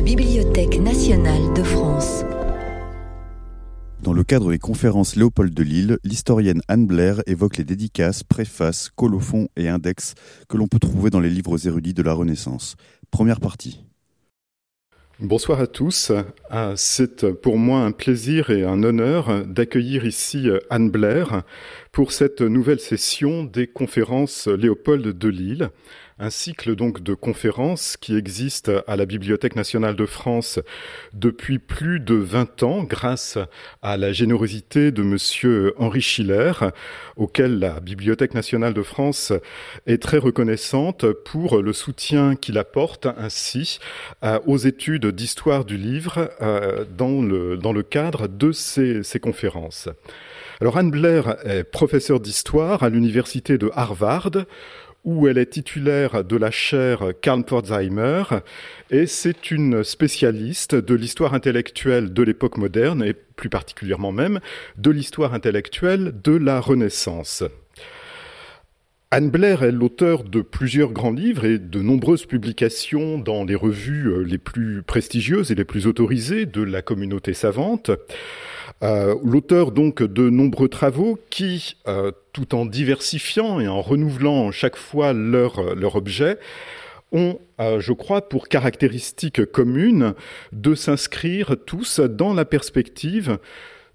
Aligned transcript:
la 0.00 0.06
Bibliothèque 0.06 0.80
nationale 0.80 1.52
de 1.54 1.62
France. 1.62 2.24
Dans 4.02 4.14
le 4.14 4.24
cadre 4.24 4.50
des 4.50 4.58
conférences 4.58 5.14
Léopold 5.14 5.52
de 5.52 5.62
Lille, 5.62 5.98
l'historienne 6.04 6.62
Anne 6.68 6.86
Blair 6.86 7.20
évoque 7.26 7.58
les 7.58 7.64
dédicaces, 7.64 8.22
préfaces, 8.22 8.88
colophons 8.88 9.48
et 9.58 9.68
index 9.68 10.14
que 10.48 10.56
l'on 10.56 10.68
peut 10.68 10.78
trouver 10.78 11.10
dans 11.10 11.20
les 11.20 11.28
livres 11.28 11.66
érudits 11.66 11.92
de 11.92 12.00
la 12.00 12.14
Renaissance. 12.14 12.76
Première 13.10 13.40
partie. 13.40 13.84
Bonsoir 15.18 15.60
à 15.60 15.66
tous. 15.66 16.12
Ah, 16.48 16.72
c'est 16.76 17.30
pour 17.32 17.58
moi 17.58 17.80
un 17.80 17.92
plaisir 17.92 18.48
et 18.48 18.64
un 18.64 18.82
honneur 18.82 19.44
d'accueillir 19.44 20.06
ici 20.06 20.48
Anne 20.70 20.90
Blair 20.90 21.42
pour 21.92 22.12
cette 22.12 22.40
nouvelle 22.40 22.80
session 22.80 23.44
des 23.44 23.66
conférences 23.66 24.48
Léopold 24.48 25.18
de 25.18 25.28
Lille 25.28 25.68
un 26.20 26.30
cycle 26.30 26.76
donc 26.76 27.02
de 27.02 27.14
conférences 27.14 27.96
qui 27.96 28.14
existe 28.14 28.70
à 28.86 28.96
la 28.96 29.06
Bibliothèque 29.06 29.56
nationale 29.56 29.96
de 29.96 30.04
France 30.04 30.60
depuis 31.14 31.58
plus 31.58 31.98
de 31.98 32.14
20 32.14 32.62
ans 32.62 32.84
grâce 32.84 33.38
à 33.80 33.96
la 33.96 34.12
générosité 34.12 34.92
de 34.92 35.02
monsieur 35.02 35.72
Henri 35.78 36.02
Schiller 36.02 36.52
auquel 37.16 37.58
la 37.58 37.80
Bibliothèque 37.80 38.34
nationale 38.34 38.74
de 38.74 38.82
France 38.82 39.32
est 39.86 40.02
très 40.02 40.18
reconnaissante 40.18 41.10
pour 41.10 41.62
le 41.62 41.72
soutien 41.72 42.36
qu'il 42.36 42.58
apporte 42.58 43.06
ainsi 43.06 43.78
euh, 44.22 44.38
aux 44.46 44.58
études 44.58 45.06
d'histoire 45.06 45.64
du 45.64 45.78
livre 45.78 46.30
euh, 46.42 46.84
dans, 46.96 47.22
le, 47.22 47.56
dans 47.56 47.72
le 47.72 47.82
cadre 47.82 48.28
de 48.28 48.52
ces, 48.52 49.02
ces 49.02 49.20
conférences. 49.20 49.88
Alors 50.60 50.76
Anne 50.76 50.90
Blair 50.90 51.36
est 51.46 51.64
professeure 51.64 52.20
d'histoire 52.20 52.82
à 52.82 52.90
l'université 52.90 53.56
de 53.56 53.70
Harvard 53.74 54.32
où 55.04 55.28
elle 55.28 55.38
est 55.38 55.46
titulaire 55.46 56.24
de 56.24 56.36
la 56.36 56.50
chaire 56.50 57.12
Karl 57.20 57.44
Pforzheimer, 57.44 58.24
et 58.90 59.06
c'est 59.06 59.50
une 59.50 59.82
spécialiste 59.82 60.74
de 60.74 60.94
l'histoire 60.94 61.34
intellectuelle 61.34 62.12
de 62.12 62.22
l'époque 62.22 62.58
moderne, 62.58 63.02
et 63.02 63.14
plus 63.14 63.48
particulièrement 63.48 64.12
même 64.12 64.40
de 64.76 64.90
l'histoire 64.90 65.34
intellectuelle 65.34 66.14
de 66.22 66.32
la 66.32 66.60
Renaissance. 66.60 67.44
Anne 69.12 69.30
Blair 69.30 69.64
est 69.64 69.72
l'auteur 69.72 70.22
de 70.22 70.40
plusieurs 70.40 70.92
grands 70.92 71.10
livres 71.10 71.44
et 71.44 71.58
de 71.58 71.82
nombreuses 71.82 72.26
publications 72.26 73.18
dans 73.18 73.42
les 73.42 73.56
revues 73.56 74.06
euh, 74.06 74.22
les 74.22 74.38
plus 74.38 74.84
prestigieuses 74.84 75.50
et 75.50 75.56
les 75.56 75.64
plus 75.64 75.88
autorisées 75.88 76.46
de 76.46 76.62
la 76.62 76.80
communauté 76.80 77.34
savante. 77.34 77.90
Euh, 78.82 79.14
l'auteur 79.22 79.72
donc 79.72 80.02
de 80.02 80.30
nombreux 80.30 80.68
travaux 80.68 81.18
qui, 81.28 81.76
euh, 81.86 82.12
tout 82.32 82.54
en 82.54 82.64
diversifiant 82.64 83.60
et 83.60 83.68
en 83.68 83.82
renouvelant 83.82 84.50
chaque 84.50 84.76
fois 84.76 85.12
leur, 85.12 85.74
leur 85.74 85.96
objet, 85.96 86.38
ont, 87.12 87.40
je 87.58 87.92
crois, 87.92 88.28
pour 88.28 88.46
caractéristique 88.46 89.44
commune 89.44 90.14
de 90.52 90.76
s'inscrire 90.76 91.56
tous 91.66 91.98
dans 91.98 92.34
la 92.34 92.44
perspective 92.44 93.38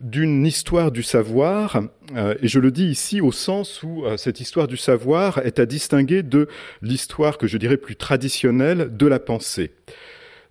d'une 0.02 0.45
histoire 0.45 0.91
du 0.91 1.03
savoir, 1.03 1.81
euh, 2.16 2.36
et 2.41 2.47
je 2.47 2.59
le 2.59 2.72
dis 2.72 2.86
ici 2.86 3.22
au 3.22 3.31
sens 3.31 3.81
où 3.81 4.06
euh, 4.06 4.17
cette 4.17 4.39
histoire 4.39 4.67
du 4.67 4.78
savoir 4.78 5.39
est 5.39 5.59
à 5.59 5.66
distinguer 5.66 6.22
de 6.22 6.47
l'histoire 6.81 7.38
que 7.38 7.47
je 7.47 7.58
dirais 7.58 7.78
plus 7.78 7.95
traditionnelle 7.95 8.95
de 8.95 9.08
la 9.08 9.19
pensée. 9.19 9.72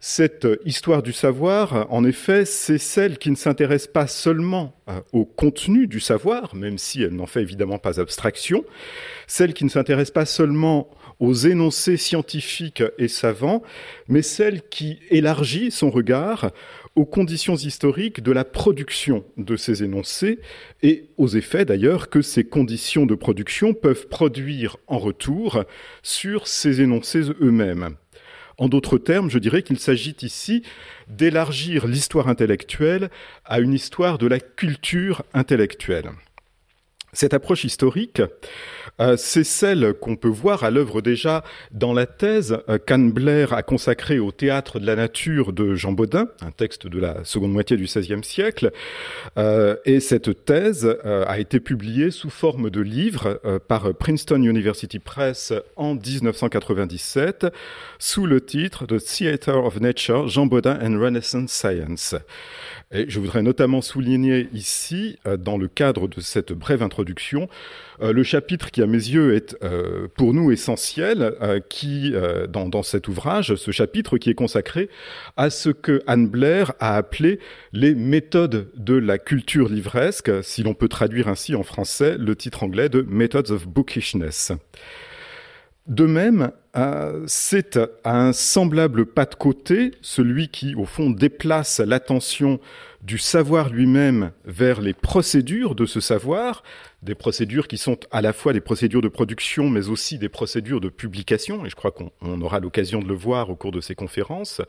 Cette 0.07 0.47
histoire 0.67 1.03
du 1.03 1.15
savoir, 1.15 1.87
en 1.91 2.05
effet, 2.05 2.45
c'est 2.45 2.77
celle 2.77 3.17
qui 3.17 3.31
ne 3.31 3.37
s'intéresse 3.37 3.87
pas 3.87 4.07
seulement 4.07 4.79
euh, 4.87 5.01
au 5.15 5.25
contenu 5.25 5.87
du 5.87 5.99
savoir, 5.99 6.55
même 6.55 6.77
si 6.77 7.03
elle 7.03 7.15
n'en 7.15 7.25
fait 7.25 7.41
évidemment 7.41 7.79
pas 7.79 8.01
abstraction, 8.01 8.67
celle 9.27 9.55
qui 9.55 9.65
ne 9.65 9.71
s'intéresse 9.71 10.11
pas 10.11 10.27
seulement 10.27 10.91
aux 11.21 11.33
énoncés 11.33 11.97
scientifiques 11.97 12.83
et 12.99 13.09
savants, 13.09 13.63
mais 14.07 14.21
celle 14.21 14.69
qui 14.69 14.99
élargit 15.09 15.71
son 15.71 15.89
regard 15.89 16.51
aux 16.97 17.07
conditions 17.07 17.57
historiques 17.57 18.23
de 18.23 18.31
la 18.31 18.45
production 18.45 19.25
de 19.39 19.57
ces 19.57 19.85
énoncés 19.85 20.39
et 20.83 21.09
aux 21.17 21.29
effets 21.29 21.65
d'ailleurs 21.65 22.11
que 22.11 22.21
ces 22.21 22.45
conditions 22.45 23.07
de 23.07 23.15
production 23.15 23.73
peuvent 23.73 24.07
produire 24.09 24.77
en 24.87 24.99
retour 24.99 25.65
sur 26.03 26.47
ces 26.47 26.83
énoncés 26.83 27.23
eux-mêmes. 27.41 27.97
En 28.59 28.69
d'autres 28.69 28.99
termes, 28.99 29.31
je 29.31 29.39
dirais 29.39 29.63
qu'il 29.63 29.79
s'agit 29.79 30.17
ici 30.23 30.63
d'élargir 31.09 31.87
l'histoire 31.87 32.29
intellectuelle 32.29 33.11
à 33.45 33.61
une 33.61 33.73
histoire 33.73 34.19
de 34.19 34.27
la 34.27 34.41
culture 34.41 35.23
intellectuelle. 35.35 36.11
Cette 37.15 37.33
approche 37.33 37.65
historique, 37.65 38.21
euh, 39.01 39.17
c'est 39.17 39.45
celle 39.45 39.95
qu'on 39.95 40.17
peut 40.17 40.29
voir 40.29 40.65
à 40.65 40.71
l'œuvre 40.71 41.01
déjà 41.01 41.43
dans 41.73 41.93
la 41.93 42.07
thèse 42.07 42.59
euh, 42.69 42.79
qu'Anne 42.79 43.11
Blair 43.13 43.53
a 43.53 43.63
consacrée 43.63 44.19
au 44.19 44.33
théâtre 44.33 44.79
de 44.79 44.87
la 44.87 44.97
nature 44.97 45.53
de 45.53 45.75
Jean 45.75 45.93
Baudin, 45.93 46.29
un 46.43 46.51
texte 46.51 46.87
de 46.87 46.99
la 46.99 47.25
seconde 47.25 47.53
moitié 47.53 47.77
du 47.77 47.85
XVIe 47.85 48.23
siècle. 48.23 48.73
Euh, 49.39 49.77
et 49.85 50.01
cette 50.01 50.45
thèse 50.45 50.97
a 51.05 51.39
été 51.39 51.61
publiée 51.61 52.11
sous 52.11 52.31
forme 52.31 52.71
de 52.71 52.81
livre 52.81 53.41
par 53.69 53.95
Princeton 53.95 54.43
University 54.43 54.99
Press 54.99 55.53
en 55.77 55.95
1997 55.95 57.47
sous 57.99 58.27
le 58.27 58.41
titre 58.41 58.87
The 58.87 58.99
Theatre 58.99 59.57
of 59.57 59.81
Nature, 59.81 60.29
Jean 60.29 60.47
Baudin 60.47 60.79
and 60.83 61.01
Renaissance 61.01 61.53
Science. 61.53 62.15
Je 62.93 63.19
voudrais 63.19 63.43
notamment 63.43 63.81
souligner 63.81 64.49
ici, 64.53 65.19
euh, 65.27 65.37
dans 65.37 65.57
le 65.57 65.69
cadre 65.69 66.07
de 66.07 66.21
cette 66.21 66.53
brève 66.53 66.83
introduction, 66.83 67.49
euh, 68.01 68.13
le 68.13 68.23
chapitre 68.23 68.71
qui, 68.71 68.83
à 68.83 68.87
mes 68.87 68.93
yeux, 68.99 69.35
est 69.35 69.57
euh, 69.63 70.07
pour 70.17 70.33
nous 70.35 70.53
essentiel, 70.53 71.35
qui, 71.69 72.15
dans, 72.49 72.69
dans, 72.69 72.83
cet 72.83 73.09
ouvrage, 73.09 73.55
ce 73.55 73.71
chapitre 73.71 74.19
qui 74.19 74.31
est 74.31 74.35
consacré 74.35 74.89
à 75.37 75.51
ce 75.51 75.71
que 75.71 76.03
Anne 76.07 76.29
Blair 76.29 76.73
a 76.81 76.97
appelé 76.97 77.39
les 77.73 77.95
méthodes 77.95 78.71
de 78.77 78.95
la 78.95 79.19
culture 79.19 79.69
livresque, 79.69 80.31
si 80.43 80.63
l'on 80.63 80.75
peut 80.75 80.89
traduire 80.89 81.29
ainsi 81.29 81.55
en 81.55 81.63
français 81.63 82.17
le 82.19 82.37
titre 82.37 82.63
anglais 82.63 82.89
de 82.89 83.03
Methods 83.03 83.51
of 83.51 83.67
Bookishness. 83.67 84.53
De 85.87 86.07
même, 86.07 86.51
c'est 87.27 87.79
un 88.05 88.33
semblable 88.33 89.05
pas 89.05 89.27
de 89.27 89.35
côté, 89.35 89.91
celui 90.01 90.49
qui, 90.49 90.75
au 90.75 90.87
fond, 90.87 91.11
déplace 91.11 91.79
l'attention 91.79 92.59
du 93.03 93.19
savoir 93.19 93.69
lui-même 93.69 94.33
vers 94.47 94.81
les 94.81 94.95
procédures 94.95 95.75
de 95.75 95.85
ce 95.85 96.01
savoir, 96.01 96.63
des 97.03 97.15
procédures 97.15 97.69
qui 97.69 97.77
sont 97.77 97.99
à 98.11 98.23
la 98.23 98.33
fois 98.33 98.55
des 98.55 98.63
procédures 98.63 99.03
de 99.03 99.09
production, 99.09 99.69
mais 99.69 99.91
aussi 99.91 100.17
des 100.17 100.31
procédures 100.31 100.81
de 100.81 100.89
publication, 100.89 101.67
et 101.67 101.69
je 101.69 101.77
crois 101.77 101.91
qu'on 101.91 102.41
aura 102.41 102.61
l'occasion 102.61 103.01
de 103.01 103.07
le 103.07 103.15
voir 103.15 103.51
au 103.51 103.57
cours 103.57 103.73
de 103.73 103.83
ces 103.83 103.95
conférences. 103.95 104.63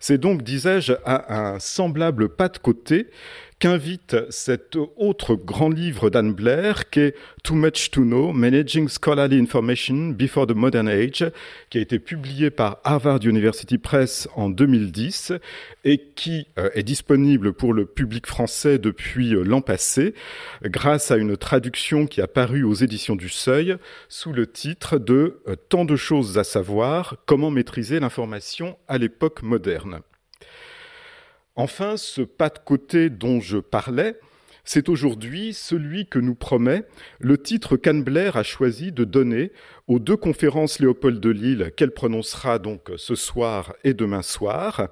C'est 0.00 0.16
donc, 0.16 0.42
disais-je, 0.42 0.94
à 1.04 1.52
un 1.52 1.58
semblable 1.58 2.30
pas 2.30 2.48
de 2.48 2.56
côté 2.56 3.10
qu'invite 3.58 4.16
cet 4.30 4.76
autre 4.96 5.34
grand 5.34 5.70
livre 5.70 6.10
d'Anne 6.10 6.34
Blair, 6.34 6.90
qui 6.90 7.00
est 7.00 7.14
Too 7.42 7.54
Much 7.54 7.90
to 7.90 8.02
Know, 8.02 8.32
Managing 8.32 8.88
Scholarly 8.88 9.38
Information 9.38 10.08
Before 10.08 10.46
the 10.46 10.54
Modern 10.54 10.88
Age, 10.88 11.24
qui 11.70 11.78
a 11.78 11.80
été 11.80 11.98
publié 11.98 12.50
par 12.50 12.78
Harvard 12.84 13.20
University 13.24 13.78
Press 13.78 14.28
en 14.36 14.50
2010 14.50 15.32
et 15.84 16.02
qui 16.14 16.46
euh, 16.58 16.68
est 16.74 16.82
disponible 16.82 17.54
pour 17.54 17.72
le 17.72 17.86
public 17.86 18.26
français 18.26 18.78
depuis 18.78 19.34
euh, 19.34 19.42
l'an 19.42 19.62
passé, 19.62 20.14
grâce 20.64 21.10
à 21.10 21.16
une 21.16 21.36
traduction 21.36 22.06
qui 22.06 22.20
a 22.20 22.26
paru 22.26 22.62
aux 22.62 22.74
éditions 22.74 23.16
du 23.16 23.30
Seuil 23.30 23.76
sous 24.08 24.32
le 24.32 24.46
titre 24.46 24.98
de 24.98 25.40
euh, 25.48 25.56
Tant 25.68 25.84
de 25.84 25.96
choses 25.96 26.38
à 26.38 26.44
savoir, 26.44 27.16
comment 27.26 27.50
maîtriser 27.50 28.00
l'information 28.00 28.76
à 28.86 28.98
l'époque 28.98 29.42
moderne. 29.42 30.00
Enfin, 31.56 31.96
ce 31.96 32.20
pas 32.20 32.50
de 32.50 32.58
côté 32.58 33.08
dont 33.08 33.40
je 33.40 33.56
parlais, 33.58 34.20
c'est 34.62 34.88
aujourd'hui 34.88 35.54
celui 35.54 36.06
que 36.06 36.18
nous 36.18 36.34
promet 36.34 36.84
le 37.18 37.38
titre 37.38 37.76
qu'Anne 37.76 38.02
Blair 38.02 38.36
a 38.36 38.42
choisi 38.42 38.92
de 38.92 39.04
donner 39.04 39.52
aux 39.86 40.00
deux 40.00 40.16
conférences 40.16 40.80
Léopold 40.80 41.20
de 41.20 41.30
Lille 41.30 41.72
qu'elle 41.76 41.92
prononcera 41.92 42.58
donc 42.58 42.90
ce 42.96 43.14
soir 43.14 43.74
et 43.84 43.94
demain 43.94 44.22
soir. 44.22 44.88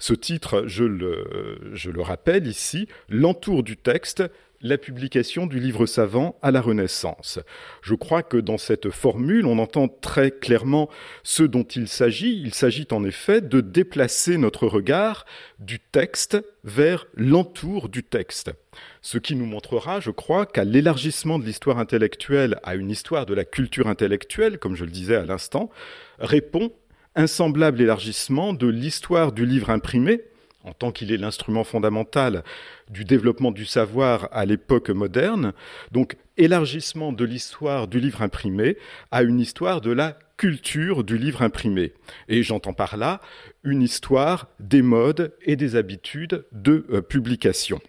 Ce 0.00 0.12
titre, 0.12 0.64
je 0.66 0.84
le, 0.84 1.24
je 1.72 1.90
le 1.90 2.02
rappelle 2.02 2.46
ici, 2.46 2.88
l'entour 3.08 3.62
du 3.62 3.76
texte, 3.76 4.24
la 4.62 4.78
publication 4.78 5.46
du 5.46 5.58
livre 5.58 5.86
savant 5.86 6.38
à 6.40 6.50
la 6.50 6.60
Renaissance. 6.60 7.40
Je 7.82 7.94
crois 7.94 8.22
que 8.22 8.36
dans 8.36 8.58
cette 8.58 8.90
formule, 8.90 9.46
on 9.46 9.58
entend 9.58 9.88
très 9.88 10.30
clairement 10.30 10.88
ce 11.22 11.42
dont 11.42 11.64
il 11.64 11.88
s'agit. 11.88 12.40
Il 12.40 12.54
s'agit 12.54 12.86
en 12.92 13.04
effet 13.04 13.40
de 13.40 13.60
déplacer 13.60 14.38
notre 14.38 14.66
regard 14.66 15.26
du 15.58 15.80
texte 15.80 16.38
vers 16.64 17.06
l'entour 17.14 17.88
du 17.88 18.04
texte. 18.04 18.52
Ce 19.00 19.18
qui 19.18 19.34
nous 19.34 19.46
montrera, 19.46 20.00
je 20.00 20.10
crois, 20.10 20.46
qu'à 20.46 20.64
l'élargissement 20.64 21.38
de 21.38 21.44
l'histoire 21.44 21.78
intellectuelle 21.78 22.58
à 22.62 22.76
une 22.76 22.90
histoire 22.90 23.26
de 23.26 23.34
la 23.34 23.44
culture 23.44 23.88
intellectuelle, 23.88 24.58
comme 24.58 24.76
je 24.76 24.84
le 24.84 24.90
disais 24.90 25.16
à 25.16 25.24
l'instant, 25.24 25.70
répond 26.18 26.72
un 27.14 27.26
semblable 27.26 27.80
élargissement 27.80 28.54
de 28.54 28.66
l'histoire 28.68 29.32
du 29.32 29.44
livre 29.44 29.70
imprimé, 29.70 30.22
en 30.64 30.72
tant 30.72 30.92
qu'il 30.92 31.12
est 31.12 31.16
l'instrument 31.16 31.64
fondamental 31.64 32.44
du 32.90 33.04
développement 33.04 33.50
du 33.50 33.64
savoir 33.64 34.28
à 34.32 34.44
l'époque 34.44 34.90
moderne, 34.90 35.52
donc 35.90 36.16
élargissement 36.36 37.12
de 37.12 37.24
l'histoire 37.24 37.88
du 37.88 38.00
livre 38.00 38.22
imprimé 38.22 38.76
à 39.10 39.22
une 39.22 39.40
histoire 39.40 39.80
de 39.80 39.90
la 39.90 40.18
culture 40.36 41.04
du 41.04 41.18
livre 41.18 41.42
imprimé. 41.42 41.92
Et 42.28 42.42
j'entends 42.42 42.72
par 42.72 42.96
là 42.96 43.20
une 43.62 43.82
histoire 43.82 44.48
des 44.58 44.82
modes 44.82 45.34
et 45.42 45.56
des 45.56 45.76
habitudes 45.76 46.44
de 46.52 46.84
euh, 46.90 47.00
publication. 47.00 47.80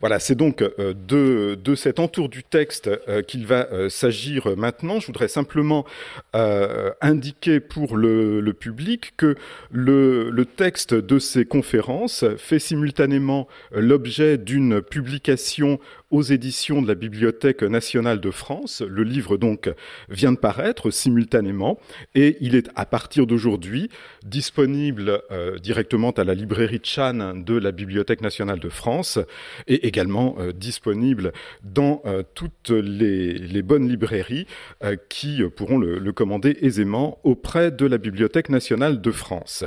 Voilà, 0.00 0.18
c'est 0.18 0.34
donc 0.34 0.62
euh, 0.62 0.94
de, 0.94 1.74
cet 1.74 1.98
entour 1.98 2.28
du 2.28 2.42
texte 2.42 2.90
euh, 3.08 3.22
qu'il 3.22 3.46
va 3.46 3.68
euh, 3.72 3.88
s'agir 3.88 4.56
maintenant. 4.56 5.00
Je 5.00 5.06
voudrais 5.06 5.28
simplement 5.28 5.84
indiquer 6.32 7.60
pour 7.60 7.96
le, 7.96 8.52
public 8.52 9.12
que 9.16 9.36
le, 9.70 10.44
texte 10.44 10.94
de 10.94 11.18
ces 11.18 11.44
conférences 11.44 12.24
fait 12.36 12.58
simultanément 12.58 13.46
l'objet 13.72 14.38
d'une 14.38 14.80
publication 14.82 15.78
aux 16.10 16.22
éditions 16.22 16.82
de 16.82 16.88
la 16.88 16.94
Bibliothèque 16.94 17.62
nationale 17.62 18.20
de 18.20 18.30
France. 18.30 18.82
Le 18.82 19.02
livre 19.02 19.36
donc 19.36 19.70
vient 20.08 20.32
de 20.32 20.38
paraître 20.38 20.90
simultanément 20.90 21.78
et 22.14 22.36
il 22.40 22.54
est 22.54 22.68
à 22.74 22.84
partir 22.84 23.26
d'aujourd'hui 23.26 23.88
disponible 24.24 25.22
euh, 25.30 25.58
directement 25.58 26.10
à 26.10 26.24
la 26.24 26.34
librairie 26.34 26.80
Chan 26.82 27.34
de 27.34 27.54
la 27.54 27.72
Bibliothèque 27.72 28.20
nationale 28.20 28.58
de 28.58 28.68
France 28.68 29.18
et 29.66 29.86
également 29.86 30.36
euh, 30.38 30.52
disponible 30.52 31.32
dans 31.62 32.02
euh, 32.04 32.22
toutes 32.34 32.70
les, 32.70 33.62
bonnes 33.62 33.88
librairies 33.88 34.46
qui 35.10 35.42
pourront 35.54 35.78
le 35.78 36.12
commander 36.12 36.56
aisément 36.62 37.18
auprès 37.24 37.70
de 37.70 37.84
la 37.86 37.98
Bibliothèque 37.98 38.48
nationale 38.48 39.00
de 39.00 39.10
France. 39.10 39.64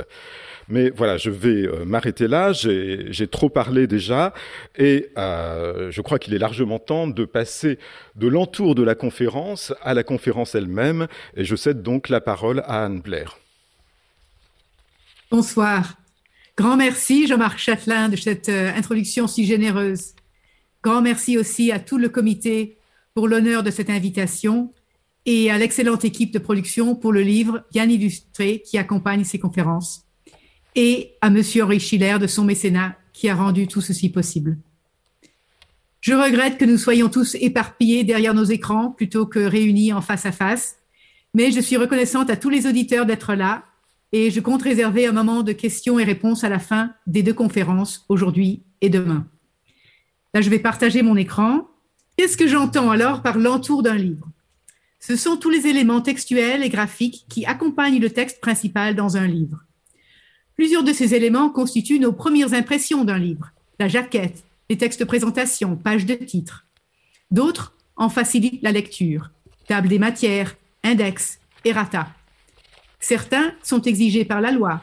Mais 0.68 0.90
voilà, 0.90 1.16
je 1.16 1.30
vais 1.30 1.66
euh, 1.66 1.84
m'arrêter 1.84 2.26
là. 2.26 2.52
J'ai 2.52 3.28
trop 3.28 3.48
parlé 3.48 3.86
déjà 3.86 4.32
et 4.76 5.10
euh, 5.18 5.90
je 5.90 6.00
crois 6.00 6.18
qu'il 6.18 6.34
est 6.34 6.38
largement 6.38 6.78
temps 6.78 7.06
de 7.06 7.24
passer 7.24 7.78
de 8.16 8.28
l'entour 8.28 8.74
de 8.74 8.82
la 8.82 8.94
conférence 8.94 9.74
à 9.82 9.94
la 9.94 10.02
conférence 10.02 10.54
elle-même. 10.54 11.06
Et 11.36 11.44
je 11.44 11.56
cède 11.56 11.82
donc 11.82 12.08
la 12.08 12.20
parole 12.20 12.60
à 12.66 12.84
Anne 12.84 13.00
Blair. 13.00 13.38
Bonsoir. 15.30 15.96
Grand 16.56 16.76
merci 16.76 17.26
Jean-Marc 17.26 17.58
Châtelain 17.58 18.08
de 18.08 18.16
cette 18.16 18.48
euh, 18.48 18.72
introduction 18.74 19.26
si 19.26 19.44
généreuse. 19.44 20.14
Grand 20.82 21.02
merci 21.02 21.36
aussi 21.36 21.72
à 21.72 21.78
tout 21.78 21.98
le 21.98 22.08
comité 22.08 22.76
pour 23.14 23.28
l'honneur 23.28 23.62
de 23.62 23.70
cette 23.70 23.90
invitation 23.90 24.72
et 25.26 25.50
à 25.50 25.58
l'excellente 25.58 26.04
équipe 26.04 26.32
de 26.32 26.38
production 26.38 26.94
pour 26.94 27.12
le 27.12 27.22
livre 27.22 27.64
bien 27.72 27.88
illustré 27.88 28.60
qui 28.60 28.78
accompagne 28.78 29.24
ces 29.24 29.38
conférences 29.38 30.03
et 30.74 31.14
à 31.20 31.30
Monsieur 31.30 31.64
Henri 31.64 31.80
Schiller 31.80 32.18
de 32.20 32.26
son 32.26 32.44
mécénat 32.44 32.96
qui 33.12 33.28
a 33.28 33.34
rendu 33.34 33.66
tout 33.66 33.80
ceci 33.80 34.10
possible. 34.10 34.58
Je 36.00 36.12
regrette 36.12 36.58
que 36.58 36.64
nous 36.64 36.76
soyons 36.76 37.08
tous 37.08 37.34
éparpillés 37.36 38.04
derrière 38.04 38.34
nos 38.34 38.44
écrans 38.44 38.90
plutôt 38.90 39.26
que 39.26 39.38
réunis 39.38 39.92
en 39.92 40.02
face 40.02 40.26
à 40.26 40.32
face, 40.32 40.76
mais 41.32 41.50
je 41.50 41.60
suis 41.60 41.76
reconnaissante 41.76 42.28
à 42.30 42.36
tous 42.36 42.50
les 42.50 42.66
auditeurs 42.66 43.06
d'être 43.06 43.34
là 43.34 43.64
et 44.12 44.30
je 44.30 44.40
compte 44.40 44.62
réserver 44.62 45.06
un 45.06 45.12
moment 45.12 45.42
de 45.42 45.52
questions 45.52 45.98
et 45.98 46.04
réponses 46.04 46.44
à 46.44 46.48
la 46.48 46.58
fin 46.58 46.92
des 47.06 47.22
deux 47.22 47.34
conférences, 47.34 48.04
aujourd'hui 48.08 48.62
et 48.80 48.88
demain. 48.88 49.26
Là, 50.34 50.40
je 50.40 50.50
vais 50.50 50.58
partager 50.58 51.02
mon 51.02 51.16
écran. 51.16 51.68
Qu'est-ce 52.16 52.36
que 52.36 52.46
j'entends 52.46 52.90
alors 52.90 53.22
par 53.22 53.38
l'entour 53.38 53.82
d'un 53.82 53.96
livre? 53.96 54.28
Ce 55.00 55.16
sont 55.16 55.36
tous 55.36 55.50
les 55.50 55.66
éléments 55.66 56.00
textuels 56.00 56.62
et 56.62 56.68
graphiques 56.68 57.24
qui 57.28 57.44
accompagnent 57.44 58.00
le 58.00 58.10
texte 58.10 58.40
principal 58.40 58.94
dans 58.94 59.16
un 59.16 59.26
livre. 59.26 59.64
Plusieurs 60.56 60.84
de 60.84 60.92
ces 60.92 61.14
éléments 61.14 61.50
constituent 61.50 61.98
nos 61.98 62.12
premières 62.12 62.54
impressions 62.54 63.04
d'un 63.04 63.18
livre, 63.18 63.50
la 63.78 63.88
jaquette, 63.88 64.44
les 64.70 64.78
textes 64.78 65.00
de 65.00 65.04
présentation, 65.04 65.76
pages 65.76 66.06
de 66.06 66.14
titre. 66.14 66.66
D'autres 67.30 67.74
en 67.96 68.08
facilitent 68.08 68.62
la 68.62 68.72
lecture, 68.72 69.30
table 69.66 69.88
des 69.88 69.98
matières, 69.98 70.56
index, 70.82 71.38
errata. 71.64 72.08
Certains 73.00 73.52
sont 73.62 73.82
exigés 73.82 74.24
par 74.24 74.40
la 74.40 74.52
loi, 74.52 74.80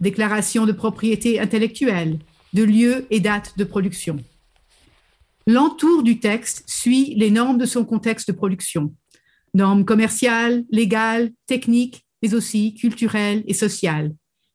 déclaration 0.00 0.66
de 0.66 0.72
propriété 0.72 1.38
intellectuelle, 1.38 2.18
de 2.52 2.64
lieu 2.64 3.06
et 3.10 3.20
date 3.20 3.56
de 3.56 3.64
production. 3.64 4.18
L'entour 5.46 6.02
du 6.02 6.18
texte 6.18 6.64
suit 6.66 7.14
les 7.16 7.30
normes 7.30 7.58
de 7.58 7.66
son 7.66 7.84
contexte 7.84 8.28
de 8.28 8.36
production, 8.36 8.94
normes 9.54 9.84
commerciales, 9.84 10.64
légales, 10.70 11.30
techniques, 11.46 12.04
mais 12.22 12.34
aussi 12.34 12.74
culturelles 12.74 13.42
et 13.46 13.54
sociales, 13.54 14.12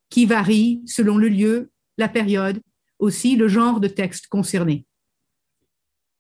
qui 0.10 0.26
varie 0.26 0.82
selon 0.86 1.18
le 1.18 1.30
lieu, 1.30 1.72
la 1.98 2.10
période, 2.10 2.62
aussi 3.00 3.36
le 3.36 3.48
genre 3.48 3.80
de 3.80 3.88
texte 3.88 4.28
concerné. 4.28 4.86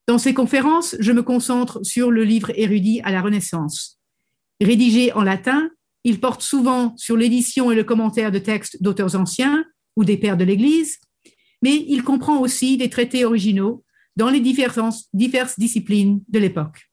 Dans 0.07 0.17
ces 0.17 0.33
conférences, 0.33 0.95
je 0.99 1.11
me 1.11 1.23
concentre 1.23 1.83
sur 1.83 2.11
le 2.11 2.23
livre 2.23 2.51
érudit 2.55 3.01
à 3.03 3.11
la 3.11 3.21
Renaissance. 3.21 3.99
Rédigé 4.61 5.11
en 5.13 5.21
latin, 5.21 5.69
il 6.03 6.19
porte 6.19 6.41
souvent 6.41 6.95
sur 6.95 7.17
l'édition 7.17 7.71
et 7.71 7.75
le 7.75 7.83
commentaire 7.83 8.31
de 8.31 8.39
textes 8.39 8.81
d'auteurs 8.81 9.15
anciens 9.15 9.65
ou 9.95 10.05
des 10.05 10.17
pères 10.17 10.37
de 10.37 10.45
l'Église, 10.45 10.99
mais 11.61 11.85
il 11.87 12.03
comprend 12.03 12.39
aussi 12.39 12.77
des 12.77 12.89
traités 12.89 13.25
originaux 13.25 13.83
dans 14.15 14.29
les 14.29 14.39
diverses, 14.39 15.09
diverses 15.13 15.59
disciplines 15.59 16.21
de 16.29 16.39
l'époque. 16.39 16.89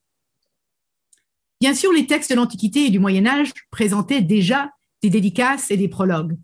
Bien 1.60 1.74
sûr, 1.74 1.92
les 1.92 2.06
textes 2.06 2.30
de 2.30 2.36
l'Antiquité 2.36 2.86
et 2.86 2.90
du 2.90 2.98
Moyen 2.98 3.26
Âge 3.26 3.52
présentaient 3.70 4.20
déjà 4.20 4.70
des 5.02 5.10
dédicaces 5.10 5.70
et 5.70 5.76
des 5.76 5.88
prologues 5.88 6.36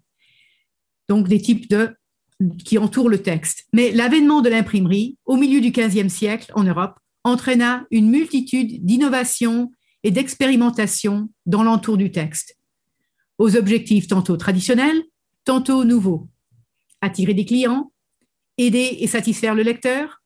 donc 1.11 1.27
des 1.27 1.43
types 1.43 1.69
de 1.69 1.97
qui 2.65 2.79
entourent 2.79 3.11
le 3.11 3.21
texte. 3.21 3.67
Mais 3.73 3.91
l'avènement 3.91 4.41
de 4.43 4.49
l'imprimerie 4.49 5.19
au 5.27 5.37
milieu 5.37 5.61
du 5.61 5.73
XVe 5.73 6.09
siècle 6.09 6.53
en 6.55 6.63
Europe 6.63 6.99
entraîna 7.25 7.85
une 7.91 8.09
multitude 8.09 8.85
d'innovations 8.87 9.73
et 10.05 10.13
d'expérimentations 10.13 11.29
dans 11.45 11.65
l'entour 11.65 11.97
du 11.97 12.13
texte, 12.13 12.57
aux 13.39 13.57
objectifs 13.57 14.07
tantôt 14.07 14.37
traditionnels, 14.37 15.03
tantôt 15.45 15.85
nouveaux. 15.85 16.29
Attirer 17.03 17.35
des 17.35 17.45
clients, 17.45 17.93
aider 18.57 18.99
et 19.01 19.07
satisfaire 19.09 19.57
le 19.57 19.65
lecteur, 19.65 20.23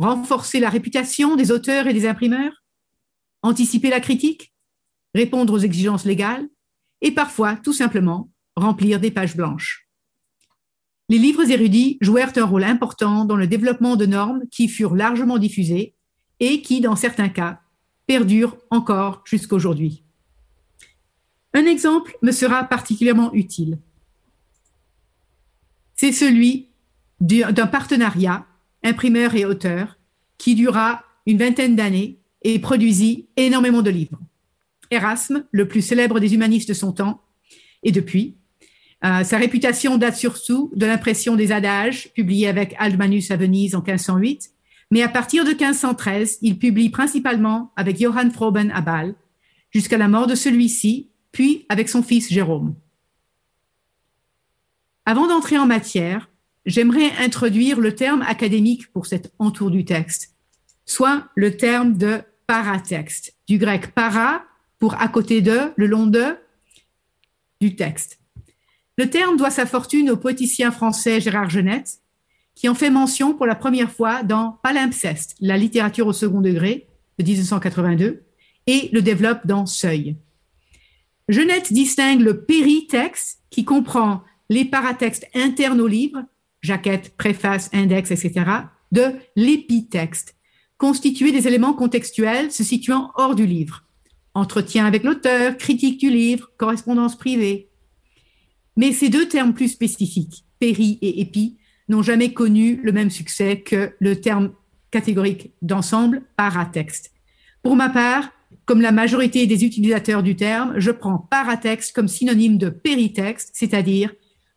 renforcer 0.00 0.58
la 0.58 0.68
réputation 0.68 1.36
des 1.36 1.52
auteurs 1.52 1.86
et 1.86 1.94
des 1.94 2.06
imprimeurs, 2.06 2.64
anticiper 3.42 3.88
la 3.88 4.00
critique, 4.00 4.52
répondre 5.14 5.54
aux 5.54 5.58
exigences 5.58 6.04
légales 6.04 6.48
et 7.02 7.12
parfois 7.12 7.54
tout 7.54 7.72
simplement 7.72 8.30
remplir 8.56 8.98
des 8.98 9.12
pages 9.12 9.36
blanches. 9.36 9.81
Les 11.12 11.18
livres 11.18 11.50
érudits 11.50 11.98
jouèrent 12.00 12.32
un 12.36 12.46
rôle 12.46 12.64
important 12.64 13.26
dans 13.26 13.36
le 13.36 13.46
développement 13.46 13.96
de 13.96 14.06
normes 14.06 14.44
qui 14.50 14.66
furent 14.66 14.94
largement 14.94 15.36
diffusées 15.36 15.94
et 16.40 16.62
qui, 16.62 16.80
dans 16.80 16.96
certains 16.96 17.28
cas, 17.28 17.60
perdurent 18.06 18.56
encore 18.70 19.22
jusqu'aujourd'hui. 19.26 20.04
Un 21.52 21.66
exemple 21.66 22.16
me 22.22 22.32
sera 22.32 22.64
particulièrement 22.64 23.30
utile. 23.34 23.78
C'est 25.96 26.12
celui 26.12 26.70
d'un 27.20 27.66
partenariat 27.66 28.46
imprimeur 28.82 29.34
et 29.34 29.44
auteur 29.44 29.98
qui 30.38 30.54
dura 30.54 31.04
une 31.26 31.36
vingtaine 31.36 31.76
d'années 31.76 32.20
et 32.40 32.58
produisit 32.58 33.28
énormément 33.36 33.82
de 33.82 33.90
livres. 33.90 34.18
Erasme, 34.90 35.44
le 35.50 35.68
plus 35.68 35.82
célèbre 35.82 36.20
des 36.20 36.32
humanistes 36.32 36.70
de 36.70 36.74
son 36.74 36.92
temps, 36.92 37.20
et 37.82 37.92
depuis, 37.92 38.38
euh, 39.04 39.24
sa 39.24 39.36
réputation 39.36 39.98
date 39.98 40.16
surtout 40.16 40.70
de 40.74 40.86
l'impression 40.86 41.34
des 41.34 41.50
adages, 41.50 42.12
publiés 42.14 42.48
avec 42.48 42.74
Aldmanus 42.78 43.30
à 43.30 43.36
Venise 43.36 43.74
en 43.74 43.82
1508, 43.82 44.50
mais 44.92 45.02
à 45.02 45.08
partir 45.08 45.44
de 45.44 45.50
1513, 45.50 46.38
il 46.42 46.58
publie 46.58 46.90
principalement 46.90 47.72
avec 47.76 47.98
Johann 48.00 48.30
Froben 48.30 48.70
à 48.70 48.80
Bâle, 48.80 49.14
jusqu'à 49.70 49.98
la 49.98 50.06
mort 50.06 50.26
de 50.26 50.34
celui-ci, 50.34 51.08
puis 51.32 51.66
avec 51.68 51.88
son 51.88 52.02
fils 52.02 52.28
Jérôme. 52.30 52.74
Avant 55.04 55.26
d'entrer 55.26 55.58
en 55.58 55.66
matière, 55.66 56.30
j'aimerais 56.64 57.10
introduire 57.18 57.80
le 57.80 57.94
terme 57.94 58.22
académique 58.22 58.92
pour 58.92 59.06
cet 59.06 59.32
entour 59.38 59.70
du 59.70 59.84
texte, 59.84 60.36
soit 60.84 61.26
le 61.34 61.56
terme 61.56 61.96
de 61.96 62.20
paratexte, 62.46 63.34
du 63.48 63.58
grec 63.58 63.94
para 63.94 64.44
pour 64.78 65.00
à 65.00 65.08
côté 65.08 65.40
de, 65.40 65.72
le 65.76 65.86
long 65.86 66.06
de, 66.06 66.36
du 67.60 67.74
texte. 67.74 68.21
Le 68.98 69.08
terme 69.08 69.36
doit 69.36 69.50
sa 69.50 69.64
fortune 69.64 70.10
au 70.10 70.16
poéticien 70.16 70.70
français 70.70 71.20
Gérard 71.20 71.48
Genette, 71.48 72.00
qui 72.54 72.68
en 72.68 72.74
fait 72.74 72.90
mention 72.90 73.32
pour 73.32 73.46
la 73.46 73.54
première 73.54 73.90
fois 73.90 74.22
dans 74.22 74.58
Palimpseste, 74.62 75.34
la 75.40 75.56
littérature 75.56 76.06
au 76.06 76.12
second 76.12 76.42
degré 76.42 76.88
de 77.18 77.24
1982, 77.24 78.24
et 78.66 78.90
le 78.92 79.00
développe 79.00 79.46
dans 79.46 79.66
Seuil. 79.66 80.16
Genette 81.28 81.72
distingue 81.72 82.20
le 82.20 82.44
péritexte, 82.44 83.40
qui 83.50 83.64
comprend 83.64 84.22
les 84.50 84.64
paratextes 84.64 85.26
internes 85.34 85.80
au 85.80 85.86
livre, 85.86 86.22
jaquette, 86.60 87.16
préface, 87.16 87.70
index, 87.72 88.10
etc., 88.10 88.44
de 88.92 89.14
l'épitexte, 89.36 90.36
constitué 90.76 91.32
des 91.32 91.48
éléments 91.48 91.72
contextuels 91.72 92.52
se 92.52 92.62
situant 92.62 93.10
hors 93.14 93.34
du 93.34 93.46
livre. 93.46 93.84
Entretien 94.34 94.84
avec 94.84 95.04
l'auteur, 95.04 95.56
critique 95.56 95.98
du 95.98 96.10
livre, 96.10 96.50
correspondance 96.58 97.16
privée, 97.16 97.71
mais 98.76 98.92
ces 98.92 99.08
deux 99.08 99.28
termes 99.28 99.54
plus 99.54 99.68
spécifiques, 99.68 100.44
péri 100.58 100.98
et 101.02 101.20
épi, 101.20 101.56
n'ont 101.88 102.02
jamais 102.02 102.32
connu 102.32 102.80
le 102.82 102.92
même 102.92 103.10
succès 103.10 103.60
que 103.60 103.92
le 103.98 104.20
terme 104.20 104.52
catégorique 104.90 105.52
d'ensemble 105.62 106.22
paratexte. 106.36 107.12
Pour 107.62 107.76
ma 107.76 107.88
part, 107.88 108.30
comme 108.64 108.80
la 108.80 108.92
majorité 108.92 109.46
des 109.46 109.64
utilisateurs 109.64 110.22
du 110.22 110.36
terme, 110.36 110.74
je 110.76 110.90
prends 110.90 111.18
paratexte 111.18 111.94
comme 111.94 112.08
synonyme 112.08 112.58
de 112.58 112.68
péritexte, 112.68 113.50
c'est-à-dire 113.52 114.12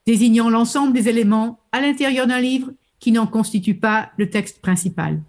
désignant 0.05 0.49
l'ensemble 0.49 0.93
des 0.93 1.09
éléments 1.09 1.59
à 1.71 1.81
l'intérieur 1.81 2.27
d'un 2.27 2.39
livre 2.39 2.71
qui 2.99 3.11
n'en 3.11 3.27
constituent 3.27 3.79
pas 3.79 4.11
le 4.17 4.29
texte 4.29 4.61
principal. 4.61 5.21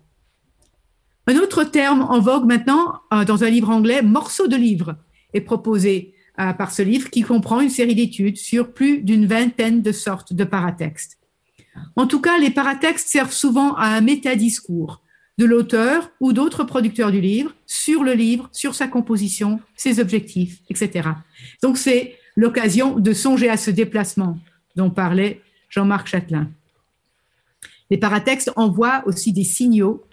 Un 1.26 1.36
autre 1.36 1.64
terme 1.64 2.02
en 2.02 2.20
vogue 2.20 2.46
maintenant 2.46 3.00
euh, 3.12 3.24
dans 3.24 3.42
un 3.42 3.50
livre 3.50 3.70
anglais, 3.70 4.02
morceau 4.02 4.46
de 4.46 4.56
livre, 4.56 4.96
est 5.32 5.40
proposé 5.40 6.14
euh, 6.40 6.52
par 6.52 6.72
ce 6.72 6.82
livre 6.82 7.10
qui 7.10 7.22
comprend 7.22 7.60
une 7.60 7.70
série 7.70 7.94
d'études 7.94 8.36
sur 8.36 8.72
plus 8.72 9.02
d'une 9.02 9.26
vingtaine 9.26 9.82
de 9.82 9.92
sortes 9.92 10.32
de 10.32 10.44
paratextes. 10.44 11.18
En 11.96 12.06
tout 12.06 12.20
cas, 12.20 12.38
les 12.38 12.50
paratextes 12.50 13.08
servent 13.08 13.32
souvent 13.32 13.74
à 13.74 13.86
un 13.86 14.00
métadiscours 14.00 15.02
de 15.38 15.44
l'auteur 15.44 16.10
ou 16.20 16.32
d'autres 16.32 16.64
producteurs 16.64 17.12
du 17.12 17.20
livre 17.20 17.54
sur 17.66 18.02
le 18.02 18.12
livre, 18.12 18.48
sur 18.52 18.74
sa 18.74 18.88
composition, 18.88 19.60
ses 19.76 20.00
objectifs, 20.00 20.60
etc. 20.70 21.10
Donc 21.62 21.76
c'est 21.76 22.16
l'occasion 22.36 22.98
de 22.98 23.12
songer 23.12 23.48
à 23.48 23.56
ce 23.56 23.70
déplacement 23.70 24.38
dont 24.76 24.90
parlait 24.90 25.40
Jean-Marc 25.68 26.08
Châtelain. 26.08 26.50
Les 27.90 27.98
paratextes 27.98 28.50
envoient 28.56 29.02
aussi 29.06 29.32
des 29.32 29.44
signaux 29.44 30.04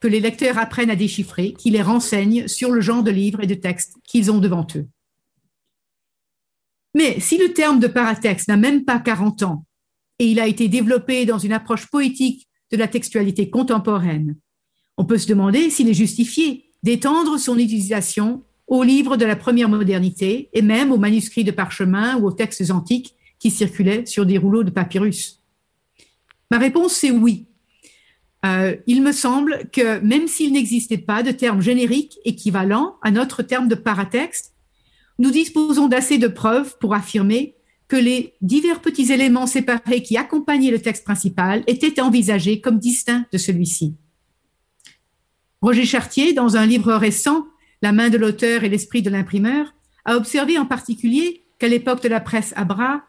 que 0.00 0.08
les 0.08 0.20
lecteurs 0.20 0.58
apprennent 0.58 0.90
à 0.90 0.96
déchiffrer, 0.96 1.52
qui 1.52 1.70
les 1.70 1.82
renseignent 1.82 2.48
sur 2.48 2.72
le 2.72 2.80
genre 2.80 3.04
de 3.04 3.12
livre 3.12 3.40
et 3.40 3.46
de 3.46 3.54
texte 3.54 3.94
qu'ils 4.04 4.30
ont 4.32 4.38
devant 4.38 4.66
eux. 4.74 4.86
Mais 6.94 7.20
si 7.20 7.38
le 7.38 7.52
terme 7.52 7.80
de 7.80 7.86
paratexte 7.86 8.48
n'a 8.48 8.56
même 8.56 8.84
pas 8.84 8.98
40 8.98 9.42
ans 9.42 9.64
et 10.18 10.26
il 10.26 10.40
a 10.40 10.46
été 10.46 10.68
développé 10.68 11.24
dans 11.24 11.38
une 11.38 11.52
approche 11.52 11.86
poétique 11.86 12.48
de 12.70 12.76
la 12.76 12.88
textualité 12.88 13.50
contemporaine, 13.50 14.36
on 14.96 15.04
peut 15.04 15.18
se 15.18 15.26
demander 15.26 15.70
s'il 15.70 15.88
est 15.88 15.94
justifié 15.94 16.70
d'étendre 16.82 17.38
son 17.38 17.58
utilisation 17.58 18.44
aux 18.66 18.82
livres 18.82 19.16
de 19.16 19.24
la 19.24 19.36
première 19.36 19.68
modernité 19.68 20.48
et 20.52 20.62
même 20.62 20.92
aux 20.92 20.98
manuscrits 20.98 21.44
de 21.44 21.50
parchemin 21.50 22.16
ou 22.18 22.26
aux 22.26 22.32
textes 22.32 22.70
antiques 22.70 23.14
qui 23.38 23.50
circulaient 23.50 24.06
sur 24.06 24.24
des 24.26 24.38
rouleaux 24.38 24.64
de 24.64 24.70
papyrus. 24.70 25.42
Ma 26.50 26.58
réponse, 26.58 26.92
c'est 26.92 27.10
oui. 27.10 27.46
Euh, 28.44 28.76
il 28.86 29.02
me 29.02 29.12
semble 29.12 29.68
que 29.72 30.00
même 30.00 30.26
s'il 30.26 30.52
n'existait 30.52 30.98
pas 30.98 31.22
de 31.22 31.30
terme 31.30 31.60
générique 31.60 32.18
équivalent 32.24 32.96
à 33.02 33.10
notre 33.10 33.42
terme 33.42 33.68
de 33.68 33.74
paratexte, 33.74 34.51
nous 35.22 35.30
disposons 35.30 35.86
d'assez 35.86 36.18
de 36.18 36.26
preuves 36.26 36.76
pour 36.80 36.94
affirmer 36.94 37.54
que 37.86 37.94
les 37.94 38.34
divers 38.40 38.80
petits 38.80 39.12
éléments 39.12 39.46
séparés 39.46 40.02
qui 40.02 40.16
accompagnaient 40.16 40.72
le 40.72 40.82
texte 40.82 41.04
principal 41.04 41.62
étaient 41.68 42.00
envisagés 42.00 42.60
comme 42.60 42.80
distincts 42.80 43.24
de 43.32 43.38
celui-ci. 43.38 43.94
Roger 45.60 45.84
Chartier, 45.84 46.32
dans 46.32 46.56
un 46.56 46.66
livre 46.66 46.92
récent, 46.94 47.46
La 47.82 47.92
main 47.92 48.10
de 48.10 48.18
l'auteur 48.18 48.64
et 48.64 48.68
l'esprit 48.68 49.00
de 49.00 49.10
l'imprimeur, 49.10 49.74
a 50.04 50.16
observé 50.16 50.58
en 50.58 50.66
particulier 50.66 51.44
qu'à 51.60 51.68
l'époque 51.68 52.02
de 52.02 52.08
la 52.08 52.20
presse 52.20 52.52
à 52.56 52.64
bras, 52.64 53.02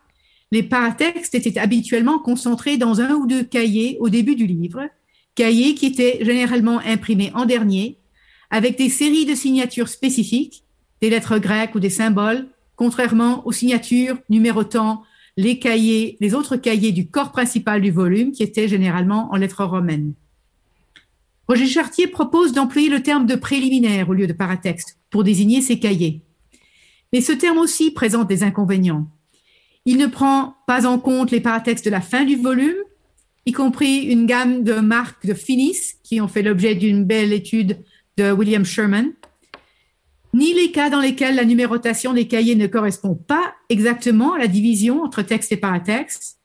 les 0.51 0.62
paratextes 0.62 1.34
étaient 1.34 1.60
habituellement 1.60 2.20
concentrés 2.20 2.77
dans 2.77 3.01
un 3.01 3.15
ou 3.15 3.25
deux 3.25 3.43
cahiers 3.43 3.98
au 4.00 4.10
début 4.10 4.36
du 4.36 4.46
livre, 4.46 4.88
cahiers 5.34 5.74
qui 5.74 5.88
étaient 5.88 6.24
généralement 6.24 6.79
imprimés 6.79 7.32
en 7.34 7.46
dernier, 7.46 7.98
avec 8.51 8.77
des 8.77 8.89
séries 8.89 9.25
de 9.25 9.34
signatures 9.34 9.89
spécifiques, 9.89 10.63
des 11.03 11.10
lettres 11.10 11.38
grecques 11.38 11.75
ou 11.75 11.81
des 11.81 11.89
symboles, 11.89 12.48
contrairement 12.77 13.45
aux 13.45 13.51
signatures 13.51 14.17
numérotant 14.29 15.03
les 15.36 15.60
cahiers, 15.60 16.15
les 16.22 16.33
autres 16.33 16.55
cahiers 16.55 16.93
du 16.93 17.10
corps 17.10 17.33
principal 17.33 17.81
du 17.81 17.91
volume, 17.91 18.31
qui 18.31 18.41
étaient 18.41 18.69
généralement 18.69 19.29
en 19.33 19.36
lettres 19.36 19.65
romaines. 19.65 20.13
Roger 21.50 21.67
Chartier 21.67 22.07
propose 22.07 22.53
d'employer 22.53 22.88
le 22.88 23.03
terme 23.03 23.25
de 23.25 23.36
préliminaire 23.36 24.07
au 24.07 24.13
lieu 24.13 24.27
de 24.27 24.31
paratexte 24.31 24.98
pour 25.10 25.25
désigner 25.25 25.60
ces 25.60 25.77
cahiers. 25.77 26.22
Mais 27.12 27.19
ce 27.19 27.33
terme 27.33 27.57
aussi 27.57 27.91
présente 27.91 28.29
des 28.29 28.43
inconvénients. 28.43 29.05
Il 29.83 29.98
ne 29.98 30.07
prend 30.07 30.55
pas 30.67 30.88
en 30.88 31.00
compte 31.00 31.31
les 31.31 31.41
paratextes 31.41 31.83
de 31.83 31.91
la 31.91 32.00
fin 32.00 32.24
du 32.24 32.38
volume, 32.38 32.79
y 33.45 33.51
compris 33.51 34.03
une 34.03 34.25
gamme 34.25 34.63
de 34.63 34.75
marques 34.75 35.25
de 35.25 35.33
finis 35.33 35.75
qui 36.01 36.22
ont 36.22 36.29
fait 36.29 36.43
l'objet 36.43 36.75
d'une 36.75 37.03
belle 37.03 37.33
étude 37.33 37.79
de 38.15 38.31
William 38.31 38.63
Sherman, 38.63 39.12
ni 40.34 40.54
les 40.54 40.72
cas 40.72 40.90
dans 40.90 41.00
lesquels 41.00 41.36
la 41.36 41.46
numérotation 41.46 42.13
des 42.13 42.28
cahiers 42.28 42.56
ne 42.56 42.68
correspond 42.68 43.16
pas 43.16 43.54
exactement 43.70 44.34
à 44.34 44.40
la 44.40 44.48
division 44.48 45.04
entre 45.04 45.22
texte 45.22 45.52
et 45.52 45.58
paratexte, 45.58 46.40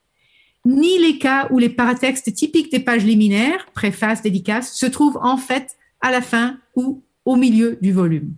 ni 0.65 0.99
les 0.99 1.17
cas 1.17 1.47
où 1.51 1.57
les 1.57 1.69
paratextes 1.69 2.33
typiques 2.33 2.71
des 2.71 2.79
pages 2.79 3.03
liminaires, 3.03 3.65
préface, 3.73 4.21
dédicace, 4.21 4.73
se 4.73 4.85
trouvent 4.85 5.19
en 5.21 5.37
fait 5.37 5.75
à 6.01 6.11
la 6.11 6.21
fin 6.21 6.59
ou 6.75 7.03
au 7.25 7.35
milieu 7.35 7.77
du 7.81 7.91
volume. 7.91 8.35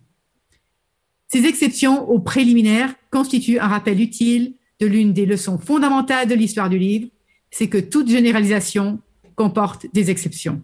Ces 1.28 1.46
exceptions 1.46 2.10
aux 2.10 2.20
préliminaires 2.20 2.94
constituent 3.12 3.60
un 3.60 3.68
rappel 3.68 4.02
utile 4.02 4.56
de 4.80 4.86
l'une 4.86 5.14
des 5.14 5.26
leçons 5.26 5.58
fondamentales 5.58 6.28
de 6.28 6.34
l'histoire 6.34 6.70
du 6.70 6.78
livre, 6.78 7.08
c'est 7.52 7.68
que 7.68 7.78
toute 7.78 8.10
généralisation 8.10 9.00
comporte 9.36 9.88
des 9.94 10.10
exceptions. 10.10 10.62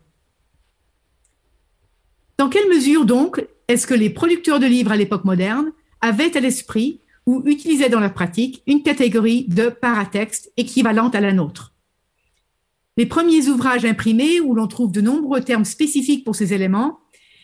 Dans 2.37 2.49
quelle 2.49 2.69
mesure 2.69 3.05
donc 3.05 3.45
est-ce 3.67 3.87
que 3.87 3.93
les 3.93 4.09
producteurs 4.09 4.59
de 4.59 4.65
livres 4.65 4.91
à 4.91 4.97
l'époque 4.97 5.25
moderne 5.25 5.71
avaient 6.01 6.35
à 6.37 6.39
l'esprit 6.39 7.01
ou 7.25 7.43
utilisaient 7.45 7.89
dans 7.89 7.99
leur 7.99 8.13
pratique 8.13 8.63
une 8.65 8.81
catégorie 8.81 9.45
de 9.49 9.69
paratexte 9.69 10.51
équivalente 10.55 11.15
à 11.15 11.21
la 11.21 11.33
nôtre? 11.33 11.73
Les 12.95 13.05
premiers 13.05 13.47
ouvrages 13.47 13.85
imprimés, 13.85 14.39
où 14.39 14.55
l'on 14.55 14.67
trouve 14.67 14.91
de 14.91 15.01
nombreux 15.01 15.41
termes 15.41 15.65
spécifiques 15.65 16.23
pour 16.23 16.35
ces 16.35 16.53
éléments, 16.53 16.99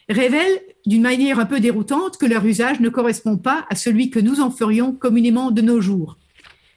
révèlent 0.10 0.62
d'une 0.86 1.02
manière 1.02 1.40
un 1.40 1.46
peu 1.46 1.60
déroutante 1.60 2.18
que 2.18 2.26
leur 2.26 2.46
usage 2.46 2.80
ne 2.80 2.90
correspond 2.90 3.38
pas 3.38 3.66
à 3.70 3.76
celui 3.76 4.10
que 4.10 4.20
nous 4.20 4.40
en 4.40 4.50
ferions 4.50 4.94
communément 4.94 5.52
de 5.52 5.62
nos 5.62 5.80
jours. 5.80 6.18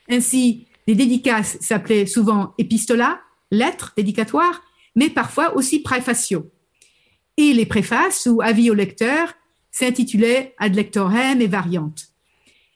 Ainsi, 0.08 0.66
les 0.86 0.94
dédicaces 0.94 1.56
s'appelaient 1.60 2.06
souvent 2.06 2.54
épistola, 2.58 3.20
lettres 3.50 3.92
dédicatoires, 3.96 4.62
mais 4.94 5.10
parfois 5.10 5.56
aussi 5.56 5.80
préfacio. 5.80 6.50
Et 7.36 7.52
les 7.52 7.66
préfaces 7.66 8.26
ou 8.26 8.40
avis 8.40 8.70
au 8.70 8.74
lecteur 8.74 9.34
s'intitulaient 9.70 10.54
ad 10.58 10.74
lectorem 10.74 11.40
et 11.40 11.46
variantes. 11.46 12.08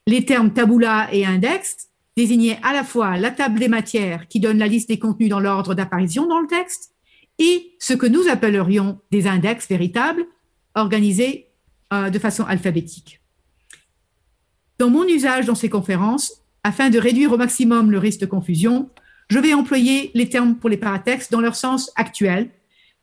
Les 0.07 0.25
termes 0.25 0.53
tabula 0.53 1.09
et 1.11 1.25
index 1.25 1.89
désignaient 2.15 2.59
à 2.63 2.73
la 2.73 2.83
fois 2.83 3.17
la 3.17 3.31
table 3.31 3.59
des 3.59 3.67
matières 3.67 4.27
qui 4.27 4.39
donne 4.39 4.57
la 4.57 4.67
liste 4.67 4.89
des 4.89 4.99
contenus 4.99 5.29
dans 5.29 5.39
l'ordre 5.39 5.73
d'apparition 5.73 6.27
dans 6.27 6.39
le 6.39 6.47
texte 6.47 6.91
et 7.39 7.73
ce 7.79 7.93
que 7.93 8.05
nous 8.05 8.27
appellerions 8.27 8.99
des 9.11 9.27
index 9.27 9.67
véritables 9.67 10.25
organisés 10.75 11.47
euh, 11.93 12.09
de 12.09 12.19
façon 12.19 12.43
alphabétique. 12.43 13.21
Dans 14.77 14.89
mon 14.89 15.07
usage 15.07 15.45
dans 15.45 15.55
ces 15.55 15.69
conférences, 15.69 16.41
afin 16.63 16.89
de 16.89 16.99
réduire 16.99 17.31
au 17.31 17.37
maximum 17.37 17.91
le 17.91 17.97
risque 17.97 18.21
de 18.21 18.25
confusion, 18.25 18.89
je 19.29 19.39
vais 19.39 19.53
employer 19.53 20.11
les 20.13 20.29
termes 20.29 20.55
pour 20.55 20.69
les 20.69 20.77
paratextes 20.77 21.31
dans 21.31 21.41
leur 21.41 21.55
sens 21.55 21.91
actuel 21.95 22.49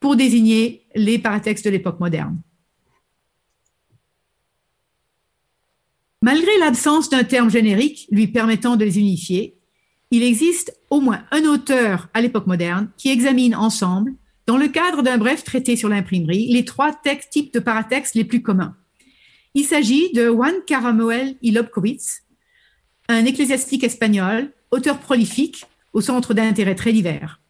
pour 0.00 0.16
désigner 0.16 0.86
les 0.94 1.18
paratextes 1.18 1.64
de 1.64 1.70
l'époque 1.70 2.00
moderne. 2.00 2.40
Malgré 6.22 6.56
l'absence 6.58 7.08
d'un 7.08 7.24
terme 7.24 7.50
générique 7.50 8.08
lui 8.10 8.26
permettant 8.26 8.76
de 8.76 8.84
les 8.84 8.98
unifier, 8.98 9.56
il 10.10 10.22
existe 10.22 10.76
au 10.90 11.00
moins 11.00 11.24
un 11.30 11.44
auteur 11.44 12.08
à 12.14 12.20
l'époque 12.20 12.46
moderne 12.46 12.90
qui 12.96 13.10
examine 13.10 13.54
ensemble, 13.54 14.14
dans 14.46 14.56
le 14.56 14.68
cadre 14.68 15.02
d'un 15.02 15.18
bref 15.18 15.44
traité 15.44 15.76
sur 15.76 15.88
l'imprimerie, 15.88 16.48
les 16.48 16.64
trois 16.64 16.98
types 17.30 17.52
de 17.52 17.60
paratextes 17.60 18.14
les 18.14 18.24
plus 18.24 18.42
communs. 18.42 18.76
Il 19.54 19.64
s'agit 19.64 20.12
de 20.12 20.26
Juan 20.26 20.54
Caramuel 20.66 21.36
y 21.42 21.50
Lobkowitz, 21.50 22.22
un 23.08 23.24
ecclésiastique 23.24 23.84
espagnol, 23.84 24.52
auteur 24.70 24.98
prolifique, 24.98 25.64
au 25.92 26.00
centre 26.00 26.34
d'intérêts 26.34 26.74
très 26.74 26.92
divers. 26.92 27.40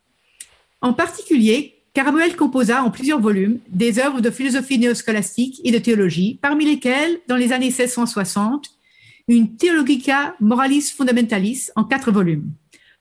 En 0.81 0.93
particulier, 0.93 1.78
Caramuel 1.99 2.37
composa 2.37 2.85
en 2.85 2.93
plusieurs 2.93 3.19
volumes 3.19 3.59
des 3.71 3.99
œuvres 3.99 4.21
de 4.21 4.31
philosophie 4.31 4.79
néoscolastique 4.79 5.61
et 5.65 5.73
de 5.73 5.79
théologie, 5.79 6.39
parmi 6.41 6.65
lesquelles, 6.65 7.19
dans 7.27 7.35
les 7.35 7.53
années 7.53 7.73
1660, 7.77 8.71
une 9.27 9.57
Theologica 9.57 10.37
Moralis 10.39 10.93
Fundamentalis 10.97 11.71
en 11.75 11.83
quatre 11.83 12.13
volumes, 12.13 12.53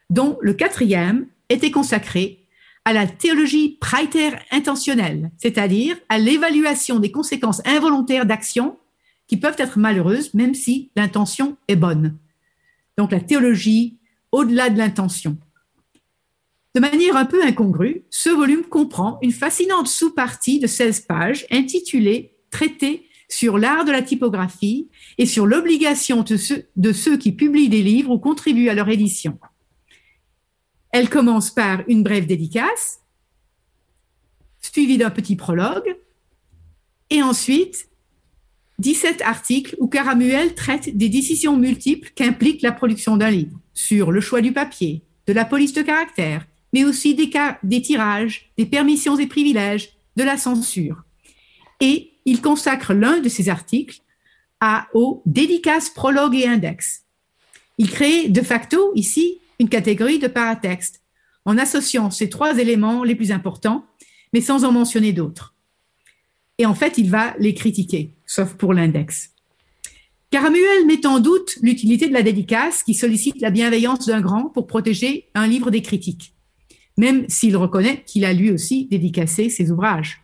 dont 0.09 0.39
le 0.41 0.53
quatrième 0.53 1.27
était 1.49 1.69
consacré 1.69 2.39
à 2.85 2.93
la 2.93 3.05
théologie 3.05 3.77
praeter 3.79 4.31
intentionnelle, 4.49 5.29
c'est-à-dire 5.37 5.95
à, 6.09 6.17
l'évaluation 6.17 6.97
des 6.97 7.11
conséquences 7.11 7.61
involontaires 7.67 8.25
d'actions 8.25 8.79
qui 9.27 9.37
peuvent 9.37 9.59
être 9.59 9.77
malheureuses 9.77 10.33
même 10.33 10.55
si 10.55 10.89
l'intention 10.95 11.55
est 11.67 11.75
bonne. 11.75 12.17
Donc 12.97 13.11
la 13.11 13.19
théologie 13.19 13.95
au-delà 14.31 14.71
de 14.71 14.79
l'intention. 14.79 15.37
De 16.77 16.79
manière 16.79 17.17
un 17.17 17.25
peu 17.25 17.43
incongrue, 17.43 18.03
ce 18.11 18.29
volume 18.29 18.61
comprend 18.61 19.17
une 19.23 19.31
fascinante 19.31 19.87
sous-partie 19.87 20.59
de 20.59 20.67
16 20.67 20.99
pages 21.07 21.47
intitulée 21.49 22.35
Traité 22.51 23.09
sur 23.27 23.57
l'art 23.57 23.83
de 23.83 23.91
la 23.91 24.03
typographie 24.03 24.87
et 25.17 25.25
sur 25.25 25.47
l'obligation 25.47 26.23
de 26.23 26.93
ceux, 26.93 27.17
qui 27.17 27.31
publient 27.31 27.69
des 27.69 27.81
livres 27.81 28.11
ou 28.11 28.19
contribuent 28.19 28.69
à 28.69 28.75
leur 28.75 28.89
édition. 28.89 29.39
Elle 30.91 31.09
commence 31.09 31.49
par 31.49 31.81
une 31.87 32.03
brève 32.03 32.27
dédicace, 32.27 32.99
suivie 34.61 34.99
d'un 34.99 35.09
petit 35.09 35.35
prologue, 35.35 35.97
et 37.09 37.23
ensuite 37.23 37.89
17 38.77 39.23
articles 39.23 39.75
où 39.79 39.87
Caramuel 39.87 40.53
traite 40.53 40.95
des 40.95 41.09
décisions 41.09 41.57
multiples 41.57 42.11
qu'implique 42.13 42.61
la 42.61 42.71
production 42.71 43.17
d'un 43.17 43.31
livre, 43.31 43.59
sur 43.73 44.11
le 44.11 44.21
choix 44.21 44.41
du 44.41 44.53
papier, 44.53 45.01
de 45.25 45.33
la 45.33 45.43
police 45.43 45.73
de 45.73 45.81
caractère, 45.81 46.45
mais 46.73 46.83
aussi 46.83 47.15
des, 47.15 47.29
cas, 47.29 47.59
des 47.63 47.81
tirages, 47.81 48.51
des 48.57 48.65
permissions 48.65 49.17
et 49.17 49.27
privilèges, 49.27 49.93
de 50.15 50.23
la 50.23 50.37
censure. 50.37 51.03
Et 51.79 52.11
il 52.25 52.41
consacre 52.41 52.93
l'un 52.93 53.19
de 53.19 53.29
ces 53.29 53.49
articles 53.49 54.01
à, 54.59 54.87
aux 54.93 55.21
dédicaces, 55.25 55.89
prologues 55.89 56.35
et 56.35 56.47
index. 56.47 57.03
Il 57.77 57.89
crée 57.89 58.27
de 58.27 58.41
facto 58.41 58.91
ici 58.95 59.39
une 59.59 59.69
catégorie 59.69 60.19
de 60.19 60.27
paratexte 60.27 61.01
en 61.45 61.57
associant 61.57 62.11
ces 62.11 62.29
trois 62.29 62.57
éléments 62.57 63.03
les 63.03 63.15
plus 63.15 63.31
importants, 63.31 63.85
mais 64.33 64.41
sans 64.41 64.65
en 64.65 64.71
mentionner 64.71 65.13
d'autres. 65.13 65.55
Et 66.57 66.65
en 66.65 66.73
fait, 66.75 66.97
il 66.97 67.09
va 67.09 67.35
les 67.39 67.53
critiquer, 67.53 68.11
sauf 68.25 68.55
pour 68.55 68.73
l'index. 68.73 69.31
Caramuel 70.29 70.85
met 70.85 71.05
en 71.05 71.19
doute 71.19 71.57
l'utilité 71.61 72.07
de 72.07 72.13
la 72.13 72.23
dédicace 72.23 72.83
qui 72.83 72.93
sollicite 72.93 73.39
la 73.39 73.49
bienveillance 73.51 74.07
d'un 74.07 74.19
grand 74.19 74.49
pour 74.49 74.67
protéger 74.67 75.29
un 75.35 75.47
livre 75.47 75.71
des 75.71 75.81
critiques, 75.81 76.33
même 76.97 77.27
s'il 77.29 77.55
reconnaît 77.55 78.03
qu'il 78.05 78.25
a 78.25 78.33
lui 78.33 78.51
aussi 78.51 78.85
dédicacé 78.85 79.49
ses 79.49 79.71
ouvrages. 79.71 80.23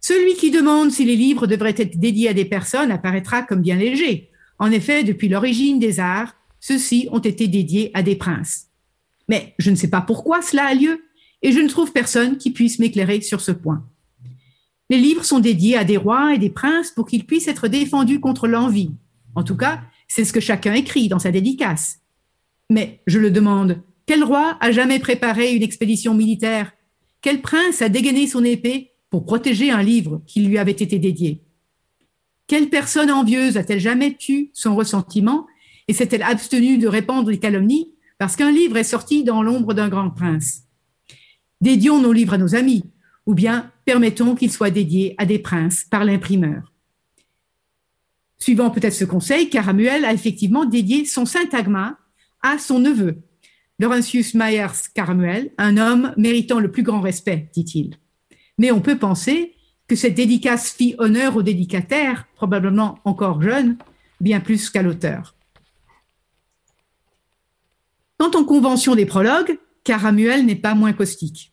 Celui 0.00 0.34
qui 0.34 0.50
demande 0.50 0.92
si 0.92 1.04
les 1.04 1.16
livres 1.16 1.46
devraient 1.46 1.74
être 1.76 1.98
dédiés 1.98 2.28
à 2.28 2.34
des 2.34 2.44
personnes 2.44 2.92
apparaîtra 2.92 3.42
comme 3.42 3.62
bien 3.62 3.76
léger. 3.76 4.30
En 4.58 4.70
effet, 4.70 5.02
depuis 5.02 5.28
l'origine 5.28 5.78
des 5.78 5.98
arts, 5.98 6.34
ceux-ci 6.60 7.08
ont 7.10 7.18
été 7.18 7.48
dédiés 7.48 7.90
à 7.94 8.02
des 8.02 8.16
princes. 8.16 8.68
Mais 9.28 9.54
je 9.58 9.70
ne 9.70 9.76
sais 9.76 9.90
pas 9.90 10.00
pourquoi 10.00 10.42
cela 10.42 10.66
a 10.66 10.74
lieu, 10.74 11.02
et 11.42 11.52
je 11.52 11.60
ne 11.60 11.68
trouve 11.68 11.92
personne 11.92 12.38
qui 12.38 12.52
puisse 12.52 12.78
m'éclairer 12.78 13.20
sur 13.20 13.40
ce 13.40 13.52
point. 13.52 13.84
Les 14.88 14.98
livres 14.98 15.24
sont 15.24 15.40
dédiés 15.40 15.76
à 15.76 15.84
des 15.84 15.96
rois 15.96 16.34
et 16.34 16.38
des 16.38 16.50
princes 16.50 16.92
pour 16.92 17.06
qu'ils 17.06 17.26
puissent 17.26 17.48
être 17.48 17.68
défendus 17.68 18.20
contre 18.20 18.46
l'envie. 18.46 18.92
En 19.34 19.42
tout 19.42 19.56
cas, 19.56 19.80
c'est 20.06 20.24
ce 20.24 20.32
que 20.32 20.40
chacun 20.40 20.74
écrit 20.74 21.08
dans 21.08 21.18
sa 21.18 21.32
dédicace. 21.32 21.98
Mais 22.70 23.00
je 23.06 23.18
le 23.18 23.30
demande, 23.30 23.82
quel 24.06 24.22
roi 24.22 24.56
a 24.60 24.70
jamais 24.70 25.00
préparé 25.00 25.54
une 25.54 25.62
expédition 25.62 26.14
militaire? 26.14 26.72
Quel 27.20 27.42
prince 27.42 27.82
a 27.82 27.88
dégainé 27.88 28.28
son 28.28 28.44
épée 28.44 28.92
pour 29.10 29.24
protéger 29.24 29.72
un 29.72 29.82
livre 29.82 30.22
qui 30.26 30.42
lui 30.42 30.58
avait 30.58 30.70
été 30.70 31.00
dédié? 31.00 31.42
Quelle 32.46 32.70
personne 32.70 33.10
envieuse 33.10 33.56
a-t-elle 33.56 33.80
jamais 33.80 34.14
tué 34.14 34.50
son 34.54 34.76
ressentiment 34.76 35.46
et 35.88 35.92
s'est-elle 35.92 36.22
abstenue 36.22 36.78
de 36.78 36.86
répandre 36.86 37.30
les 37.30 37.40
calomnies 37.40 37.92
parce 38.18 38.36
qu'un 38.36 38.52
livre 38.52 38.76
est 38.76 38.84
sorti 38.84 39.24
dans 39.24 39.42
l'ombre 39.42 39.74
d'un 39.74 39.88
grand 39.88 40.10
prince? 40.10 40.62
Dédions 41.60 42.00
nos 42.00 42.12
livres 42.12 42.34
à 42.34 42.38
nos 42.38 42.54
amis, 42.54 42.84
ou 43.24 43.34
bien 43.34 43.72
permettons 43.84 44.36
qu'ils 44.36 44.52
soient 44.52 44.70
dédiés 44.70 45.16
à 45.18 45.26
des 45.26 45.40
princes 45.40 45.84
par 45.84 46.04
l'imprimeur. 46.04 46.72
Suivant 48.38 48.70
peut-être 48.70 48.94
ce 48.94 49.04
conseil, 49.04 49.50
Caramuel 49.50 50.04
a 50.04 50.12
effectivement 50.12 50.64
dédié 50.64 51.06
son 51.06 51.24
syntagma 51.24 51.98
à 52.42 52.58
son 52.58 52.78
neveu, 52.78 53.22
Laurentius 53.78 54.34
Myers 54.34 54.88
Caramuel, 54.94 55.52
un 55.58 55.76
homme 55.76 56.14
méritant 56.16 56.60
le 56.60 56.70
plus 56.70 56.82
grand 56.82 57.00
respect, 57.00 57.50
dit-il. 57.52 57.96
Mais 58.58 58.70
on 58.70 58.80
peut 58.80 58.98
penser 58.98 59.54
que 59.86 59.96
cette 59.96 60.14
dédicace 60.14 60.72
fit 60.72 60.94
honneur 60.98 61.36
au 61.36 61.42
dédicataire, 61.42 62.26
probablement 62.34 62.98
encore 63.04 63.42
jeune, 63.42 63.76
bien 64.20 64.40
plus 64.40 64.70
qu'à 64.70 64.82
l'auteur. 64.82 65.34
Quant 68.18 68.30
aux 68.30 68.46
conventions 68.46 68.94
des 68.94 69.04
prologues, 69.04 69.58
Caramuel 69.84 70.46
n'est 70.46 70.56
pas 70.56 70.74
moins 70.74 70.94
caustique. 70.94 71.52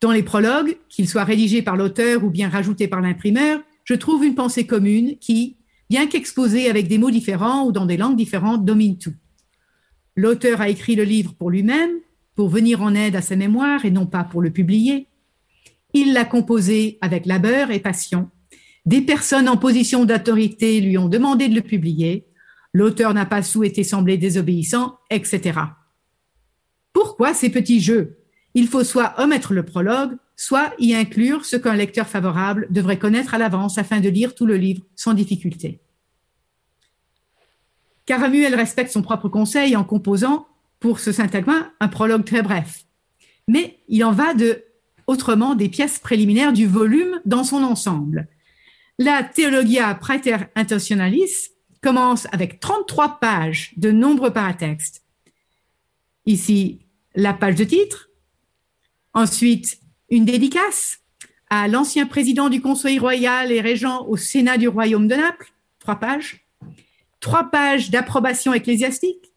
Dans 0.00 0.12
les 0.12 0.22
prologues, 0.22 0.76
qu'ils 0.90 1.08
soient 1.08 1.24
rédigés 1.24 1.62
par 1.62 1.76
l'auteur 1.76 2.22
ou 2.24 2.30
bien 2.30 2.48
rajoutés 2.48 2.88
par 2.88 3.00
l'imprimeur, 3.00 3.60
je 3.84 3.94
trouve 3.94 4.24
une 4.24 4.34
pensée 4.34 4.66
commune 4.66 5.16
qui, 5.18 5.56
bien 5.88 6.06
qu'exposée 6.06 6.68
avec 6.68 6.88
des 6.88 6.98
mots 6.98 7.10
différents 7.10 7.64
ou 7.64 7.72
dans 7.72 7.86
des 7.86 7.96
langues 7.96 8.16
différentes, 8.16 8.66
domine 8.66 8.98
tout. 8.98 9.14
L'auteur 10.18 10.60
a 10.60 10.68
écrit 10.68 10.96
le 10.96 11.04
livre 11.04 11.32
pour 11.38 11.48
lui-même, 11.48 11.92
pour 12.34 12.48
venir 12.48 12.82
en 12.82 12.92
aide 12.92 13.14
à 13.14 13.22
sa 13.22 13.36
mémoire 13.36 13.84
et 13.84 13.92
non 13.92 14.04
pas 14.04 14.24
pour 14.24 14.42
le 14.42 14.50
publier. 14.50 15.06
Il 15.94 16.12
l'a 16.12 16.24
composé 16.24 16.98
avec 17.00 17.24
labeur 17.24 17.70
et 17.70 17.78
passion. 17.78 18.28
Des 18.84 19.00
personnes 19.00 19.48
en 19.48 19.56
position 19.56 20.04
d'autorité 20.04 20.80
lui 20.80 20.98
ont 20.98 21.08
demandé 21.08 21.48
de 21.48 21.54
le 21.54 21.60
publier. 21.60 22.26
L'auteur 22.72 23.14
n'a 23.14 23.26
pas 23.26 23.44
souhaité 23.44 23.84
sembler 23.84 24.16
désobéissant, 24.16 24.98
etc. 25.08 25.60
Pourquoi 26.92 27.32
ces 27.32 27.48
petits 27.48 27.80
jeux? 27.80 28.18
Il 28.54 28.66
faut 28.66 28.82
soit 28.82 29.14
omettre 29.18 29.52
le 29.52 29.64
prologue, 29.64 30.16
soit 30.34 30.72
y 30.80 30.96
inclure 30.96 31.44
ce 31.44 31.54
qu'un 31.54 31.76
lecteur 31.76 32.08
favorable 32.08 32.66
devrait 32.70 32.98
connaître 32.98 33.34
à 33.34 33.38
l'avance 33.38 33.78
afin 33.78 34.00
de 34.00 34.08
lire 34.08 34.34
tout 34.34 34.46
le 34.46 34.56
livre 34.56 34.82
sans 34.96 35.14
difficulté. 35.14 35.80
Caramuel 38.08 38.54
respecte 38.54 38.90
son 38.90 39.02
propre 39.02 39.28
conseil 39.28 39.76
en 39.76 39.84
composant, 39.84 40.48
pour 40.80 40.98
ce 40.98 41.12
syntagma, 41.12 41.72
un 41.78 41.88
prologue 41.88 42.24
très 42.24 42.40
bref. 42.40 42.86
Mais 43.48 43.80
il 43.86 44.02
en 44.02 44.12
va 44.12 44.32
de 44.32 44.64
autrement 45.06 45.54
des 45.54 45.68
pièces 45.68 45.98
préliminaires 45.98 46.54
du 46.54 46.66
volume 46.66 47.20
dans 47.26 47.44
son 47.44 47.62
ensemble. 47.62 48.26
La 48.98 49.22
Theologia 49.22 49.94
Praeter 49.94 50.38
Intentionalis 50.54 51.50
commence 51.82 52.26
avec 52.32 52.60
33 52.60 53.20
pages 53.20 53.74
de 53.76 53.90
nombreux 53.90 54.32
paratextes. 54.32 55.02
Ici, 56.24 56.80
la 57.14 57.34
page 57.34 57.56
de 57.56 57.64
titre, 57.64 58.08
Ensuite, 59.12 59.80
une 60.10 60.24
dédicace 60.24 61.00
à 61.50 61.68
l'ancien 61.68 62.06
président 62.06 62.48
du 62.48 62.62
Conseil 62.62 62.98
royal 62.98 63.52
et 63.52 63.60
régent 63.60 64.06
au 64.06 64.16
Sénat 64.16 64.56
du 64.56 64.68
Royaume 64.68 65.08
de 65.08 65.14
Naples, 65.14 65.52
trois 65.78 65.96
pages. 65.96 66.47
Trois 67.20 67.50
pages 67.50 67.90
d'approbation 67.90 68.52
ecclésiastique. 68.52 69.32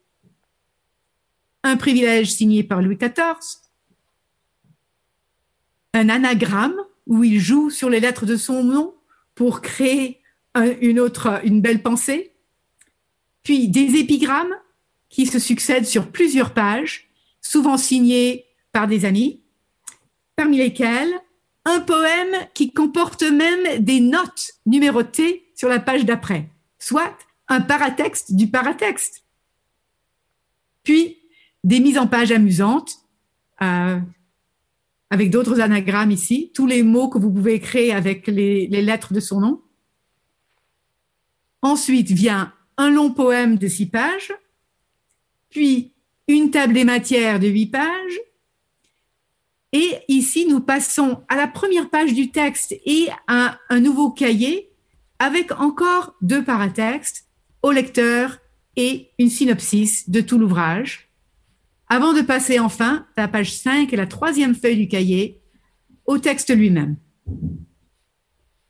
Un 1.63 1.77
privilège 1.77 2.31
signé 2.31 2.63
par 2.63 2.81
Louis 2.81 2.97
XIV. 2.97 3.59
Un 5.93 6.09
anagramme 6.09 6.75
où 7.07 7.23
il 7.23 7.39
joue 7.39 7.69
sur 7.69 7.89
les 7.89 7.99
lettres 7.99 8.25
de 8.25 8.37
son 8.37 8.63
nom 8.63 8.95
pour 9.35 9.61
créer 9.61 10.21
une 10.81 10.99
autre, 10.99 11.41
une 11.43 11.61
belle 11.61 11.81
pensée. 11.81 12.33
Puis 13.43 13.67
des 13.67 13.95
épigrammes 13.95 14.55
qui 15.09 15.25
se 15.25 15.39
succèdent 15.39 15.85
sur 15.85 16.11
plusieurs 16.11 16.53
pages, 16.53 17.09
souvent 17.41 17.77
signés 17.77 18.45
par 18.71 18.87
des 18.87 19.05
amis 19.05 19.41
parmi 20.35 20.57
lesquels 20.57 21.13
un 21.65 21.79
poème 21.81 22.35
qui 22.53 22.73
comporte 22.73 23.23
même 23.23 23.83
des 23.83 23.99
notes 23.99 24.53
numérotées 24.65 25.51
sur 25.55 25.69
la 25.69 25.79
page 25.79 26.05
d'après, 26.05 26.49
soit 26.79 27.15
un 27.51 27.59
paratexte 27.61 28.33
du 28.33 28.47
paratexte. 28.47 29.25
Puis 30.83 31.17
des 31.63 31.79
mises 31.79 31.97
en 31.97 32.07
page 32.07 32.31
amusantes, 32.31 32.95
euh, 33.61 33.99
avec 35.09 35.29
d'autres 35.29 35.59
anagrammes 35.59 36.11
ici, 36.11 36.51
tous 36.55 36.65
les 36.65 36.81
mots 36.81 37.09
que 37.09 37.19
vous 37.19 37.29
pouvez 37.29 37.59
créer 37.59 37.91
avec 37.91 38.27
les, 38.27 38.67
les 38.67 38.81
lettres 38.81 39.13
de 39.13 39.19
son 39.19 39.41
nom. 39.41 39.61
Ensuite 41.61 42.09
vient 42.09 42.53
un 42.77 42.89
long 42.89 43.11
poème 43.11 43.57
de 43.57 43.67
six 43.67 43.85
pages, 43.85 44.33
puis 45.49 45.93
une 46.29 46.51
table 46.51 46.73
des 46.73 46.85
matières 46.85 47.39
de 47.39 47.47
huit 47.47 47.67
pages, 47.67 48.19
et 49.73 49.99
ici, 50.09 50.45
nous 50.47 50.59
passons 50.59 51.23
à 51.29 51.35
la 51.37 51.47
première 51.47 51.89
page 51.89 52.13
du 52.13 52.31
texte 52.31 52.75
et 52.85 53.07
à 53.27 53.57
un 53.69 53.79
nouveau 53.79 54.11
cahier 54.11 54.69
avec 55.19 55.51
encore 55.51 56.15
deux 56.21 56.43
paratextes 56.43 57.30
au 57.63 57.71
lecteur 57.71 58.39
et 58.75 59.09
une 59.19 59.29
synopsis 59.29 60.09
de 60.09 60.21
tout 60.21 60.37
l'ouvrage, 60.37 61.09
avant 61.87 62.13
de 62.13 62.21
passer 62.21 62.59
enfin 62.59 63.05
à 63.15 63.21
la 63.21 63.27
page 63.27 63.53
5 63.53 63.91
et 63.91 63.97
la 63.97 64.07
troisième 64.07 64.55
feuille 64.55 64.77
du 64.77 64.87
cahier 64.87 65.41
au 66.05 66.17
texte 66.17 66.55
lui-même. 66.55 66.95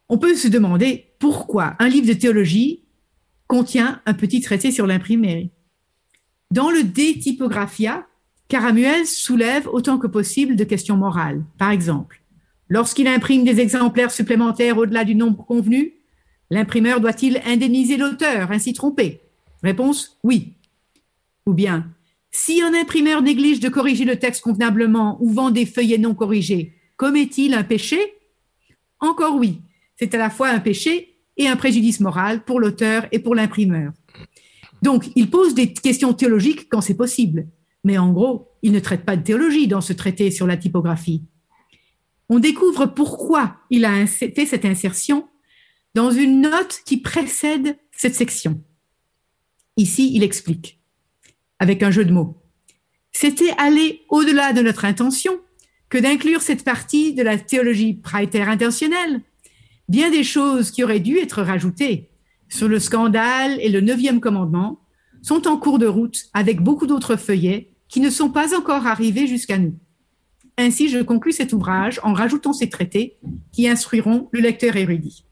On 0.09 0.17
peut 0.17 0.35
se 0.35 0.47
demander 0.47 1.13
pourquoi 1.19 1.75
un 1.79 1.87
livre 1.87 2.07
de 2.07 2.13
théologie 2.13 2.83
contient 3.47 4.01
un 4.05 4.13
petit 4.13 4.41
traité 4.41 4.71
sur 4.71 4.87
l'imprimerie. 4.87 5.51
Dans 6.51 6.69
le 6.69 6.83
De 6.83 7.19
Typographia, 7.19 8.07
Caramuel 8.47 9.05
soulève 9.05 9.67
autant 9.67 9.97
que 9.97 10.07
possible 10.07 10.57
de 10.57 10.65
questions 10.65 10.97
morales. 10.97 11.45
Par 11.57 11.71
exemple, 11.71 12.21
lorsqu'il 12.67 13.07
imprime 13.07 13.45
des 13.45 13.61
exemplaires 13.61 14.11
supplémentaires 14.11 14.77
au-delà 14.77 15.05
du 15.05 15.15
nombre 15.15 15.45
convenu, 15.45 15.93
l'imprimeur 16.51 17.01
doit-il 17.01 17.41
indemniser 17.45 17.97
l'auteur 17.97 18.51
ainsi 18.51 18.73
trompé? 18.73 19.21
Réponse 19.63 20.19
oui. 20.23 20.53
Ou 21.47 21.53
bien, 21.53 21.89
si 22.29 22.61
un 22.61 22.73
imprimeur 22.73 23.23
néglige 23.23 23.59
de 23.59 23.69
corriger 23.69 24.05
le 24.05 24.19
texte 24.19 24.43
convenablement 24.43 25.17
ou 25.21 25.31
vend 25.31 25.49
des 25.49 25.65
feuillets 25.65 25.97
non 25.97 26.13
corrigés, 26.13 26.73
commet-il 26.97 27.55
un 27.55 27.63
péché? 27.63 27.99
Encore 28.99 29.35
oui. 29.35 29.61
C'est 29.95 30.13
à 30.13 30.17
la 30.17 30.29
fois 30.29 30.49
un 30.49 30.59
péché 30.59 31.17
et 31.37 31.47
un 31.47 31.55
préjudice 31.55 31.99
moral 31.99 32.43
pour 32.43 32.59
l'auteur 32.59 33.07
et 33.11 33.19
pour 33.19 33.33
l'imprimeur. 33.33 33.93
Donc, 34.81 35.09
il 35.15 35.29
pose 35.29 35.53
des 35.53 35.73
questions 35.73 36.13
théologiques 36.13 36.67
quand 36.69 36.81
c'est 36.81 36.97
possible. 36.97 37.47
Mais 37.83 37.97
en 37.97 38.11
gros, 38.11 38.49
il 38.61 38.71
ne 38.71 38.79
traite 38.79 39.05
pas 39.05 39.15
de 39.15 39.23
théologie 39.23 39.67
dans 39.67 39.81
ce 39.81 39.93
traité 39.93 40.31
sur 40.31 40.47
la 40.47 40.57
typographie. 40.57 41.23
On 42.29 42.39
découvre 42.39 42.85
pourquoi 42.85 43.57
il 43.69 43.85
a 43.85 44.05
fait 44.07 44.45
cette 44.45 44.65
insertion 44.65 45.27
dans 45.93 46.11
une 46.11 46.41
note 46.41 46.81
qui 46.85 46.97
précède 46.97 47.77
cette 47.91 48.15
section. 48.15 48.61
Ici, 49.77 50.11
il 50.13 50.23
explique, 50.23 50.79
avec 51.59 51.83
un 51.83 51.91
jeu 51.91 52.05
de 52.05 52.11
mots. 52.11 52.41
C'était 53.11 53.53
aller 53.57 54.01
au-delà 54.09 54.53
de 54.53 54.61
notre 54.61 54.85
intention 54.85 55.39
que 55.89 55.97
d'inclure 55.97 56.41
cette 56.41 56.63
partie 56.63 57.13
de 57.13 57.23
la 57.23 57.37
théologie 57.37 57.93
praétaire 57.93 58.49
intentionnelle. 58.49 59.21
Bien 59.89 60.09
des 60.09 60.23
choses 60.23 60.71
qui 60.71 60.83
auraient 60.83 61.01
dû 61.01 61.17
être 61.17 61.41
rajoutées 61.41 62.09
sur 62.47 62.67
le 62.67 62.79
scandale 62.79 63.57
et 63.59 63.69
le 63.69 63.81
neuvième 63.81 64.21
commandement 64.21 64.79
sont 65.21 65.47
en 65.47 65.57
cours 65.57 65.79
de 65.79 65.87
route 65.87 66.25
avec 66.33 66.61
beaucoup 66.61 66.87
d'autres 66.87 67.17
feuillets 67.17 67.71
qui 67.89 67.99
ne 67.99 68.09
sont 68.09 68.29
pas 68.29 68.57
encore 68.57 68.87
arrivés 68.87 69.27
jusqu'à 69.27 69.57
nous. 69.57 69.77
Ainsi, 70.57 70.89
je 70.89 70.99
conclus 70.99 71.33
cet 71.33 71.53
ouvrage 71.53 71.99
en 72.03 72.13
rajoutant 72.13 72.53
ces 72.53 72.69
traités 72.69 73.17
qui 73.51 73.67
instruiront 73.67 74.29
le 74.31 74.39
lecteur 74.39 74.75
érudit. 74.77 75.25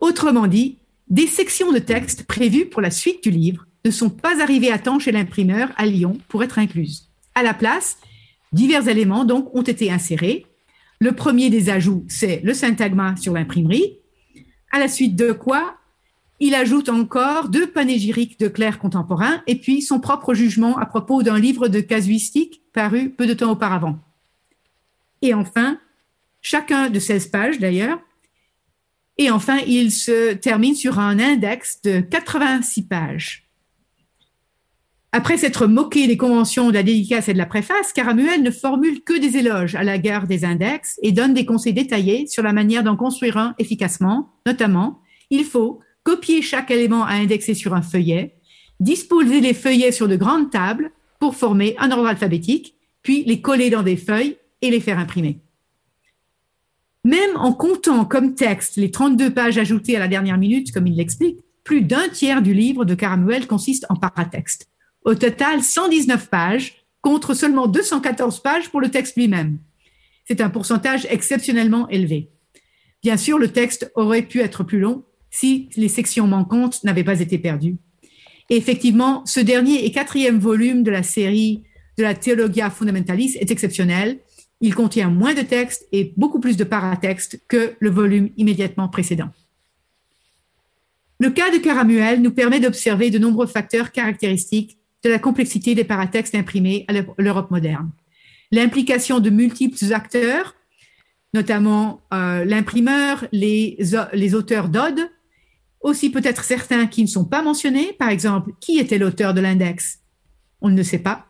Autrement 0.00 0.46
dit, 0.46 0.78
des 1.08 1.26
sections 1.26 1.72
de 1.72 1.78
texte 1.78 2.24
prévues 2.24 2.66
pour 2.66 2.80
la 2.80 2.90
suite 2.90 3.22
du 3.22 3.30
livre 3.30 3.66
ne 3.84 3.90
sont 3.90 4.10
pas 4.10 4.42
arrivées 4.42 4.72
à 4.72 4.78
temps 4.78 4.98
chez 4.98 5.12
l'imprimeur 5.12 5.70
à 5.76 5.86
Lyon 5.86 6.18
pour 6.28 6.42
être 6.42 6.58
incluses. 6.58 7.08
À 7.34 7.42
la 7.42 7.54
place, 7.54 7.98
divers 8.52 8.88
éléments 8.88 9.24
donc 9.24 9.54
ont 9.54 9.62
été 9.62 9.90
insérés. 9.90 10.46
Le 11.00 11.12
premier 11.12 11.50
des 11.50 11.70
ajouts, 11.70 12.04
c'est 12.08 12.40
le 12.44 12.54
syntagma 12.54 13.16
sur 13.16 13.32
l'imprimerie, 13.32 13.98
à 14.70 14.78
la 14.78 14.88
suite 14.88 15.16
de 15.16 15.32
quoi 15.32 15.76
il 16.42 16.54
ajoute 16.54 16.88
encore 16.88 17.50
deux 17.50 17.66
panégyriques 17.66 18.40
de 18.40 18.48
clercs 18.48 18.78
contemporains 18.78 19.42
et 19.46 19.56
puis 19.56 19.82
son 19.82 20.00
propre 20.00 20.32
jugement 20.32 20.78
à 20.78 20.86
propos 20.86 21.22
d'un 21.22 21.38
livre 21.38 21.68
de 21.68 21.80
casuistique 21.80 22.62
paru 22.72 23.10
peu 23.10 23.26
de 23.26 23.34
temps 23.34 23.52
auparavant. 23.52 23.98
Et 25.20 25.34
enfin, 25.34 25.78
chacun 26.40 26.88
de 26.88 26.98
16 26.98 27.26
pages 27.26 27.58
d'ailleurs, 27.58 27.98
et 29.20 29.30
enfin, 29.30 29.58
il 29.66 29.92
se 29.92 30.32
termine 30.32 30.74
sur 30.74 30.98
un 30.98 31.18
index 31.18 31.82
de 31.82 32.00
86 32.00 32.86
pages. 32.86 33.50
Après 35.12 35.36
s'être 35.36 35.66
moqué 35.66 36.06
des 36.06 36.16
conventions 36.16 36.68
de 36.68 36.72
la 36.72 36.82
dédicace 36.82 37.28
et 37.28 37.34
de 37.34 37.38
la 37.38 37.44
préface, 37.44 37.92
Caramuel 37.92 38.42
ne 38.42 38.50
formule 38.50 39.02
que 39.02 39.18
des 39.18 39.36
éloges 39.36 39.74
à 39.74 39.84
la 39.84 39.98
gare 39.98 40.26
des 40.26 40.46
index 40.46 40.98
et 41.02 41.12
donne 41.12 41.34
des 41.34 41.44
conseils 41.44 41.74
détaillés 41.74 42.28
sur 42.28 42.42
la 42.42 42.54
manière 42.54 42.82
d'en 42.82 42.96
construire 42.96 43.36
un 43.36 43.54
efficacement. 43.58 44.30
Notamment, 44.46 45.02
il 45.28 45.44
faut 45.44 45.80
copier 46.02 46.40
chaque 46.40 46.70
élément 46.70 47.04
à 47.04 47.12
indexer 47.12 47.52
sur 47.52 47.74
un 47.74 47.82
feuillet, 47.82 48.36
disposer 48.78 49.42
les 49.42 49.52
feuillets 49.52 49.92
sur 49.92 50.08
de 50.08 50.16
grandes 50.16 50.50
tables 50.50 50.92
pour 51.18 51.36
former 51.36 51.76
un 51.78 51.90
ordre 51.90 52.06
alphabétique, 52.06 52.74
puis 53.02 53.24
les 53.24 53.42
coller 53.42 53.68
dans 53.68 53.82
des 53.82 53.98
feuilles 53.98 54.38
et 54.62 54.70
les 54.70 54.80
faire 54.80 54.98
imprimer. 54.98 55.40
Même 57.04 57.36
en 57.36 57.52
comptant 57.52 58.04
comme 58.04 58.34
texte 58.34 58.76
les 58.76 58.90
32 58.90 59.32
pages 59.32 59.58
ajoutées 59.58 59.96
à 59.96 60.00
la 60.00 60.08
dernière 60.08 60.38
minute, 60.38 60.72
comme 60.72 60.86
il 60.86 60.96
l'explique, 60.96 61.40
plus 61.64 61.82
d'un 61.82 62.08
tiers 62.08 62.42
du 62.42 62.52
livre 62.52 62.84
de 62.84 62.94
Caramuel 62.94 63.46
consiste 63.46 63.86
en 63.88 63.96
paratexte. 63.96 64.68
Au 65.04 65.14
total, 65.14 65.62
119 65.62 66.28
pages 66.28 66.84
contre 67.00 67.34
seulement 67.34 67.66
214 67.66 68.40
pages 68.42 68.68
pour 68.68 68.80
le 68.80 68.90
texte 68.90 69.16
lui-même. 69.16 69.58
C'est 70.26 70.40
un 70.40 70.50
pourcentage 70.50 71.06
exceptionnellement 71.10 71.88
élevé. 71.88 72.30
Bien 73.02 73.16
sûr, 73.16 73.38
le 73.38 73.48
texte 73.48 73.90
aurait 73.94 74.22
pu 74.22 74.40
être 74.40 74.62
plus 74.62 74.78
long, 74.78 75.04
si 75.30 75.70
les 75.76 75.88
sections 75.88 76.26
manquantes 76.26 76.84
n'avaient 76.84 77.04
pas 77.04 77.20
été 77.20 77.38
perdues. 77.38 77.76
Et 78.50 78.56
effectivement, 78.56 79.24
ce 79.24 79.40
dernier 79.40 79.84
et 79.86 79.92
quatrième 79.92 80.38
volume 80.38 80.82
de 80.82 80.90
la 80.90 81.02
série 81.02 81.62
de 81.96 82.02
la 82.02 82.14
Theologia 82.14 82.68
Fundamentalis 82.68 83.36
est 83.38 83.50
exceptionnel. 83.50 84.18
Il 84.60 84.74
contient 84.74 85.08
moins 85.08 85.34
de 85.34 85.42
textes 85.42 85.86
et 85.92 86.12
beaucoup 86.16 86.40
plus 86.40 86.56
de 86.56 86.64
paratextes 86.64 87.40
que 87.48 87.74
le 87.78 87.90
volume 87.90 88.30
immédiatement 88.36 88.88
précédent. 88.88 89.30
Le 91.18 91.30
cas 91.30 91.50
de 91.50 91.58
Caramuel 91.58 92.22
nous 92.22 92.30
permet 92.30 92.60
d'observer 92.60 93.10
de 93.10 93.18
nombreux 93.18 93.46
facteurs 93.46 93.92
caractéristiques 93.92 94.78
de 95.02 95.10
la 95.10 95.18
complexité 95.18 95.74
des 95.74 95.84
paratextes 95.84 96.34
imprimés 96.34 96.84
à 96.88 96.94
l'Europe 97.18 97.50
moderne. 97.50 97.90
L'implication 98.52 99.20
de 99.20 99.30
multiples 99.30 99.92
acteurs, 99.92 100.54
notamment 101.32 102.02
euh, 102.12 102.44
l'imprimeur, 102.44 103.26
les, 103.32 103.78
les 104.12 104.34
auteurs 104.34 104.68
d'odes, 104.68 105.10
aussi 105.80 106.10
peut-être 106.10 106.44
certains 106.44 106.86
qui 106.86 107.02
ne 107.02 107.06
sont 107.06 107.24
pas 107.24 107.42
mentionnés, 107.42 107.94
par 107.98 108.10
exemple, 108.10 108.52
qui 108.60 108.78
était 108.78 108.98
l'auteur 108.98 109.32
de 109.32 109.40
l'index? 109.40 110.00
On 110.60 110.68
ne 110.68 110.82
sait 110.82 110.98
pas. 110.98 111.26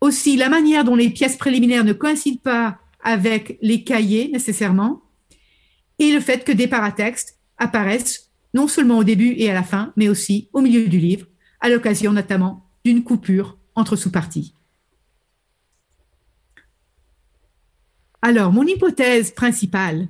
Aussi, 0.00 0.36
la 0.36 0.48
manière 0.48 0.84
dont 0.84 0.96
les 0.96 1.10
pièces 1.10 1.36
préliminaires 1.36 1.84
ne 1.84 1.92
coïncident 1.92 2.40
pas 2.42 2.78
avec 3.02 3.58
les 3.62 3.84
cahiers 3.84 4.28
nécessairement, 4.32 5.02
et 5.98 6.12
le 6.12 6.20
fait 6.20 6.44
que 6.44 6.52
des 6.52 6.68
paratextes 6.68 7.38
apparaissent 7.58 8.30
non 8.54 8.68
seulement 8.68 8.98
au 8.98 9.04
début 9.04 9.34
et 9.36 9.50
à 9.50 9.54
la 9.54 9.62
fin, 9.62 9.92
mais 9.96 10.08
aussi 10.08 10.48
au 10.52 10.60
milieu 10.60 10.88
du 10.88 10.98
livre, 10.98 11.26
à 11.60 11.68
l'occasion 11.68 12.12
notamment 12.12 12.68
d'une 12.84 13.02
coupure 13.02 13.58
entre 13.74 13.96
sous-parties. 13.96 14.54
Alors, 18.22 18.52
mon 18.52 18.66
hypothèse 18.66 19.30
principale 19.30 20.08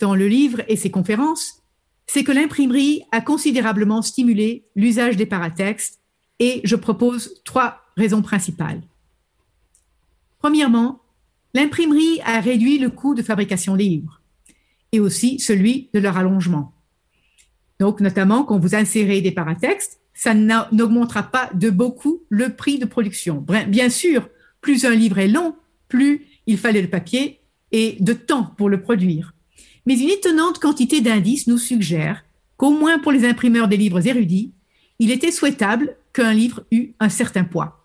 dans 0.00 0.14
le 0.14 0.28
livre 0.28 0.62
et 0.68 0.76
ses 0.76 0.90
conférences 0.90 1.64
c'est 2.06 2.24
que 2.24 2.32
l'imprimerie 2.32 3.02
a 3.12 3.20
considérablement 3.20 4.02
stimulé 4.02 4.66
l'usage 4.76 5.16
des 5.16 5.26
paratextes 5.26 6.00
et 6.38 6.60
je 6.64 6.76
propose 6.76 7.42
trois 7.44 7.80
raisons 7.96 8.22
principales. 8.22 8.82
Premièrement, 10.44 11.00
l'imprimerie 11.54 12.20
a 12.22 12.38
réduit 12.38 12.76
le 12.76 12.90
coût 12.90 13.14
de 13.14 13.22
fabrication 13.22 13.76
des 13.76 13.84
livres 13.84 14.20
et 14.92 15.00
aussi 15.00 15.38
celui 15.38 15.88
de 15.94 16.00
leur 16.00 16.18
allongement. 16.18 16.74
Donc, 17.80 18.02
notamment, 18.02 18.44
quand 18.44 18.58
vous 18.58 18.74
insérez 18.74 19.22
des 19.22 19.32
paratextes, 19.32 20.00
ça 20.12 20.34
n'augmentera 20.34 21.22
pas 21.22 21.48
de 21.54 21.70
beaucoup 21.70 22.24
le 22.28 22.54
prix 22.54 22.78
de 22.78 22.84
production. 22.84 23.42
Bien 23.68 23.88
sûr, 23.88 24.28
plus 24.60 24.84
un 24.84 24.94
livre 24.94 25.18
est 25.18 25.28
long, 25.28 25.56
plus 25.88 26.26
il 26.46 26.58
fallait 26.58 26.82
de 26.82 26.88
papier 26.88 27.40
et 27.72 27.96
de 28.00 28.12
temps 28.12 28.52
pour 28.58 28.68
le 28.68 28.82
produire. 28.82 29.32
Mais 29.86 29.98
une 29.98 30.10
étonnante 30.10 30.58
quantité 30.58 31.00
d'indices 31.00 31.46
nous 31.46 31.56
suggère 31.56 32.22
qu'au 32.58 32.72
moins 32.72 32.98
pour 32.98 33.12
les 33.12 33.24
imprimeurs 33.24 33.68
des 33.68 33.78
livres 33.78 34.06
érudits, 34.06 34.52
il 34.98 35.10
était 35.10 35.32
souhaitable 35.32 35.96
qu'un 36.12 36.34
livre 36.34 36.66
eût 36.70 36.92
un 37.00 37.08
certain 37.08 37.44
poids. 37.44 37.83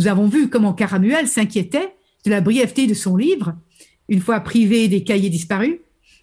Nous 0.00 0.08
avons 0.08 0.28
vu 0.28 0.48
comment 0.48 0.72
Caramuel 0.72 1.28
s'inquiétait 1.28 1.94
de 2.24 2.30
la 2.30 2.40
brièveté 2.40 2.86
de 2.86 2.94
son 2.94 3.18
livre, 3.18 3.54
une 4.08 4.22
fois 4.22 4.40
privé 4.40 4.88
des 4.88 5.04
cahiers 5.04 5.28
disparus, 5.28 5.76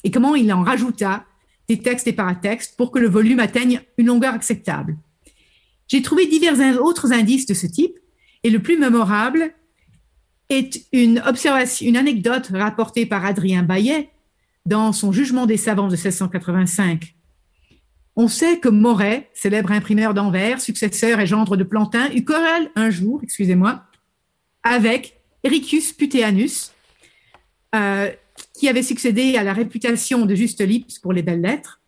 et 0.04 0.10
comment 0.10 0.34
il 0.34 0.52
en 0.52 0.64
rajouta 0.64 1.26
des 1.70 1.78
textes 1.78 2.08
et 2.08 2.14
paratextes 2.14 2.76
pour 2.76 2.90
que 2.90 2.98
le 2.98 3.08
volume 3.08 3.40
atteigne 3.40 3.82
une 4.00 4.08
longueur 4.08 4.34
acceptable. 4.34 4.98
J'ai 5.88 6.02
trouvé 6.02 6.26
divers 6.26 6.82
autres 6.82 7.14
indices 7.14 7.46
de 7.46 7.54
ce 7.54 7.68
type, 7.68 8.00
et 8.44 8.50
le 8.50 8.64
plus 8.64 8.80
mémorable 8.80 9.54
est 10.50 10.88
une 10.92 11.22
anecdote 11.96 12.50
rapportée 12.52 13.06
par 13.06 13.26
Adrien 13.26 13.62
Bayet, 13.62 14.10
dans 14.66 14.92
son 14.92 15.12
jugement 15.12 15.46
des 15.46 15.58
savants 15.58 15.88
de 15.88 15.96
1685. 15.96 17.14
On 18.20 18.28
sait 18.28 18.60
que 18.60 18.68
Moret, 18.68 19.30
célèbre 19.36 19.72
imprimeur 19.72 20.16
d'Anvers, 20.16 20.60
successeur 20.60 21.20
et 21.20 21.28
gendre 21.28 21.56
de 21.56 21.64
Plantin, 21.64 22.10
eut 22.16 22.26
querelle 22.26 22.72
un 22.76 22.90
jour, 22.90 23.20
excusez-moi, 23.22 23.84
avec 24.64 25.22
Ericus 25.44 25.94
Puteanus, 25.94 26.72
euh, 27.76 28.10
qui 28.56 28.68
avait 28.68 28.82
succédé 28.82 29.38
à 29.38 29.44
la 29.44 29.54
réputation 29.54 30.26
de 30.26 30.34
Juste 30.34 30.62
Lips 30.62 30.98
pour 30.98 31.14
les 31.14 31.22
belles 31.22 31.42
lettres. 31.42 31.80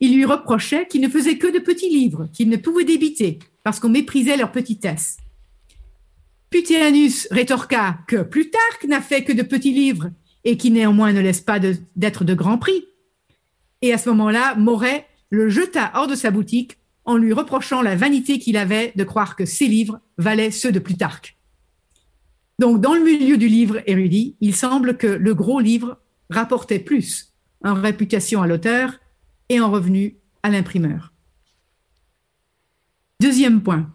Il 0.00 0.12
lui 0.16 0.24
reprochait 0.24 0.88
qu'il 0.88 1.02
ne 1.02 1.08
faisait 1.08 1.38
que 1.38 1.46
de 1.46 1.60
petits 1.60 1.88
livres, 1.88 2.28
qu'il 2.32 2.48
ne 2.48 2.56
pouvait 2.56 2.84
débiter, 2.84 3.38
parce 3.62 3.78
qu'on 3.78 3.90
méprisait 3.90 4.36
leur 4.36 4.50
petitesse. 4.50 5.18
Puteanus 6.50 7.28
rétorqua 7.30 7.98
que 8.08 8.22
Plutarque 8.22 8.86
n'a 8.88 9.00
fait 9.00 9.22
que 9.22 9.32
de 9.32 9.42
petits 9.44 9.72
livres 9.72 10.10
et 10.42 10.56
qui 10.56 10.72
néanmoins 10.72 11.12
ne 11.12 11.20
laisse 11.20 11.42
pas 11.42 11.60
d'être 11.60 12.24
de, 12.24 12.34
grand 12.34 12.58
prix. 12.58 12.86
Et 13.82 13.92
à 13.92 13.98
ce 13.98 14.08
moment-là, 14.08 14.56
Moret 14.56 15.06
le 15.30 15.48
jeta 15.48 15.92
hors 15.94 16.06
de 16.06 16.14
sa 16.14 16.30
boutique 16.30 16.78
en 17.04 17.16
lui 17.16 17.32
reprochant 17.32 17.82
la 17.82 17.96
vanité 17.96 18.38
qu'il 18.38 18.56
avait 18.56 18.92
de 18.94 19.04
croire 19.04 19.36
que 19.36 19.46
ses 19.46 19.66
livres 19.66 20.00
valaient 20.18 20.50
ceux 20.50 20.72
de 20.72 20.78
Plutarque. 20.78 21.36
Donc, 22.58 22.80
dans 22.80 22.94
le 22.94 23.00
milieu 23.02 23.38
du 23.38 23.48
livre 23.48 23.80
érudit, 23.86 24.36
il 24.40 24.54
semble 24.54 24.98
que 24.98 25.06
le 25.06 25.34
gros 25.34 25.60
livre 25.60 25.98
rapportait 26.28 26.78
plus 26.78 27.32
en 27.64 27.74
réputation 27.74 28.42
à 28.42 28.46
l'auteur 28.46 29.00
et 29.48 29.60
en 29.60 29.70
revenu 29.70 30.16
à 30.42 30.50
l'imprimeur. 30.50 31.12
Deuxième 33.20 33.62
point. 33.62 33.92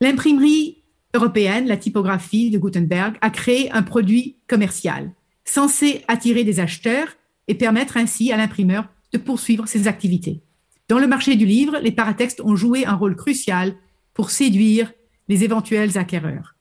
L'imprimerie 0.00 0.82
européenne, 1.14 1.66
la 1.66 1.76
typographie 1.76 2.50
de 2.50 2.58
Gutenberg, 2.58 3.16
a 3.20 3.30
créé 3.30 3.70
un 3.72 3.82
produit 3.82 4.36
commercial 4.48 5.12
censé 5.44 6.04
attirer 6.08 6.44
des 6.44 6.60
acheteurs 6.60 7.08
et 7.48 7.54
permettre 7.54 7.96
ainsi 7.96 8.32
à 8.32 8.36
l'imprimeur 8.36 8.88
de 9.12 9.18
poursuivre 9.18 9.66
ses 9.66 9.88
activités. 9.88 10.40
Dans 10.88 10.98
le 10.98 11.06
marché 11.06 11.36
du 11.36 11.46
livre, 11.46 11.78
les 11.82 11.92
paratextes 11.92 12.40
ont 12.40 12.56
joué 12.56 12.84
un 12.84 12.94
rôle 12.94 13.16
crucial 13.16 13.76
pour 14.14 14.30
séduire 14.30 14.92
les 15.28 15.44
éventuels 15.44 15.96
acquéreurs. 15.96 16.56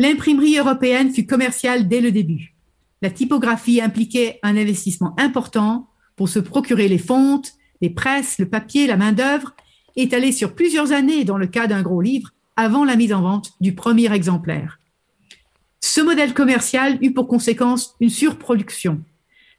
L'imprimerie 0.00 0.58
européenne 0.58 1.12
fut 1.12 1.26
commerciale 1.26 1.88
dès 1.88 2.00
le 2.00 2.12
début. 2.12 2.54
La 3.02 3.10
typographie 3.10 3.80
impliquait 3.80 4.38
un 4.42 4.56
investissement 4.56 5.14
important 5.18 5.88
pour 6.16 6.28
se 6.28 6.38
procurer 6.38 6.88
les 6.88 6.98
fontes, 6.98 7.52
les 7.80 7.90
presses, 7.90 8.38
le 8.38 8.48
papier, 8.48 8.86
la 8.86 8.96
main-d'œuvre, 8.96 9.54
étalée 9.96 10.32
sur 10.32 10.54
plusieurs 10.54 10.92
années 10.92 11.24
dans 11.24 11.38
le 11.38 11.46
cas 11.46 11.66
d'un 11.66 11.82
gros 11.82 12.00
livre, 12.00 12.30
avant 12.56 12.84
la 12.84 12.96
mise 12.96 13.12
en 13.12 13.20
vente 13.20 13.52
du 13.60 13.74
premier 13.74 14.12
exemplaire. 14.12 14.80
Ce 15.80 16.00
modèle 16.00 16.34
commercial 16.34 16.98
eut 17.02 17.12
pour 17.12 17.28
conséquence 17.28 17.94
une 18.00 18.10
surproduction. 18.10 19.02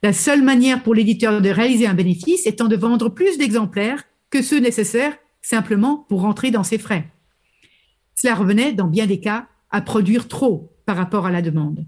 La 0.02 0.12
seule 0.12 0.42
manière 0.42 0.82
pour 0.82 0.94
l'éditeur 0.94 1.40
de 1.40 1.48
réaliser 1.48 1.86
un 1.86 1.94
bénéfice 1.94 2.46
étant 2.46 2.68
de 2.68 2.76
vendre 2.76 3.08
plus 3.08 3.36
d'exemplaires 3.36 4.04
que 4.30 4.42
ceux 4.42 4.60
nécessaires 4.60 5.16
simplement 5.42 6.06
pour 6.08 6.20
rentrer 6.20 6.50
dans 6.50 6.62
ses 6.62 6.78
frais. 6.78 7.10
Cela 8.14 8.34
revenait, 8.34 8.72
dans 8.72 8.86
bien 8.86 9.06
des 9.06 9.20
cas, 9.20 9.48
à 9.70 9.80
produire 9.80 10.28
trop 10.28 10.72
par 10.86 10.96
rapport 10.96 11.26
à 11.26 11.30
la 11.30 11.42
demande. 11.42 11.86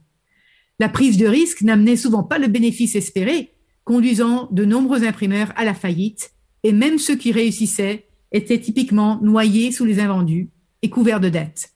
La 0.78 0.88
prise 0.88 1.18
de 1.18 1.26
risque 1.26 1.62
n'amenait 1.62 1.96
souvent 1.96 2.22
pas 2.22 2.38
le 2.38 2.48
bénéfice 2.48 2.96
espéré, 2.96 3.52
conduisant 3.84 4.48
de 4.50 4.64
nombreux 4.64 5.04
imprimeurs 5.04 5.52
à 5.56 5.64
la 5.64 5.74
faillite, 5.74 6.32
et 6.62 6.72
même 6.72 6.98
ceux 6.98 7.16
qui 7.16 7.32
réussissaient 7.32 8.06
étaient 8.32 8.60
typiquement 8.60 9.20
noyés 9.22 9.72
sous 9.72 9.84
les 9.84 10.00
invendus 10.00 10.50
et 10.82 10.90
couverts 10.90 11.20
de 11.20 11.28
dettes. 11.28 11.74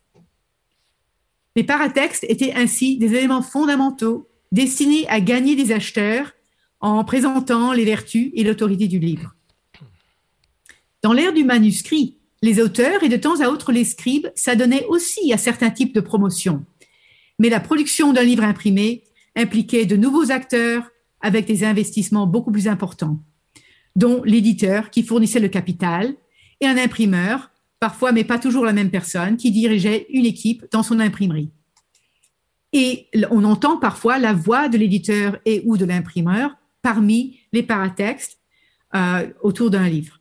Les 1.57 1.64
paratextes 1.64 2.25
étaient 2.29 2.55
ainsi 2.55 2.99
des 2.99 3.14
éléments 3.14 3.42
fondamentaux 3.42 4.29
destinés 4.55 5.07
à 5.09 5.21
gagner 5.21 5.57
des 5.57 5.73
acheteurs 5.73 6.33
en 6.81 7.03
présentant 7.05 7.73
les 7.73 7.85
vertus 7.85 8.31
et 8.35 8.45
l'autorité 8.45 8.87
du 8.87 9.01
livre. 9.01 9.35
Dans 11.03 11.12
l'ère 11.12 11.33
du 11.33 11.43
manuscrit, 11.43 12.19
les 12.40 12.61
auteurs 12.61 13.03
et 13.03 13.09
de 13.09 13.17
temps 13.17 13.40
à 13.40 13.49
autre 13.49 13.73
les 13.73 13.85
scribes 13.85 14.29
s'adonnaient 14.37 14.87
aussi 14.87 15.33
à 15.33 15.38
certains 15.38 15.71
types 15.71 15.93
de 15.93 16.01
promotions. 16.01 16.64
Mais 17.40 17.49
la 17.49 17.59
production 17.59 18.12
d'un 18.12 18.23
livre 18.23 18.45
imprimé 18.45 19.03
impliquait 19.35 19.87
de 19.87 19.97
nouveaux 19.97 20.31
acteurs 20.31 20.85
avec 21.21 21.47
des 21.47 21.64
investissements 21.64 22.29
beaucoup 22.29 22.53
plus 22.53 22.69
importants, 22.69 23.19
dont 23.97 24.23
l'éditeur 24.25 24.90
qui 24.90 25.03
fournissait 25.03 25.40
le 25.40 25.49
capital 25.49 26.14
et 26.61 26.67
un 26.67 26.77
imprimeur 26.77 27.51
parfois, 27.81 28.12
mais 28.12 28.25
pas 28.25 28.38
toujours 28.38 28.64
la 28.64 28.73
même 28.73 28.90
personne, 28.90 29.37
qui 29.37 29.51
dirigeait 29.51 30.07
une 30.11 30.27
équipe 30.27 30.64
dans 30.71 30.85
son 30.85 31.01
imprimerie. 31.01 31.51
Et 32.74 33.08
on 33.30 33.44
entend 33.44 33.78
parfois 33.78 34.18
la 34.18 34.34
voix 34.34 34.68
de 34.68 34.76
l'éditeur 34.76 35.38
et 35.46 35.62
ou 35.64 35.78
de 35.78 35.87
l'imprimeur 35.87 36.50
parmi 36.82 37.38
les 37.52 37.62
paratextes 37.62 38.38
euh, 38.94 39.26
autour 39.42 39.70
d'un 39.70 39.88
livre. 39.88 40.20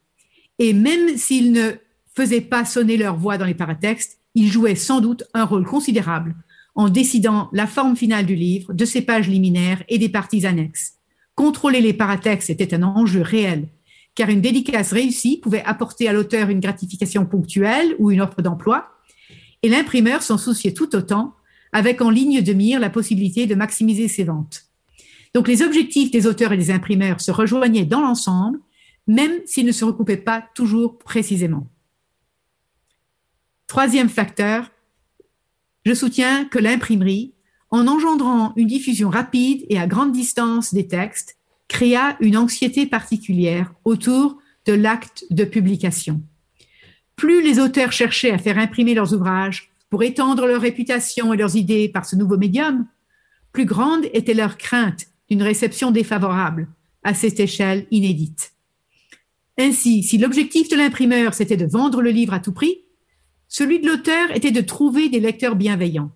Et 0.60 0.72
même 0.72 1.18
s'ils 1.18 1.52
ne 1.52 1.72
faisaient 2.16 2.42
pas 2.42 2.64
sonner 2.64 2.96
leur 2.96 3.18
voix 3.18 3.38
dans 3.38 3.46
les 3.46 3.56
paratextes, 3.56 4.20
ils 4.36 4.52
jouaient 4.52 4.76
sans 4.76 5.02
doute 5.02 5.24
un 5.34 5.44
rôle 5.44 5.66
considérable 5.66 6.36
en 6.76 6.90
décidant 6.90 7.50
la 7.54 7.68
forme 7.68 7.96
finale 7.96 8.26
du 8.26 8.36
livre, 8.36 8.72
de 8.72 8.86
ses 8.86 9.02
pages 9.02 9.28
liminaires 9.28 9.84
et 9.90 9.98
des 9.98 10.10
parties 10.10 10.46
annexes. 10.46 10.94
Contrôler 11.36 11.82
les 11.82 11.94
paratextes 11.94 12.50
était 12.50 12.74
un 12.74 12.84
enjeu 12.84 13.22
réel 13.22 13.68
car 14.16 14.30
une 14.30 14.42
dédicace 14.42 14.94
réussie 14.94 15.38
pouvait 15.38 15.64
apporter 15.64 16.08
à 16.08 16.14
l'auteur 16.14 16.50
une 16.50 16.60
gratification 16.60 17.26
ponctuelle 17.26 17.96
ou 18.00 18.12
une 18.12 18.22
offre 18.22 18.42
d'emploi, 18.42 18.90
et 19.64 19.70
l'imprimeur 19.70 20.22
s'en 20.22 20.38
souciait 20.38 20.74
tout 20.74 20.96
autant, 20.96 21.34
avec 21.74 22.02
en 22.02 22.10
ligne 22.10 22.42
de 22.42 22.54
mire 22.54 22.80
la 22.80 22.90
possibilité 22.90 23.46
de 23.46 23.56
maximiser 23.56 24.08
ses 24.08 24.24
ventes. 24.24 24.66
Donc 25.34 25.48
les 25.48 25.64
objectifs 25.64 26.12
des 26.12 26.28
auteurs 26.28 26.54
et 26.54 26.58
des 26.58 26.72
imprimeurs 26.72 27.20
se 27.20 27.32
rejoignaient 27.32 27.86
dans 27.86 28.02
l'ensemble, 28.02 28.60
même 29.08 29.34
s'ils 29.46 29.66
ne 29.66 29.72
se 29.72 29.84
recoupaient 29.84 30.18
pas 30.18 30.44
toujours 30.56 30.98
précisément. 31.00 31.68
Troisième 33.68 34.10
facteur, 34.10 34.72
je 35.86 35.94
soutiens 35.94 36.46
que 36.46 36.60
l'imprimerie, 36.60 37.34
en 37.72 37.88
engendrant 37.88 38.54
une 38.56 38.68
diffusion 38.68 39.10
rapide 39.10 39.66
et 39.68 39.80
à 39.80 39.88
grande 39.88 40.12
distance 40.12 40.74
des 40.74 40.88
textes, 40.88 41.38
créa 41.68 42.16
une 42.20 42.38
anxiété 42.38 42.86
particulière 42.86 43.74
autour 43.84 44.38
de 44.68 44.74
l'acte 44.74 45.26
de 45.32 45.44
publication. 45.44 46.22
Plus 47.16 47.42
les 47.42 47.60
auteurs 47.60 47.92
cherchaient 47.92 48.32
à 48.32 48.38
faire 48.38 48.60
imprimer 48.60 48.94
leurs 48.94 49.14
ouvrages 49.14 49.73
pour 49.94 50.02
étendre 50.02 50.48
leur 50.48 50.60
réputation 50.60 51.36
et 51.36 51.38
leurs 51.38 51.56
idées 51.56 51.88
par 51.88 52.04
ce 52.04 52.16
nouveau 52.16 52.36
médium, 52.36 52.88
plus 53.52 53.66
grande 53.66 54.06
était 54.12 54.34
leur 54.34 54.58
crainte 54.58 55.06
d'une 55.30 55.44
réception 55.44 55.92
défavorable 55.92 56.68
à 57.04 57.14
cette 57.14 57.40
échelle 57.40 57.86
inédite. 57.92 58.54
Ainsi, 59.56 60.02
si 60.02 60.18
l'objectif 60.18 60.68
de 60.68 60.76
l'imprimeur 60.76 61.36
c'était 61.36 61.58
de 61.58 61.68
vendre 61.68 62.02
le 62.02 62.10
livre 62.10 62.34
à 62.34 62.40
tout 62.40 62.54
prix, 62.54 62.86
celui 63.48 63.82
de 63.82 63.88
l'auteur 63.88 64.36
était 64.36 64.50
de 64.50 64.62
trouver 64.62 65.10
des 65.10 65.20
lecteurs 65.20 65.56
bienveillants. 65.56 66.10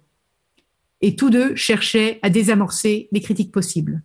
Et 1.02 1.16
tous 1.16 1.30
deux 1.30 1.56
cherchaient 1.56 2.18
à 2.24 2.32
désamorcer 2.32 3.10
les 3.12 3.22
critiques 3.22 3.52
possibles. 3.52 4.02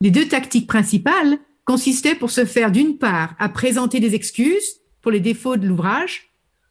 Les 0.00 0.10
deux 0.10 0.28
tactiques 0.28 0.66
principales 0.66 1.36
consistaient 1.66 2.14
pour 2.14 2.30
se 2.30 2.46
faire 2.46 2.72
d'une 2.72 2.96
part 2.96 3.36
à 3.38 3.50
présenter 3.50 4.00
des 4.00 4.14
excuses 4.14 4.80
pour 5.02 5.10
les 5.10 5.20
défauts 5.20 5.58
de 5.58 5.66
l'ouvrage, 5.66 6.29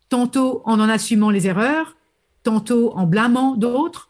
tantôt 0.09 0.61
en 0.65 0.79
en 0.79 0.89
assumant 0.89 1.29
les 1.29 1.47
erreurs, 1.47 1.95
tantôt 2.43 2.91
en 2.95 3.05
blâmant 3.05 3.55
d'autres, 3.55 4.09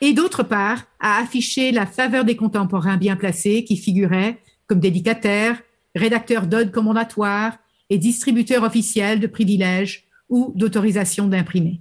et 0.00 0.12
d'autre 0.12 0.42
part 0.42 0.84
à 1.00 1.18
afficher 1.18 1.72
la 1.72 1.86
faveur 1.86 2.24
des 2.24 2.36
contemporains 2.36 2.96
bien 2.96 3.16
placés 3.16 3.64
qui 3.64 3.76
figuraient 3.76 4.40
comme 4.66 4.80
dédicataires, 4.80 5.62
rédacteurs 5.94 6.46
d'odes 6.46 6.72
commandatoires 6.72 7.56
et 7.88 7.98
distributeurs 7.98 8.64
officiels 8.64 9.20
de 9.20 9.26
privilèges 9.26 10.04
ou 10.28 10.52
d'autorisation 10.56 11.28
d'imprimer. 11.28 11.80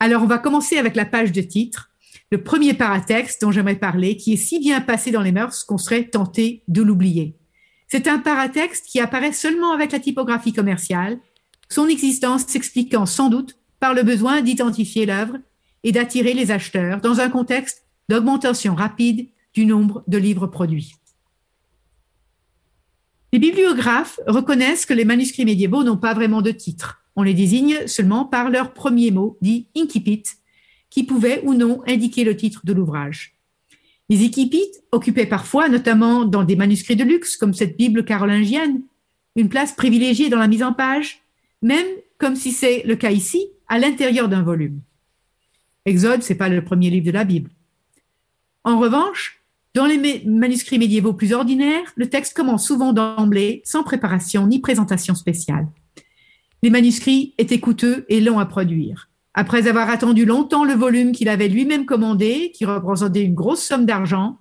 Alors 0.00 0.22
on 0.22 0.26
va 0.26 0.38
commencer 0.38 0.76
avec 0.76 0.96
la 0.96 1.06
page 1.06 1.32
de 1.32 1.40
titre 1.40 1.90
le 2.30 2.42
premier 2.42 2.74
paratexte 2.74 3.40
dont 3.42 3.52
j'aimerais 3.52 3.76
parler, 3.76 4.16
qui 4.16 4.32
est 4.32 4.36
si 4.36 4.58
bien 4.58 4.80
passé 4.80 5.12
dans 5.12 5.22
les 5.22 5.30
mœurs 5.30 5.62
qu'on 5.64 5.78
serait 5.78 6.04
tenté 6.04 6.64
de 6.68 6.82
l'oublier. 6.82 7.36
C'est 7.94 8.08
un 8.08 8.18
paratexte 8.18 8.86
qui 8.86 8.98
apparaît 8.98 9.32
seulement 9.32 9.70
avec 9.70 9.92
la 9.92 10.00
typographie 10.00 10.52
commerciale, 10.52 11.20
son 11.68 11.86
existence 11.86 12.44
s'expliquant 12.44 13.06
sans 13.06 13.28
doute 13.28 13.56
par 13.78 13.94
le 13.94 14.02
besoin 14.02 14.42
d'identifier 14.42 15.06
l'œuvre 15.06 15.36
et 15.84 15.92
d'attirer 15.92 16.34
les 16.34 16.50
acheteurs 16.50 17.00
dans 17.00 17.20
un 17.20 17.30
contexte 17.30 17.86
d'augmentation 18.08 18.74
rapide 18.74 19.28
du 19.54 19.64
nombre 19.64 20.02
de 20.08 20.18
livres 20.18 20.48
produits. 20.48 20.96
Les 23.32 23.38
bibliographes 23.38 24.18
reconnaissent 24.26 24.86
que 24.86 24.94
les 24.94 25.04
manuscrits 25.04 25.44
médiévaux 25.44 25.84
n'ont 25.84 25.96
pas 25.96 26.14
vraiment 26.14 26.42
de 26.42 26.50
titre. 26.50 27.04
On 27.14 27.22
les 27.22 27.32
désigne 27.32 27.86
seulement 27.86 28.24
par 28.24 28.50
leur 28.50 28.72
premier 28.72 29.12
mot, 29.12 29.38
dit 29.40 29.68
incipit, 29.76 30.24
qui 30.90 31.04
pouvaient 31.04 31.42
ou 31.44 31.54
non 31.54 31.80
indiquer 31.86 32.24
le 32.24 32.36
titre 32.36 32.62
de 32.64 32.72
l'ouvrage. 32.72 33.33
Les 34.10 34.22
équipits 34.22 34.70
occupaient 34.92 35.26
parfois, 35.26 35.68
notamment 35.68 36.24
dans 36.24 36.44
des 36.44 36.56
manuscrits 36.56 36.96
de 36.96 37.04
luxe 37.04 37.36
comme 37.36 37.54
cette 37.54 37.76
Bible 37.76 38.04
carolingienne, 38.04 38.82
une 39.36 39.48
place 39.48 39.72
privilégiée 39.72 40.28
dans 40.28 40.38
la 40.38 40.48
mise 40.48 40.62
en 40.62 40.72
page, 40.72 41.22
même 41.62 41.86
comme 42.18 42.36
si 42.36 42.52
c'est 42.52 42.82
le 42.84 42.96
cas 42.96 43.10
ici, 43.10 43.46
à 43.68 43.78
l'intérieur 43.78 44.28
d'un 44.28 44.42
volume. 44.42 44.80
Exode, 45.86 46.22
c'est 46.22 46.34
pas 46.34 46.48
le 46.48 46.64
premier 46.64 46.90
livre 46.90 47.06
de 47.06 47.10
la 47.10 47.24
Bible. 47.24 47.50
En 48.62 48.78
revanche, 48.78 49.42
dans 49.74 49.86
les 49.86 50.22
manuscrits 50.24 50.78
médiévaux 50.78 51.14
plus 51.14 51.32
ordinaires, 51.32 51.92
le 51.96 52.08
texte 52.08 52.34
commence 52.34 52.66
souvent 52.66 52.92
d'emblée, 52.92 53.62
sans 53.64 53.82
préparation 53.82 54.46
ni 54.46 54.60
présentation 54.60 55.14
spéciale. 55.14 55.66
Les 56.62 56.70
manuscrits 56.70 57.34
étaient 57.38 57.60
coûteux 57.60 58.06
et 58.08 58.20
longs 58.20 58.38
à 58.38 58.46
produire. 58.46 59.10
Après 59.34 59.66
avoir 59.66 59.90
attendu 59.90 60.24
longtemps 60.24 60.64
le 60.64 60.74
volume 60.74 61.10
qu'il 61.10 61.28
avait 61.28 61.48
lui-même 61.48 61.86
commandé, 61.86 62.52
qui 62.54 62.64
représentait 62.64 63.24
une 63.24 63.34
grosse 63.34 63.62
somme 63.62 63.84
d'argent, 63.84 64.38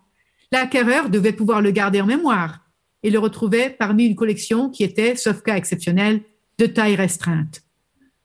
l'acquéreur 0.51 1.09
devait 1.09 1.33
pouvoir 1.33 1.61
le 1.61 1.71
garder 1.71 1.99
en 1.99 2.05
mémoire 2.05 2.59
et 3.01 3.09
le 3.09 3.17
retrouver 3.19 3.71
parmi 3.71 4.05
une 4.05 4.15
collection 4.15 4.69
qui 4.69 4.83
était, 4.83 5.15
sauf 5.15 5.41
cas 5.41 5.57
exceptionnel, 5.57 6.21
de 6.59 6.67
taille 6.67 6.95
restreinte. 6.95 7.63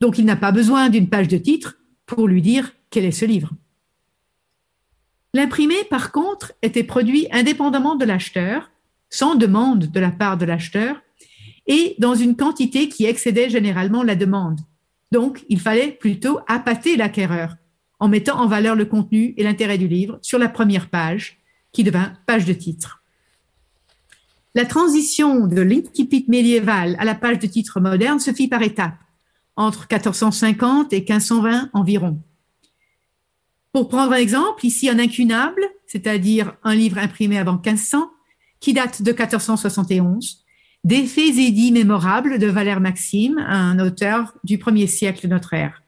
Donc 0.00 0.18
il 0.18 0.26
n'a 0.26 0.36
pas 0.36 0.52
besoin 0.52 0.90
d'une 0.90 1.08
page 1.08 1.28
de 1.28 1.38
titre 1.38 1.78
pour 2.06 2.28
lui 2.28 2.42
dire 2.42 2.72
quel 2.90 3.06
est 3.06 3.12
ce 3.12 3.24
livre. 3.24 3.50
L'imprimé, 5.34 5.74
par 5.90 6.12
contre, 6.12 6.52
était 6.62 6.84
produit 6.84 7.28
indépendamment 7.32 7.96
de 7.96 8.04
l'acheteur, 8.04 8.70
sans 9.10 9.34
demande 9.34 9.86
de 9.90 10.00
la 10.00 10.10
part 10.10 10.36
de 10.36 10.44
l'acheteur, 10.44 11.00
et 11.66 11.96
dans 11.98 12.14
une 12.14 12.36
quantité 12.36 12.88
qui 12.88 13.04
excédait 13.04 13.50
généralement 13.50 14.02
la 14.02 14.16
demande. 14.16 14.60
Donc, 15.12 15.44
il 15.48 15.60
fallait 15.60 15.92
plutôt 15.92 16.40
appâter 16.46 16.96
l'acquéreur 16.96 17.56
en 18.00 18.08
mettant 18.08 18.38
en 18.40 18.46
valeur 18.46 18.76
le 18.76 18.84
contenu 18.84 19.34
et 19.36 19.42
l'intérêt 19.42 19.78
du 19.78 19.88
livre 19.88 20.18
sur 20.22 20.38
la 20.38 20.48
première 20.48 20.88
page, 20.88 21.38
qui 21.72 21.84
devint 21.84 22.12
page 22.26 22.44
de 22.44 22.52
titre. 22.52 23.02
La 24.54 24.64
transition 24.64 25.46
de 25.46 25.60
l'incipit 25.60 26.24
médiéval 26.28 26.96
à 26.98 27.04
la 27.04 27.14
page 27.14 27.38
de 27.38 27.46
titre 27.46 27.80
moderne 27.80 28.20
se 28.20 28.32
fit 28.32 28.48
par 28.48 28.62
étapes, 28.62 28.98
entre 29.56 29.86
1450 29.90 30.92
et 30.92 31.00
1520 31.00 31.70
environ. 31.72 32.20
Pour 33.72 33.88
prendre 33.88 34.12
un 34.12 34.16
exemple, 34.16 34.64
ici 34.64 34.88
un 34.88 34.98
incunable, 34.98 35.62
c'est-à-dire 35.86 36.54
un 36.64 36.74
livre 36.74 36.98
imprimé 36.98 37.38
avant 37.38 37.54
1500, 37.54 38.10
qui 38.60 38.72
date 38.72 39.02
de 39.02 39.12
1471, 39.12 40.44
des 40.84 41.06
faits 41.06 41.36
et 41.38 41.50
dits 41.50 41.72
mémorables 41.72 42.38
de 42.38 42.46
Valère 42.46 42.80
Maxime, 42.80 43.38
un 43.38 43.78
auteur 43.78 44.34
du 44.44 44.58
premier 44.58 44.86
siècle 44.86 45.22
de 45.26 45.32
notre 45.32 45.54
ère. 45.54 45.82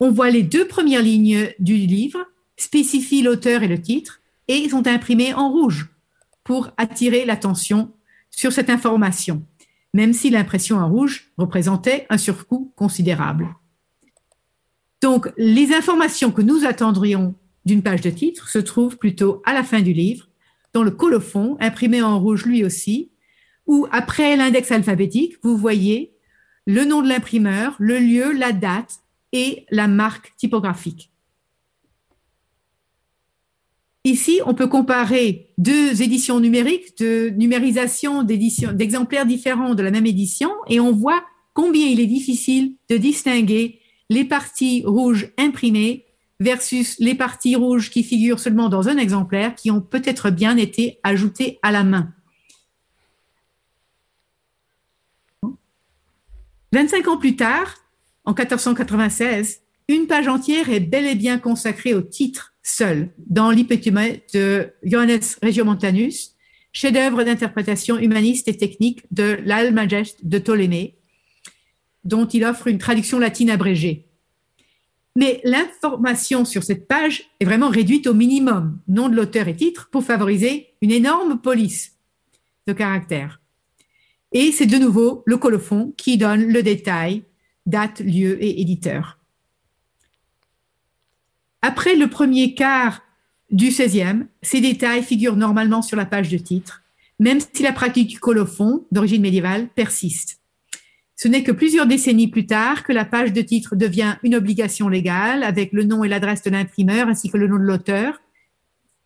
On 0.00 0.10
voit 0.10 0.30
les 0.30 0.42
deux 0.42 0.66
premières 0.66 1.02
lignes 1.02 1.50
du 1.58 1.74
livre, 1.74 2.18
spécifient 2.56 3.22
l'auteur 3.22 3.62
et 3.62 3.68
le 3.68 3.80
titre, 3.80 4.20
et 4.48 4.68
sont 4.68 4.86
imprimés 4.86 5.34
en 5.34 5.50
rouge 5.50 5.88
pour 6.44 6.70
attirer 6.76 7.24
l'attention 7.24 7.92
sur 8.30 8.52
cette 8.52 8.70
information, 8.70 9.42
même 9.94 10.12
si 10.12 10.30
l'impression 10.30 10.78
en 10.78 10.88
rouge 10.88 11.32
représentait 11.38 12.06
un 12.10 12.18
surcoût 12.18 12.72
considérable. 12.76 13.48
Donc, 15.00 15.30
les 15.36 15.72
informations 15.72 16.30
que 16.30 16.42
nous 16.42 16.64
attendrions 16.64 17.34
d'une 17.64 17.82
page 17.82 18.00
de 18.00 18.10
titre 18.10 18.48
se 18.48 18.58
trouvent 18.58 18.98
plutôt 18.98 19.42
à 19.46 19.52
la 19.52 19.62
fin 19.62 19.80
du 19.80 19.92
livre, 19.92 20.28
dans 20.72 20.82
le 20.82 20.90
colophon, 20.90 21.56
imprimé 21.60 22.02
en 22.02 22.18
rouge 22.18 22.44
lui 22.44 22.64
aussi, 22.64 23.10
où 23.66 23.86
après 23.90 24.36
l'index 24.36 24.70
alphabétique, 24.70 25.34
vous 25.42 25.56
voyez 25.56 26.12
le 26.66 26.84
nom 26.84 27.02
de 27.02 27.08
l'imprimeur, 27.08 27.76
le 27.78 27.98
lieu, 27.98 28.32
la 28.32 28.52
date 28.52 29.00
et 29.32 29.66
la 29.70 29.88
marque 29.88 30.34
typographique. 30.36 31.10
Ici, 34.06 34.40
on 34.44 34.52
peut 34.52 34.66
comparer 34.66 35.50
deux 35.56 36.02
éditions 36.02 36.38
numériques 36.38 36.98
de 36.98 37.30
numérisation 37.30 38.22
d'exemplaires 38.22 39.24
différents 39.24 39.74
de 39.74 39.82
la 39.82 39.90
même 39.90 40.06
édition 40.06 40.50
et 40.68 40.78
on 40.78 40.92
voit 40.92 41.24
combien 41.54 41.86
il 41.86 42.00
est 42.00 42.06
difficile 42.06 42.74
de 42.90 42.98
distinguer 42.98 43.80
les 44.10 44.24
parties 44.24 44.82
rouges 44.84 45.32
imprimées 45.38 46.04
versus 46.38 46.96
les 46.98 47.14
parties 47.14 47.56
rouges 47.56 47.90
qui 47.90 48.02
figurent 48.02 48.40
seulement 48.40 48.68
dans 48.68 48.88
un 48.88 48.98
exemplaire 48.98 49.54
qui 49.54 49.70
ont 49.70 49.80
peut-être 49.80 50.30
bien 50.30 50.58
été 50.58 50.98
ajoutées 51.02 51.58
à 51.62 51.72
la 51.72 51.82
main. 51.82 52.12
25 56.74 57.06
ans 57.06 57.16
plus 57.18 57.36
tard, 57.36 57.76
en 58.24 58.32
1496, 58.32 59.60
une 59.86 60.08
page 60.08 60.26
entière 60.26 60.70
est 60.70 60.80
bel 60.80 61.06
et 61.06 61.14
bien 61.14 61.38
consacrée 61.38 61.94
au 61.94 62.02
titre 62.02 62.52
seul 62.64 63.10
dans 63.28 63.52
l'Hypotime 63.52 64.16
de 64.32 64.72
Johannes 64.82 65.20
Regiomontanus, 65.40 66.34
chef-d'œuvre 66.72 67.22
d'interprétation 67.22 67.96
humaniste 67.96 68.48
et 68.48 68.56
technique 68.56 69.04
de 69.12 69.38
l'Almagest 69.44 70.26
de 70.26 70.40
Ptolémée, 70.40 70.96
dont 72.02 72.26
il 72.26 72.44
offre 72.44 72.66
une 72.66 72.78
traduction 72.78 73.20
latine 73.20 73.50
abrégée. 73.50 74.08
Mais 75.14 75.40
l'information 75.44 76.44
sur 76.44 76.64
cette 76.64 76.88
page 76.88 77.30
est 77.38 77.44
vraiment 77.44 77.68
réduite 77.68 78.08
au 78.08 78.14
minimum, 78.14 78.80
nom 78.88 79.08
de 79.08 79.14
l'auteur 79.14 79.46
et 79.46 79.54
titre, 79.54 79.90
pour 79.92 80.02
favoriser 80.02 80.70
une 80.82 80.90
énorme 80.90 81.40
police 81.40 81.92
de 82.66 82.72
caractères. 82.72 83.40
Et 84.34 84.50
c'est 84.50 84.66
de 84.66 84.76
nouveau 84.78 85.22
le 85.26 85.36
colophon 85.36 85.94
qui 85.96 86.18
donne 86.18 86.48
le 86.48 86.62
détail, 86.62 87.22
date, 87.66 88.00
lieu 88.00 88.42
et 88.42 88.60
éditeur. 88.60 89.18
Après 91.62 91.94
le 91.94 92.08
premier 92.08 92.54
quart 92.54 93.02
du 93.50 93.68
16e, 93.68 94.26
ces 94.42 94.60
détails 94.60 95.04
figurent 95.04 95.36
normalement 95.36 95.82
sur 95.82 95.96
la 95.96 96.04
page 96.04 96.28
de 96.28 96.36
titre, 96.36 96.82
même 97.20 97.38
si 97.40 97.62
la 97.62 97.72
pratique 97.72 98.08
du 98.08 98.18
colophon, 98.18 98.84
d'origine 98.90 99.22
médiévale, 99.22 99.68
persiste. 99.68 100.40
Ce 101.14 101.28
n'est 101.28 101.44
que 101.44 101.52
plusieurs 101.52 101.86
décennies 101.86 102.26
plus 102.26 102.46
tard 102.46 102.82
que 102.82 102.92
la 102.92 103.04
page 103.04 103.32
de 103.32 103.40
titre 103.40 103.76
devient 103.76 104.16
une 104.24 104.34
obligation 104.34 104.88
légale 104.88 105.44
avec 105.44 105.72
le 105.72 105.84
nom 105.84 106.02
et 106.02 106.08
l'adresse 106.08 106.42
de 106.42 106.50
l'imprimeur 106.50 107.06
ainsi 107.06 107.30
que 107.30 107.36
le 107.36 107.46
nom 107.46 107.56
de 107.56 107.62
l'auteur, 107.62 108.20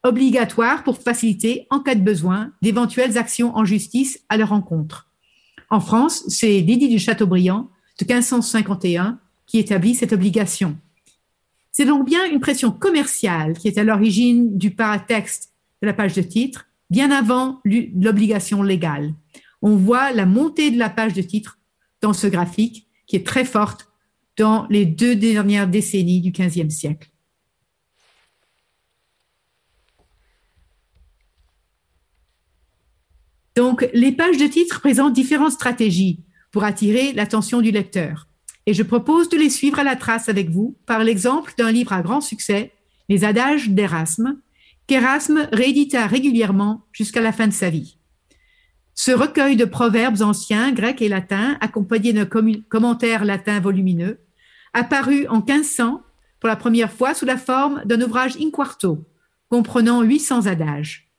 obligatoire 0.05 0.85
pour 0.85 1.03
faciliter, 1.03 1.67
en 1.69 1.81
cas 1.81 1.95
de 1.95 2.01
besoin, 2.01 2.53
d'éventuelles 2.63 3.19
actions 3.19 3.55
en 3.55 3.67
justice 3.67 4.21
à 4.31 4.39
leur 4.39 4.53
encontre. 4.53 5.08
En 5.71 5.81
France, 5.81 6.25
c'est 6.29 6.61
l'édit 6.61 6.89
du 6.89 6.99
Châteaubriand 6.99 7.69
de 8.01 8.05
1551 8.05 9.19
qui 9.47 9.59
établit 9.59 9.95
cette 9.95 10.13
obligation. 10.13 10.77
C'est 11.73 11.85
donc 11.85 12.07
bien 12.07 12.25
une 12.31 12.41
pression 12.41 12.71
commerciale 12.71 13.57
qui 13.59 13.69
est 13.69 13.79
à 13.79 13.85
l'origine 13.85 14.57
du 14.57 14.71
paratexte 14.71 15.53
de 15.83 15.87
la 15.87 15.93
page 15.93 16.15
de 16.15 16.23
titre, 16.23 16.67
bien 16.91 17.11
avant 17.11 17.61
l'obligation 17.65 18.63
légale. 18.63 19.15
On 19.63 19.77
voit 19.77 20.13
la 20.13 20.27
montée 20.27 20.71
de 20.71 20.79
la 20.79 20.91
page 20.91 21.13
de 21.13 21.23
titre 21.23 21.59
dans 22.01 22.13
ce 22.13 22.27
graphique 22.27 22.89
qui 23.07 23.17
est 23.17 23.27
très 23.27 23.45
forte 23.45 23.89
dans 24.37 24.67
les 24.71 24.87
deux 24.87 25.17
dernières 25.17 25.69
décennies 25.69 26.21
du 26.21 26.31
XVe 26.31 26.71
siècle. 26.71 27.11
Donc, 33.59 33.89
les 33.93 34.13
pages 34.13 34.37
de 34.37 34.47
titre 34.47 34.79
présentent 34.79 35.15
différentes 35.15 35.51
stratégies 35.51 36.21
pour 36.53 36.63
attirer 36.63 37.13
l'attention 37.13 37.61
du 37.61 37.73
lecteur 37.73 38.29
et 38.67 38.73
je 38.73 38.85
propose 38.85 39.29
de 39.31 39.37
les 39.37 39.51
suivre 39.51 39.81
à 39.81 39.83
la 39.83 39.97
trace 39.97 40.29
avec 40.29 40.49
vous 40.49 40.79
par 40.87 41.03
l'exemple 41.03 41.53
d'un 41.59 41.73
livre 41.73 41.93
à 41.93 42.01
grand 42.01 42.21
succès, 42.21 42.71
Les 43.09 43.25
Adages 43.25 43.71
d'Erasme, 43.71 44.39
qu'Erasme 44.87 45.49
réédita 45.51 46.07
régulièrement 46.07 46.85
jusqu'à 46.93 47.21
la 47.21 47.33
fin 47.33 47.49
de 47.49 47.53
sa 47.53 47.69
vie. 47.69 47.99
Ce 48.95 49.11
recueil 49.11 49.57
de 49.57 49.65
proverbes 49.65 50.23
anciens, 50.23 50.71
grecs 50.71 51.03
et 51.03 51.09
latins, 51.09 51.59
accompagné 51.61 52.13
d'un 52.13 52.29
commentaire 52.69 53.25
latin 53.25 53.59
volumineux, 53.59 54.21
apparut 54.73 55.27
en 55.27 55.39
1500 55.39 56.01
pour 56.39 56.49
la 56.49 56.55
première 56.55 56.93
fois 56.93 57.13
sous 57.13 57.27
la 57.27 57.37
forme 57.37 57.83
d'un 57.87 58.01
ouvrage 58.03 58.37
in 58.41 58.53
quarto, 58.53 59.05
comprenant 59.49 60.03
800 60.03 60.47
adages. 60.47 61.11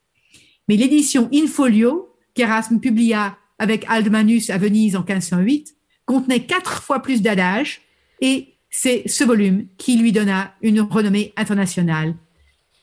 Mais 0.69 0.77
l'édition 0.77 1.27
in 1.33 1.45
folio, 1.45 2.08
qu'Erasme 2.33 2.79
publia 2.79 3.37
avec 3.57 3.85
Aldmanus 3.89 4.49
à 4.49 4.57
Venise 4.57 4.95
en 4.95 5.03
1508, 5.03 5.75
contenait 6.05 6.45
quatre 6.45 6.81
fois 6.81 7.01
plus 7.01 7.21
d'adages 7.21 7.81
et 8.21 8.55
c'est 8.69 9.07
ce 9.07 9.23
volume 9.23 9.67
qui 9.77 9.97
lui 9.97 10.11
donna 10.11 10.53
une 10.61 10.81
renommée 10.81 11.33
internationale 11.35 12.15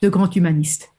de 0.01 0.09
grand 0.09 0.33
humaniste. 0.35 0.91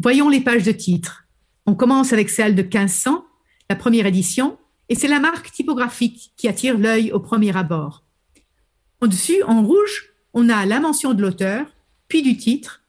Voyons 0.00 0.28
les 0.28 0.40
pages 0.40 0.64
de 0.64 0.72
titre. 0.72 1.24
On 1.66 1.74
commence 1.74 2.12
avec 2.12 2.28
celle 2.28 2.54
de 2.54 2.62
1500, 2.62 3.24
la 3.70 3.76
première 3.76 4.06
édition, 4.06 4.58
et 4.90 4.94
c'est 4.94 5.08
la 5.08 5.20
marque 5.20 5.50
typographique 5.50 6.32
qui 6.36 6.46
attire 6.46 6.76
l'œil 6.76 7.10
au 7.12 7.20
premier 7.20 7.56
abord. 7.56 8.04
Au-dessus, 9.00 9.42
en 9.44 9.62
rouge, 9.62 10.10
on 10.34 10.50
a 10.50 10.66
la 10.66 10.80
mention 10.80 11.14
de 11.14 11.22
l'auteur, 11.22 11.66
puis 12.08 12.20
du 12.20 12.36
titre, 12.36 12.83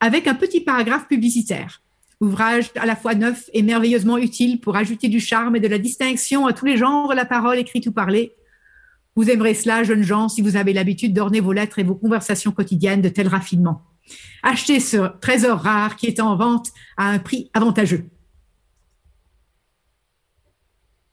avec 0.00 0.26
un 0.26 0.34
petit 0.34 0.60
paragraphe 0.60 1.08
publicitaire 1.08 1.82
ouvrage 2.20 2.70
à 2.76 2.86
la 2.86 2.96
fois 2.96 3.14
neuf 3.14 3.48
et 3.52 3.62
merveilleusement 3.62 4.18
utile 4.18 4.60
pour 4.60 4.76
ajouter 4.76 5.08
du 5.08 5.20
charme 5.20 5.56
et 5.56 5.60
de 5.60 5.68
la 5.68 5.78
distinction 5.78 6.46
à 6.46 6.52
tous 6.52 6.66
les 6.66 6.76
genres, 6.76 7.14
la 7.14 7.24
parole 7.24 7.58
écrite 7.58 7.86
ou 7.86 7.92
parlée. 7.92 8.32
Vous 9.14 9.30
aimerez 9.30 9.54
cela, 9.54 9.84
jeunes 9.84 10.02
gens, 10.02 10.28
si 10.28 10.42
vous 10.42 10.56
avez 10.56 10.72
l'habitude 10.72 11.12
d'orner 11.12 11.40
vos 11.40 11.52
lettres 11.52 11.78
et 11.78 11.84
vos 11.84 11.94
conversations 11.94 12.52
quotidiennes 12.52 13.02
de 13.02 13.08
tels 13.08 13.28
raffinements. 13.28 13.82
Achetez 14.42 14.80
ce 14.80 15.18
trésor 15.20 15.58
rare 15.58 15.96
qui 15.96 16.06
est 16.06 16.20
en 16.20 16.36
vente 16.36 16.70
à 16.96 17.08
un 17.08 17.18
prix 17.18 17.50
avantageux. 17.52 18.08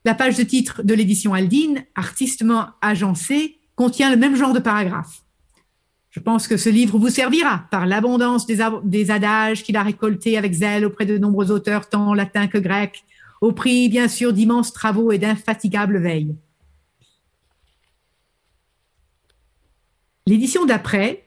La 0.04 0.14
page 0.14 0.36
de 0.36 0.44
titre 0.44 0.82
de 0.84 0.94
l'édition 0.94 1.34
Aldine, 1.34 1.84
artistement 1.96 2.68
agencée, 2.80 3.58
contient 3.74 4.10
le 4.10 4.16
même 4.16 4.36
genre 4.36 4.52
de 4.52 4.60
paragraphe. 4.60 5.25
Je 6.16 6.20
pense 6.22 6.48
que 6.48 6.56
ce 6.56 6.70
livre 6.70 6.98
vous 6.98 7.10
servira 7.10 7.66
par 7.70 7.84
l'abondance 7.84 8.46
des, 8.46 9.10
adages 9.10 9.62
qu'il 9.62 9.76
a 9.76 9.82
récoltés 9.82 10.38
avec 10.38 10.54
zèle 10.54 10.86
auprès 10.86 11.04
de 11.04 11.18
nombreux 11.18 11.50
auteurs, 11.50 11.90
tant 11.90 12.14
latins 12.14 12.46
que 12.46 12.56
grecs, 12.56 13.04
au 13.42 13.52
prix, 13.52 13.90
bien 13.90 14.08
sûr, 14.08 14.32
d'immenses 14.32 14.72
travaux 14.72 15.12
et 15.12 15.18
d'infatigables 15.18 15.98
veilles. 15.98 16.34
L'édition 20.26 20.64
d'après 20.64 21.26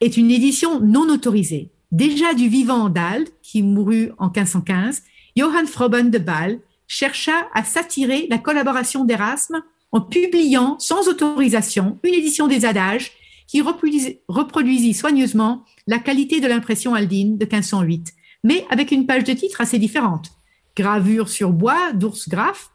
est 0.00 0.16
une 0.16 0.30
édition 0.30 0.80
non 0.80 1.06
autorisée. 1.10 1.72
Déjà 1.92 2.32
du 2.32 2.48
vivant 2.48 2.88
d'Ald, 2.88 3.28
qui 3.42 3.62
mourut 3.62 4.12
en 4.16 4.28
1515, 4.28 5.02
Johann 5.36 5.66
Froben 5.66 6.10
de 6.10 6.18
Bâle 6.18 6.58
chercha 6.88 7.48
à 7.52 7.64
s'attirer 7.64 8.26
la 8.30 8.38
collaboration 8.38 9.04
d'Erasme 9.04 9.62
en 9.94 10.00
publiant 10.00 10.76
sans 10.80 11.08
autorisation 11.08 11.98
une 12.02 12.14
édition 12.14 12.48
des 12.48 12.66
adages 12.66 13.12
qui 13.46 13.62
reproduisit, 13.62 14.94
soigneusement 14.94 15.64
la 15.86 16.00
qualité 16.00 16.40
de 16.40 16.48
l'impression 16.48 16.94
aldine 16.94 17.38
de 17.38 17.44
1508, 17.44 18.12
mais 18.42 18.66
avec 18.70 18.90
une 18.90 19.06
page 19.06 19.22
de 19.22 19.32
titre 19.32 19.60
assez 19.60 19.78
différente. 19.78 20.32
Gravure 20.76 21.28
sur 21.28 21.52
bois 21.52 21.92
d'ours 21.92 22.28
graphe, 22.28 22.70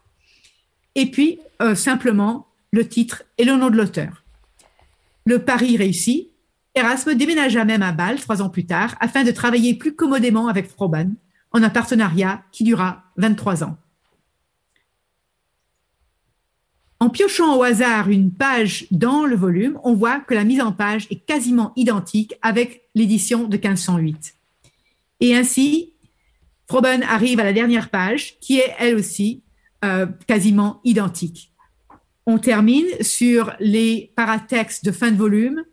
et 0.94 1.10
puis 1.10 1.38
euh, 1.60 1.74
simplement 1.74 2.46
le 2.72 2.88
titre 2.88 3.22
et 3.36 3.44
le 3.44 3.54
nom 3.54 3.68
de 3.68 3.76
l'auteur. 3.76 4.24
Le 5.26 5.44
pari 5.44 5.76
réussi, 5.76 6.30
Erasme 6.74 7.14
déménagea 7.14 7.66
même 7.66 7.82
à 7.82 7.92
Bâle 7.92 8.18
trois 8.18 8.40
ans 8.40 8.48
plus 8.48 8.64
tard 8.64 8.96
afin 8.98 9.24
de 9.24 9.30
travailler 9.30 9.74
plus 9.74 9.94
commodément 9.94 10.48
avec 10.48 10.70
Froben 10.70 11.16
en 11.52 11.62
un 11.62 11.70
partenariat 11.70 12.42
qui 12.50 12.64
dura 12.64 13.02
23 13.18 13.64
ans. 13.64 13.76
En 17.02 17.08
piochant 17.08 17.56
au 17.56 17.62
hasard 17.62 18.10
une 18.10 18.30
page 18.30 18.86
dans 18.90 19.24
le 19.24 19.34
volume, 19.34 19.78
on 19.84 19.94
voit 19.94 20.20
que 20.20 20.34
la 20.34 20.44
mise 20.44 20.60
en 20.60 20.72
page 20.72 21.06
est 21.10 21.24
quasiment 21.24 21.72
identique 21.74 22.34
avec 22.42 22.82
l'édition 22.94 23.44
de 23.44 23.56
1508. 23.56 24.34
Et 25.20 25.34
ainsi, 25.34 25.94
Froben 26.68 27.02
arrive 27.02 27.40
à 27.40 27.44
la 27.44 27.54
dernière 27.54 27.88
page, 27.88 28.38
qui 28.40 28.58
est 28.58 28.74
elle 28.78 28.96
aussi 28.96 29.42
euh, 29.82 30.06
quasiment 30.26 30.80
identique. 30.84 31.52
On 32.26 32.38
termine 32.38 32.86
sur 33.00 33.54
les 33.60 34.12
paratextes 34.14 34.84
de 34.84 34.92
fin 34.92 35.10
de 35.10 35.16
volume 35.16 35.64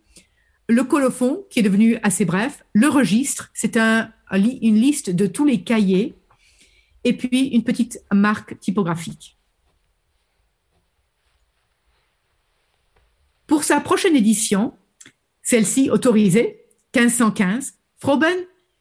le 0.70 0.84
colophon, 0.84 1.46
qui 1.50 1.60
est 1.60 1.64
devenu 1.64 1.98
assez 2.04 2.26
bref, 2.26 2.64
le 2.74 2.90
registre, 2.90 3.50
c'est 3.54 3.78
un, 3.78 4.12
une 4.34 4.76
liste 4.76 5.10
de 5.10 5.26
tous 5.26 5.46
les 5.46 5.62
cahiers, 5.62 6.16
et 7.04 7.14
puis 7.14 7.48
une 7.48 7.64
petite 7.64 8.02
marque 8.12 8.60
typographique. 8.60 9.37
Pour 13.48 13.64
sa 13.64 13.80
prochaine 13.80 14.16
édition, 14.16 14.74
celle-ci 15.42 15.90
autorisée, 15.90 16.66
1515, 16.94 17.76
Froben 17.98 18.38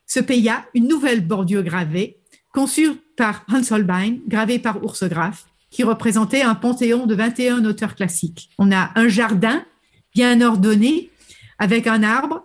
se 0.07 0.21
paya 0.21 0.65
une 0.75 0.89
nouvelle 0.89 1.27
bordure 1.27 1.63
gravée, 1.63 2.19
conçue 2.53 2.91
par 3.17 3.45
Hans 3.49 3.63
Holbein, 3.71 4.17
gravée 4.27 4.59
par 4.59 4.83
Urs 4.83 5.09
Graf, 5.09 5.47
qui 5.71 5.85
représentait 5.85 6.43
un 6.43 6.55
panthéon 6.55 7.07
de 7.07 7.15
21 7.15 7.65
auteurs 7.65 7.95
classiques. 7.95 8.51
On 8.59 8.73
a 8.73 8.91
un 8.97 9.09
jardin 9.09 9.65
bien 10.15 10.41
ordonné 10.41 11.11
avec 11.59 11.87
un 11.87 12.03
arbre 12.03 12.45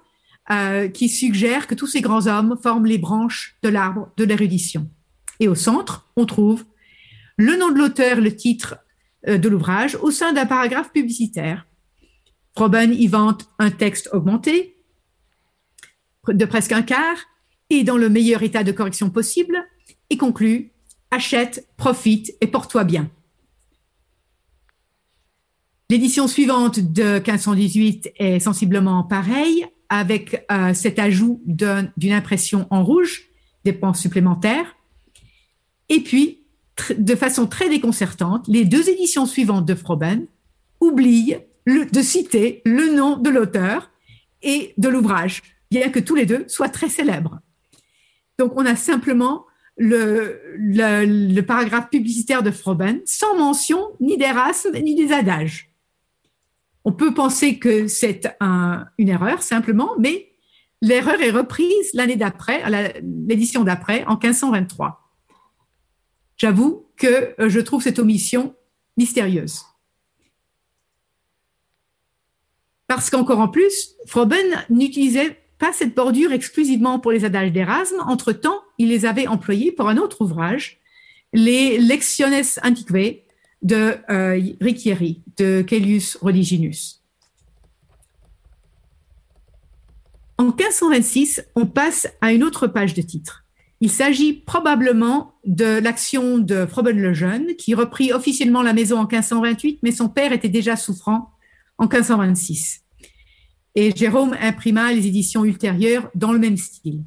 euh, 0.51 0.89
qui 0.89 1.09
suggère 1.09 1.65
que 1.65 1.75
tous 1.75 1.87
ces 1.87 2.01
grands 2.01 2.27
hommes 2.27 2.57
forment 2.61 2.85
les 2.85 2.97
branches 2.97 3.55
de 3.63 3.69
l'arbre 3.69 4.09
de 4.17 4.23
l'érudition. 4.23 4.87
Et 5.39 5.47
au 5.47 5.55
centre, 5.55 6.07
on 6.15 6.25
trouve 6.25 6.65
le 7.37 7.55
nom 7.57 7.71
de 7.71 7.77
l'auteur, 7.77 8.21
le 8.21 8.35
titre 8.35 8.77
euh, 9.27 9.37
de 9.37 9.49
l'ouvrage 9.49 9.97
au 10.01 10.11
sein 10.11 10.33
d'un 10.33 10.45
paragraphe 10.45 10.91
publicitaire. 10.91 11.65
Froben 12.55 12.93
y 12.93 13.07
vante 13.07 13.47
un 13.59 13.71
texte 13.71 14.09
augmenté 14.11 14.77
de 16.27 16.45
presque 16.45 16.71
un 16.71 16.81
quart 16.81 17.17
et 17.69 17.83
dans 17.83 17.97
le 17.97 18.09
meilleur 18.09 18.43
état 18.43 18.63
de 18.63 18.71
correction 18.71 19.09
possible 19.09 19.57
et 20.09 20.17
conclut 20.17 20.71
Achète, 21.13 21.67
profite 21.75 22.33
et 22.39 22.47
porte-toi 22.47 22.85
bien. 22.85 23.09
L'édition 25.89 26.29
suivante 26.29 26.79
de 26.79 27.15
1518 27.15 28.13
est 28.15 28.39
sensiblement 28.39 29.03
pareille, 29.03 29.67
avec 29.89 30.45
euh, 30.49 30.73
cet 30.73 30.99
ajout 30.99 31.41
d'une 31.45 32.13
impression 32.13 32.65
en 32.69 32.85
rouge, 32.85 33.23
points 33.77 33.93
supplémentaires. 33.93 34.77
Et 35.89 35.99
puis, 35.99 36.45
de 36.97 37.13
façon 37.13 37.45
très 37.45 37.67
déconcertante, 37.67 38.47
les 38.47 38.63
deux 38.63 38.89
éditions 38.89 39.25
suivantes 39.25 39.65
de 39.65 39.75
Froben 39.75 40.27
oublient 40.79 41.35
de 41.67 42.01
citer 42.01 42.61
le 42.65 42.93
nom 42.93 43.17
de 43.17 43.29
l'auteur 43.29 43.91
et 44.41 44.73
de 44.77 44.89
l'ouvrage, 44.89 45.41
bien 45.69 45.89
que 45.89 45.99
tous 45.99 46.15
les 46.15 46.25
deux 46.25 46.47
soient 46.47 46.69
très 46.69 46.89
célèbres. 46.89 47.39
Donc, 48.39 48.53
on 48.55 48.65
a 48.65 48.75
simplement 48.75 49.45
le, 49.77 51.41
paragraphe 51.41 51.89
publicitaire 51.89 52.43
de 52.43 52.51
Froben 52.51 53.01
sans 53.05 53.37
mention 53.37 53.89
ni 53.99 54.17
d'Erasme 54.17 54.77
ni 54.79 54.95
des 54.95 55.11
adages. 55.11 55.71
On 56.83 56.91
peut 56.91 57.13
penser 57.13 57.59
que 57.59 57.87
c'est 57.87 58.27
une 58.97 59.09
erreur 59.09 59.43
simplement, 59.43 59.91
mais 59.99 60.31
l'erreur 60.81 61.21
est 61.21 61.29
reprise 61.29 61.93
l'année 61.93 62.15
d'après, 62.15 62.63
l'édition 63.01 63.63
d'après, 63.63 64.03
en 64.05 64.17
1523. 64.17 64.97
J'avoue 66.37 66.87
que 66.97 67.35
euh, 67.39 67.49
je 67.49 67.59
trouve 67.59 67.83
cette 67.83 67.99
omission 67.99 68.55
mystérieuse. 68.97 69.61
Parce 72.93 73.09
qu'encore 73.09 73.39
en 73.39 73.47
plus, 73.47 73.95
Froben 74.05 74.65
n'utilisait 74.69 75.37
pas 75.59 75.71
cette 75.71 75.95
bordure 75.95 76.33
exclusivement 76.33 76.99
pour 76.99 77.13
les 77.13 77.23
adages 77.23 77.53
d'Erasme. 77.53 77.95
Entre-temps, 78.05 78.59
il 78.77 78.89
les 78.89 79.05
avait 79.05 79.27
employés 79.27 79.71
pour 79.71 79.87
un 79.87 79.95
autre 79.95 80.19
ouvrage, 80.19 80.81
les 81.31 81.77
Lectiones 81.77 82.43
Antiquae, 82.61 83.21
de 83.61 83.95
euh, 84.09 84.41
de 85.37 85.61
Caelius 85.61 86.17
Rodiginus. 86.17 87.01
En 90.37 90.47
1526, 90.47 91.45
on 91.55 91.67
passe 91.67 92.09
à 92.19 92.33
une 92.33 92.43
autre 92.43 92.67
page 92.67 92.93
de 92.93 93.01
titre. 93.01 93.45
Il 93.79 93.89
s'agit 93.89 94.33
probablement 94.33 95.35
de 95.45 95.79
l'action 95.79 96.39
de 96.39 96.65
Froben 96.65 96.99
le 96.99 97.13
Jeune, 97.13 97.55
qui 97.55 97.73
reprit 97.73 98.11
officiellement 98.11 98.61
la 98.61 98.73
maison 98.73 98.97
en 98.97 99.07
1528, 99.07 99.79
mais 99.81 99.93
son 99.93 100.09
père 100.09 100.33
était 100.33 100.49
déjà 100.49 100.75
souffrant 100.75 101.31
en 101.81 101.87
1526. 101.87 102.85
Et 103.75 103.93
Jérôme 103.95 104.37
imprima 104.39 104.93
les 104.93 105.07
éditions 105.07 105.43
ultérieures 105.43 106.09
dans 106.15 106.31
le 106.31 106.39
même 106.39 106.57
style 106.57 107.03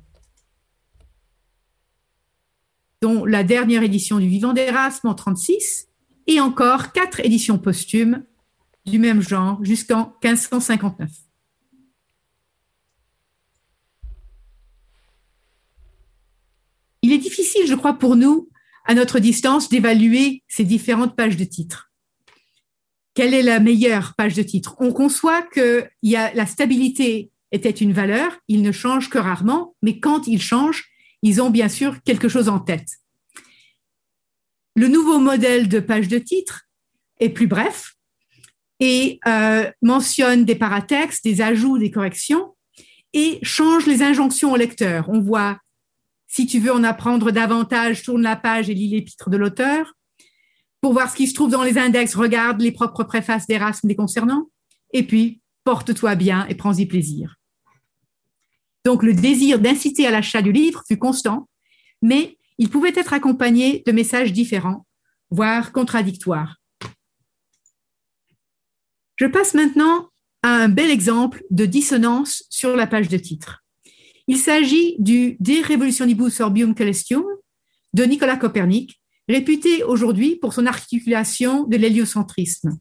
dont 3.04 3.26
la 3.26 3.44
dernière 3.44 3.82
édition 3.82 4.18
du 4.18 4.26
Vivant 4.26 4.54
d'Erasme 4.54 5.08
en 5.08 5.14
36 5.14 5.88
et 6.26 6.40
encore 6.40 6.92
quatre 6.92 7.20
éditions 7.20 7.58
posthumes 7.58 8.24
du 8.86 8.98
même 8.98 9.20
genre 9.20 9.62
jusqu'en 9.62 10.14
1559. 10.24 11.10
Il 17.02 17.12
est 17.12 17.18
difficile, 17.18 17.66
je 17.66 17.74
crois, 17.74 17.92
pour 17.92 18.16
nous, 18.16 18.48
à 18.86 18.94
notre 18.94 19.18
distance, 19.18 19.68
d'évaluer 19.68 20.42
ces 20.48 20.64
différentes 20.64 21.14
pages 21.14 21.36
de 21.36 21.44
titres. 21.44 21.92
Quelle 23.14 23.32
est 23.32 23.42
la 23.42 23.60
meilleure 23.60 24.14
page 24.16 24.34
de 24.34 24.42
titre? 24.42 24.74
On 24.78 24.92
conçoit 24.92 25.42
que 25.42 25.86
la 26.02 26.46
stabilité 26.46 27.30
était 27.52 27.70
une 27.70 27.92
valeur, 27.92 28.36
ils 28.48 28.62
ne 28.62 28.72
changent 28.72 29.08
que 29.08 29.18
rarement, 29.18 29.76
mais 29.82 30.00
quand 30.00 30.26
ils 30.26 30.42
changent, 30.42 30.90
ils 31.22 31.40
ont 31.40 31.50
bien 31.50 31.68
sûr 31.68 32.02
quelque 32.02 32.28
chose 32.28 32.48
en 32.48 32.58
tête. 32.58 32.88
Le 34.76 34.88
nouveau 34.88 35.20
modèle 35.20 35.68
de 35.68 35.78
page 35.78 36.08
de 36.08 36.18
titre 36.18 36.62
est 37.20 37.28
plus 37.28 37.46
bref 37.46 37.94
et 38.80 39.20
euh, 39.28 39.70
mentionne 39.82 40.44
des 40.44 40.56
paratextes, 40.56 41.22
des 41.24 41.40
ajouts, 41.40 41.78
des 41.78 41.92
corrections 41.92 42.54
et 43.12 43.38
change 43.42 43.86
les 43.86 44.02
injonctions 44.02 44.52
au 44.52 44.56
lecteur. 44.56 45.08
On 45.08 45.20
voit, 45.20 45.60
si 46.26 46.46
tu 46.46 46.58
veux 46.58 46.72
en 46.72 46.82
apprendre 46.82 47.30
davantage, 47.30 48.02
tourne 48.02 48.22
la 48.22 48.34
page 48.34 48.68
et 48.68 48.74
lis 48.74 48.88
l'épître 48.88 49.30
de 49.30 49.36
l'auteur. 49.36 49.94
Pour 50.84 50.92
voir 50.92 51.10
ce 51.10 51.16
qui 51.16 51.26
se 51.26 51.32
trouve 51.32 51.50
dans 51.50 51.62
les 51.62 51.78
index, 51.78 52.14
regarde 52.14 52.60
les 52.60 52.70
propres 52.70 53.04
préfaces 53.04 53.46
d'Erasme 53.46 53.88
des 53.88 53.96
concernants. 53.96 54.50
Et 54.92 55.02
puis, 55.02 55.40
porte-toi 55.64 56.14
bien 56.14 56.46
et 56.48 56.54
prends-y 56.54 56.84
plaisir. 56.84 57.36
Donc, 58.84 59.02
le 59.02 59.14
désir 59.14 59.58
d'inciter 59.58 60.06
à 60.06 60.10
l'achat 60.10 60.42
du 60.42 60.52
livre 60.52 60.82
fut 60.86 60.98
constant, 60.98 61.48
mais 62.02 62.36
il 62.58 62.68
pouvait 62.68 62.92
être 62.94 63.14
accompagné 63.14 63.82
de 63.86 63.92
messages 63.92 64.34
différents, 64.34 64.84
voire 65.30 65.72
contradictoires. 65.72 66.58
Je 69.16 69.24
passe 69.24 69.54
maintenant 69.54 70.10
à 70.42 70.50
un 70.50 70.68
bel 70.68 70.90
exemple 70.90 71.42
de 71.50 71.64
dissonance 71.64 72.44
sur 72.50 72.76
la 72.76 72.86
page 72.86 73.08
de 73.08 73.16
titre. 73.16 73.64
Il 74.26 74.36
s'agit 74.36 74.96
du 74.98 75.38
De 75.40 75.66
Revolutionibus 75.66 76.40
Orbium 76.40 76.76
Celestium 76.76 77.24
de 77.94 78.04
Nicolas 78.04 78.36
Copernic, 78.36 79.00
réputé 79.28 79.82
aujourd'hui 79.84 80.36
pour 80.36 80.52
son 80.52 80.66
articulation 80.66 81.64
de 81.64 81.76
l'héliocentrisme. 81.76 82.78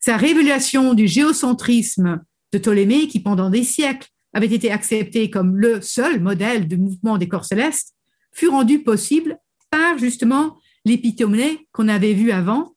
Sa 0.00 0.16
révélation 0.16 0.94
du 0.94 1.06
géocentrisme 1.06 2.22
de 2.52 2.58
Ptolémée, 2.58 3.08
qui 3.08 3.20
pendant 3.20 3.50
des 3.50 3.64
siècles 3.64 4.08
avait 4.32 4.46
été 4.46 4.70
accepté 4.70 5.30
comme 5.30 5.56
le 5.56 5.80
seul 5.80 6.20
modèle 6.20 6.66
de 6.66 6.76
mouvement 6.76 7.18
des 7.18 7.28
corps 7.28 7.44
célestes, 7.44 7.94
fut 8.32 8.48
rendu 8.48 8.82
possible 8.82 9.38
par 9.70 9.98
justement 9.98 10.56
l'épithéomée 10.84 11.68
qu'on 11.72 11.88
avait 11.88 12.14
vu 12.14 12.32
avant, 12.32 12.74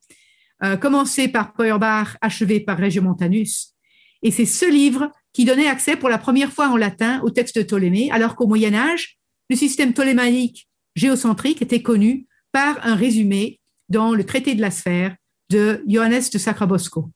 euh, 0.64 0.78
par 0.78 1.54
Feuerbach, 1.56 2.18
achevé 2.22 2.60
par 2.60 2.78
Regiomontanus. 2.78 3.74
Et 4.22 4.32
c'est 4.32 4.46
ce 4.46 4.70
livre 4.70 5.12
qui 5.34 5.46
donnait 5.46 5.68
accès 5.68 5.98
pour 5.98 6.10
la 6.10 6.18
première 6.18 6.52
fois 6.52 6.70
en 6.70 6.78
latin 6.78 7.22
au 7.24 7.30
texte 7.30 7.58
de 7.58 7.64
Ptolémée, 7.64 8.10
alors 8.12 8.36
qu'au 8.36 8.48
Moyen 8.48 8.74
Âge, 8.74 9.18
le 9.50 9.56
système 9.56 9.94
ptolémaïque 9.94 10.68
géocentrique 10.96 11.62
était 11.62 11.82
connu 11.82 12.28
par 12.52 12.86
un 12.86 12.96
résumé 12.96 13.60
dans 13.90 14.14
le 14.14 14.26
traité 14.26 14.56
de 14.56 14.62
la 14.62 14.72
sphère 14.72 15.16
de 15.50 15.84
Johannes 15.88 16.24
de 16.32 16.38
Sacrabosco. 16.38 17.12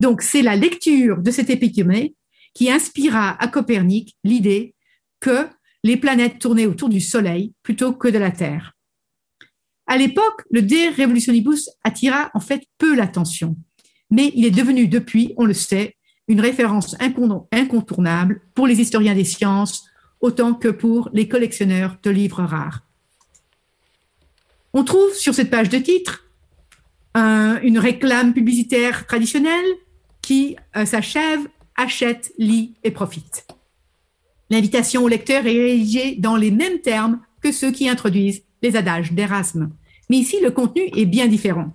Donc, 0.00 0.22
c'est 0.22 0.42
la 0.42 0.56
lecture 0.56 1.18
de 1.18 1.30
cet 1.30 1.50
épithéomée 1.50 2.14
qui 2.54 2.70
inspira 2.70 3.40
à 3.40 3.48
Copernic 3.48 4.16
l'idée 4.24 4.74
que 5.20 5.46
les 5.84 5.96
planètes 5.96 6.38
tournaient 6.38 6.66
autour 6.66 6.88
du 6.88 7.00
Soleil 7.00 7.52
plutôt 7.62 7.92
que 7.92 8.08
de 8.08 8.18
la 8.18 8.30
Terre. 8.30 8.72
À 9.86 9.96
l'époque, 9.96 10.42
le 10.50 10.62
De 10.62 11.00
Revolutionibus 11.00 11.68
attira 11.84 12.30
en 12.34 12.40
fait 12.40 12.62
peu 12.78 12.94
l'attention, 12.94 13.56
mais 14.10 14.32
il 14.34 14.44
est 14.44 14.50
devenu 14.50 14.88
depuis, 14.88 15.34
on 15.36 15.44
le 15.44 15.54
sait, 15.54 15.96
une 16.28 16.40
référence 16.40 16.96
incontournable 17.00 18.40
pour 18.54 18.66
les 18.66 18.80
historiens 18.80 19.14
des 19.14 19.24
sciences 19.24 19.84
autant 20.20 20.54
que 20.54 20.68
pour 20.68 21.08
les 21.12 21.28
collectionneurs 21.28 21.96
de 22.02 22.10
livres 22.10 22.42
rares. 22.42 22.82
On 24.72 24.84
trouve 24.84 25.12
sur 25.14 25.34
cette 25.34 25.50
page 25.50 25.68
de 25.68 25.78
titre 25.78 26.24
une 27.14 27.78
réclame 27.78 28.32
publicitaire 28.32 29.06
traditionnelle 29.06 29.66
qui 30.22 30.56
euh, 30.76 30.84
s'achève, 30.84 31.40
achète, 31.76 32.32
lit 32.38 32.74
et 32.84 32.92
profite. 32.92 33.46
L'invitation 34.48 35.02
au 35.02 35.08
lecteur 35.08 35.46
est 35.46 35.60
rédigée 35.60 36.14
dans 36.16 36.36
les 36.36 36.50
mêmes 36.50 36.80
termes 36.80 37.20
que 37.42 37.50
ceux 37.50 37.72
qui 37.72 37.88
introduisent 37.88 38.42
les 38.62 38.76
adages 38.76 39.12
d'Erasme. 39.12 39.70
Mais 40.08 40.18
ici, 40.18 40.36
le 40.42 40.50
contenu 40.50 40.82
est 40.96 41.06
bien 41.06 41.26
différent. 41.26 41.72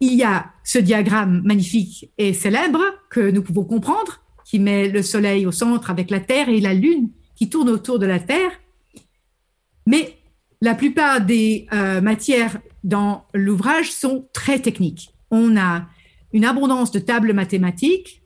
Il 0.00 0.14
y 0.14 0.22
a 0.22 0.52
ce 0.62 0.78
diagramme 0.78 1.42
magnifique 1.44 2.10
et 2.18 2.32
célèbre 2.32 2.80
que 3.10 3.30
nous 3.30 3.42
pouvons 3.42 3.64
comprendre, 3.64 4.22
qui 4.44 4.58
met 4.58 4.88
le 4.88 5.02
Soleil 5.02 5.46
au 5.46 5.52
centre 5.52 5.90
avec 5.90 6.10
la 6.10 6.20
Terre 6.20 6.48
et 6.48 6.60
la 6.60 6.74
Lune 6.74 7.10
qui 7.38 7.48
tourne 7.48 7.68
autour 7.68 8.00
de 8.00 8.06
la 8.06 8.18
Terre. 8.18 8.50
Mais 9.86 10.18
la 10.60 10.74
plupart 10.74 11.20
des 11.20 11.68
euh, 11.72 12.00
matières 12.00 12.58
dans 12.82 13.26
l'ouvrage 13.32 13.92
sont 13.92 14.26
très 14.32 14.58
techniques. 14.58 15.14
On 15.30 15.56
a 15.56 15.86
une 16.32 16.44
abondance 16.44 16.90
de 16.90 16.98
tables 16.98 17.32
mathématiques, 17.32 18.22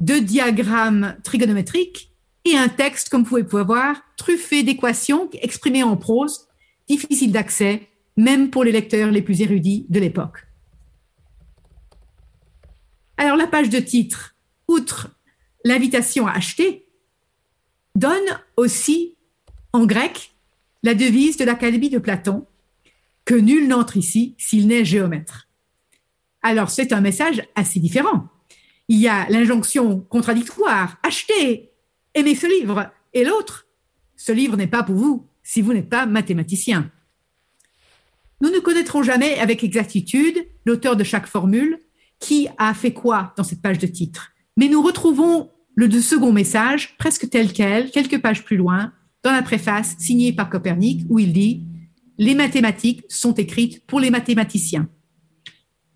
de 0.00 0.18
diagrammes 0.18 1.16
trigonométriques 1.24 2.12
et 2.44 2.54
un 2.54 2.68
texte, 2.68 3.08
comme 3.08 3.24
vous 3.24 3.42
pouvez 3.44 3.64
voir, 3.64 3.96
truffé 4.18 4.62
d'équations 4.62 5.30
exprimées 5.40 5.82
en 5.82 5.96
prose, 5.96 6.48
difficile 6.88 7.32
d'accès, 7.32 7.88
même 8.18 8.50
pour 8.50 8.62
les 8.62 8.72
lecteurs 8.72 9.10
les 9.10 9.22
plus 9.22 9.40
érudits 9.40 9.86
de 9.88 10.00
l'époque. 10.00 10.46
Alors 13.16 13.38
la 13.38 13.46
page 13.46 13.70
de 13.70 13.78
titre, 13.78 14.34
outre 14.68 15.08
l'invitation 15.64 16.26
à 16.26 16.32
acheter, 16.32 16.81
donne 17.94 18.38
aussi 18.56 19.16
en 19.72 19.86
grec 19.86 20.32
la 20.82 20.94
devise 20.94 21.36
de 21.36 21.44
l'Académie 21.44 21.90
de 21.90 21.98
Platon, 21.98 22.46
que 23.24 23.34
nul 23.34 23.68
n'entre 23.68 23.96
ici 23.96 24.34
s'il 24.38 24.66
n'est 24.66 24.84
géomètre. 24.84 25.48
Alors 26.42 26.70
c'est 26.70 26.92
un 26.92 27.00
message 27.00 27.42
assez 27.54 27.78
différent. 27.78 28.28
Il 28.88 28.98
y 28.98 29.08
a 29.08 29.28
l'injonction 29.30 30.00
contradictoire, 30.00 30.98
achetez, 31.02 31.70
aimez 32.14 32.34
ce 32.34 32.46
livre, 32.46 32.90
et 33.14 33.24
l'autre, 33.24 33.66
ce 34.16 34.32
livre 34.32 34.56
n'est 34.56 34.66
pas 34.66 34.82
pour 34.82 34.96
vous 34.96 35.28
si 35.42 35.62
vous 35.62 35.72
n'êtes 35.72 35.88
pas 35.88 36.06
mathématicien. 36.06 36.90
Nous 38.40 38.50
ne 38.50 38.58
connaîtrons 38.58 39.02
jamais 39.04 39.38
avec 39.38 39.62
exactitude 39.62 40.44
l'auteur 40.64 40.96
de 40.96 41.04
chaque 41.04 41.26
formule, 41.26 41.78
qui 42.18 42.48
a 42.58 42.74
fait 42.74 42.92
quoi 42.92 43.34
dans 43.36 43.44
cette 43.44 43.62
page 43.62 43.78
de 43.78 43.86
titre. 43.86 44.32
Mais 44.56 44.68
nous 44.68 44.82
retrouvons 44.82 45.50
le 45.74 45.90
second 45.90 46.32
message, 46.32 46.96
presque 46.98 47.28
tel 47.30 47.52
quel, 47.52 47.90
quelques 47.90 48.20
pages 48.20 48.44
plus 48.44 48.56
loin, 48.56 48.92
dans 49.22 49.32
la 49.32 49.42
préface 49.42 49.96
signée 49.98 50.32
par 50.32 50.50
Copernic, 50.50 51.06
où 51.08 51.18
il 51.18 51.32
dit 51.32 51.64
Les 52.18 52.34
mathématiques 52.34 53.04
sont 53.08 53.34
écrites 53.34 53.86
pour 53.86 54.00
les 54.00 54.10
mathématiciens. 54.10 54.88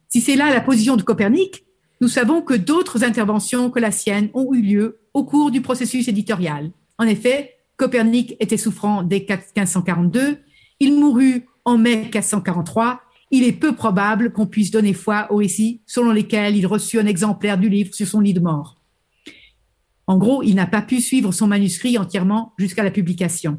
Si 0.09 0.21
c'est 0.21 0.37
là 0.37 0.51
la 0.51 0.61
position 0.61 0.97
de 0.97 1.03
Copernic, 1.03 1.65
nous 2.01 2.09
savons 2.09 2.43
que 2.43 2.55
d'autres 2.55 3.05
interventions 3.05 3.71
que 3.71 3.81
la 3.81 3.91
sienne 3.91 4.29
ont 4.35 4.53
eu 4.55 4.63
lieu 4.63 5.01
au 5.15 5.25
cours 5.25 5.51
du 5.51 5.63
processus 5.63 6.09
éditorial. 6.09 6.71
En 6.99 7.05
effet, 7.05 7.55
Copernic 7.77 8.37
était 8.41 8.57
souffrant 8.57 9.03
dès 9.03 9.21
1542, 9.21 10.39
il 10.81 10.95
mourut 10.95 11.47
en 11.65 11.79
mai 11.79 12.03
1543 12.03 13.01
il 13.31 13.45
est 13.45 13.53
peu 13.53 13.75
probable 13.75 14.33
qu'on 14.33 14.47
puisse 14.47 14.71
donner 14.71 14.93
foi 14.93 15.27
aux 15.31 15.37
récits 15.37 15.83
selon 15.87 16.13
lesquels 16.13 16.57
il 16.57 16.67
reçut 16.67 16.99
un 16.99 17.07
exemplaire 17.07 17.59
du 17.59 17.69
livre 17.69 17.95
sur 17.95 18.07
son 18.07 18.21
lit 18.21 18.35
de 18.35 18.41
mort. 18.41 18.76
En 20.07 20.19
gros, 20.19 20.43
il 20.43 20.55
n'a 20.55 20.67
pas 20.67 20.83
pu 20.83 21.01
suivre 21.01 21.33
son 21.33 21.47
manuscrit 21.47 21.99
entièrement 21.99 22.53
jusqu'à 22.59 22.85
la 22.85 22.91
publication. 22.91 23.59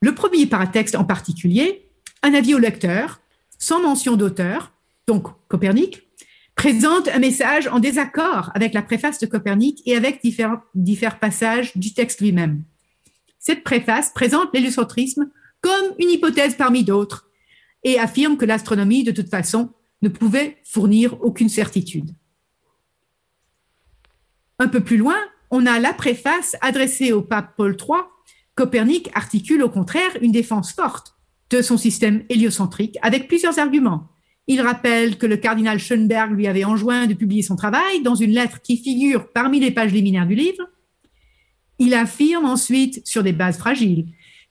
Le 0.00 0.14
premier 0.14 0.46
paratexte 0.46 0.94
en 0.94 1.04
particulier, 1.04 1.90
un 2.22 2.34
avis 2.34 2.54
au 2.54 2.58
lecteur, 2.58 3.20
sans 3.58 3.82
mention 3.82 4.16
d'auteur, 4.16 4.72
donc 5.06 5.26
Copernic, 5.48 6.08
présente 6.54 7.08
un 7.08 7.18
message 7.18 7.68
en 7.68 7.78
désaccord 7.78 8.50
avec 8.54 8.74
la 8.74 8.82
préface 8.82 9.18
de 9.18 9.26
Copernic 9.26 9.82
et 9.86 9.96
avec 9.96 10.20
différents, 10.22 10.60
passages 11.20 11.76
du 11.76 11.94
texte 11.94 12.20
lui-même. 12.20 12.64
Cette 13.38 13.62
préface 13.62 14.10
présente 14.12 14.52
l'héliocentrisme 14.52 15.30
comme 15.60 15.94
une 15.98 16.10
hypothèse 16.10 16.54
parmi 16.56 16.84
d'autres, 16.84 17.28
et 17.84 17.98
affirme 17.98 18.36
que 18.36 18.44
l'astronomie, 18.44 19.04
de 19.04 19.12
toute 19.12 19.28
façon, 19.28 19.70
ne 20.02 20.08
pouvait 20.08 20.58
fournir 20.64 21.20
aucune 21.22 21.48
certitude. 21.48 22.14
Un 24.60 24.68
peu 24.68 24.80
plus 24.80 24.96
loin, 24.96 25.16
on 25.50 25.66
a 25.66 25.78
la 25.78 25.92
préface 25.92 26.56
adressée 26.60 27.12
au 27.12 27.22
pape 27.22 27.54
Paul 27.56 27.76
III. 27.78 28.00
Copernic 28.56 29.08
articule 29.14 29.62
au 29.62 29.68
contraire 29.68 30.10
une 30.20 30.32
défense 30.32 30.72
forte 30.72 31.14
de 31.50 31.62
son 31.62 31.76
système 31.76 32.24
héliocentrique 32.28 32.98
avec 33.02 33.28
plusieurs 33.28 33.58
arguments. 33.60 34.08
Il 34.48 34.60
rappelle 34.60 35.16
que 35.16 35.26
le 35.26 35.36
cardinal 35.36 35.78
Schoenberg 35.78 36.32
lui 36.32 36.48
avait 36.48 36.64
enjoint 36.64 37.06
de 37.06 37.14
publier 37.14 37.42
son 37.42 37.54
travail 37.54 38.02
dans 38.02 38.16
une 38.16 38.32
lettre 38.32 38.60
qui 38.60 38.78
figure 38.78 39.28
parmi 39.32 39.60
les 39.60 39.70
pages 39.70 39.92
liminaires 39.92 40.26
du 40.26 40.34
livre. 40.34 40.66
Il 41.78 41.94
affirme 41.94 42.46
ensuite, 42.46 43.06
sur 43.06 43.22
des 43.22 43.32
bases 43.32 43.58
fragiles, 43.58 44.06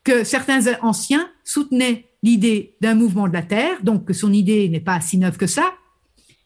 que 0.06 0.24
certains 0.24 0.74
anciens 0.82 1.30
soutenaient 1.44 2.06
l'idée 2.24 2.76
d'un 2.80 2.96
mouvement 2.96 3.28
de 3.28 3.34
la 3.34 3.42
Terre, 3.42 3.84
donc 3.84 4.06
que 4.06 4.14
son 4.14 4.32
idée 4.32 4.70
n'est 4.70 4.80
pas 4.80 5.02
si 5.02 5.18
neuve 5.18 5.38
que 5.38 5.48
ça, 5.48 5.74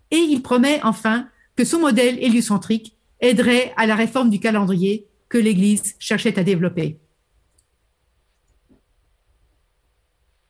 et 0.10 0.18
il 0.18 0.42
promet 0.42 0.80
enfin 0.84 1.28
que 1.56 1.64
son 1.64 1.80
modèle 1.80 2.18
héliocentrique 2.24 2.96
aiderait 3.22 3.74
à 3.78 3.86
la 3.86 3.96
réforme 3.96 4.30
du 4.30 4.40
calendrier 4.40 5.08
que 5.30 5.38
l'Église 5.38 5.96
cherchait 6.00 6.38
à 6.38 6.44
développer. 6.44 7.00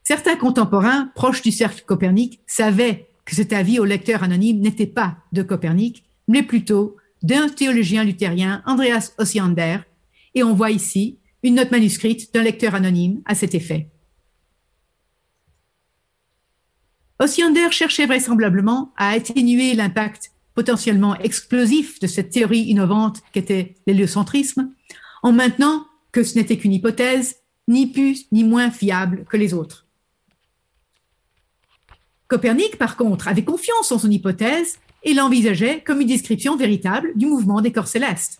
Certains 0.03 0.35
contemporains 0.35 1.11
proches 1.15 1.41
du 1.41 1.51
cercle 1.51 1.83
Copernic 1.85 2.41
savaient 2.47 3.09
que 3.25 3.35
cet 3.35 3.53
avis 3.53 3.79
au 3.79 3.85
lecteur 3.85 4.23
anonyme 4.23 4.59
n'était 4.59 4.87
pas 4.87 5.17
de 5.31 5.43
Copernic, 5.43 6.03
mais 6.27 6.43
plutôt 6.43 6.97
d'un 7.21 7.49
théologien 7.49 8.03
luthérien, 8.03 8.63
Andreas 8.65 9.13
Osiander, 9.19 9.77
et 10.33 10.43
on 10.43 10.53
voit 10.53 10.71
ici 10.71 11.19
une 11.43 11.55
note 11.55 11.71
manuscrite 11.71 12.33
d'un 12.33 12.43
lecteur 12.43 12.75
anonyme 12.75 13.21
à 13.25 13.35
cet 13.35 13.53
effet. 13.53 13.89
Osiander 17.19 17.71
cherchait 17.71 18.07
vraisemblablement 18.07 18.91
à 18.97 19.09
atténuer 19.09 19.75
l'impact 19.75 20.31
potentiellement 20.61 21.15
explosif 21.17 21.99
de 21.99 22.05
cette 22.05 22.29
théorie 22.29 22.65
innovante 22.65 23.23
qu'était 23.33 23.73
l'héliocentrisme, 23.87 24.69
en 25.23 25.31
maintenant 25.31 25.87
que 26.11 26.21
ce 26.21 26.37
n'était 26.37 26.55
qu'une 26.57 26.73
hypothèse, 26.73 27.37
ni 27.67 27.87
plus 27.87 28.27
ni 28.31 28.43
moins 28.43 28.69
fiable 28.69 29.25
que 29.27 29.37
les 29.37 29.55
autres. 29.55 29.87
Copernic, 32.27 32.77
par 32.77 32.95
contre, 32.95 33.27
avait 33.27 33.43
confiance 33.43 33.91
en 33.91 33.97
son 33.97 34.11
hypothèse 34.11 34.77
et 35.01 35.15
l'envisageait 35.15 35.81
comme 35.83 35.99
une 35.99 36.07
description 36.07 36.55
véritable 36.55 37.11
du 37.15 37.25
mouvement 37.25 37.61
des 37.61 37.71
corps 37.71 37.87
célestes. 37.87 38.39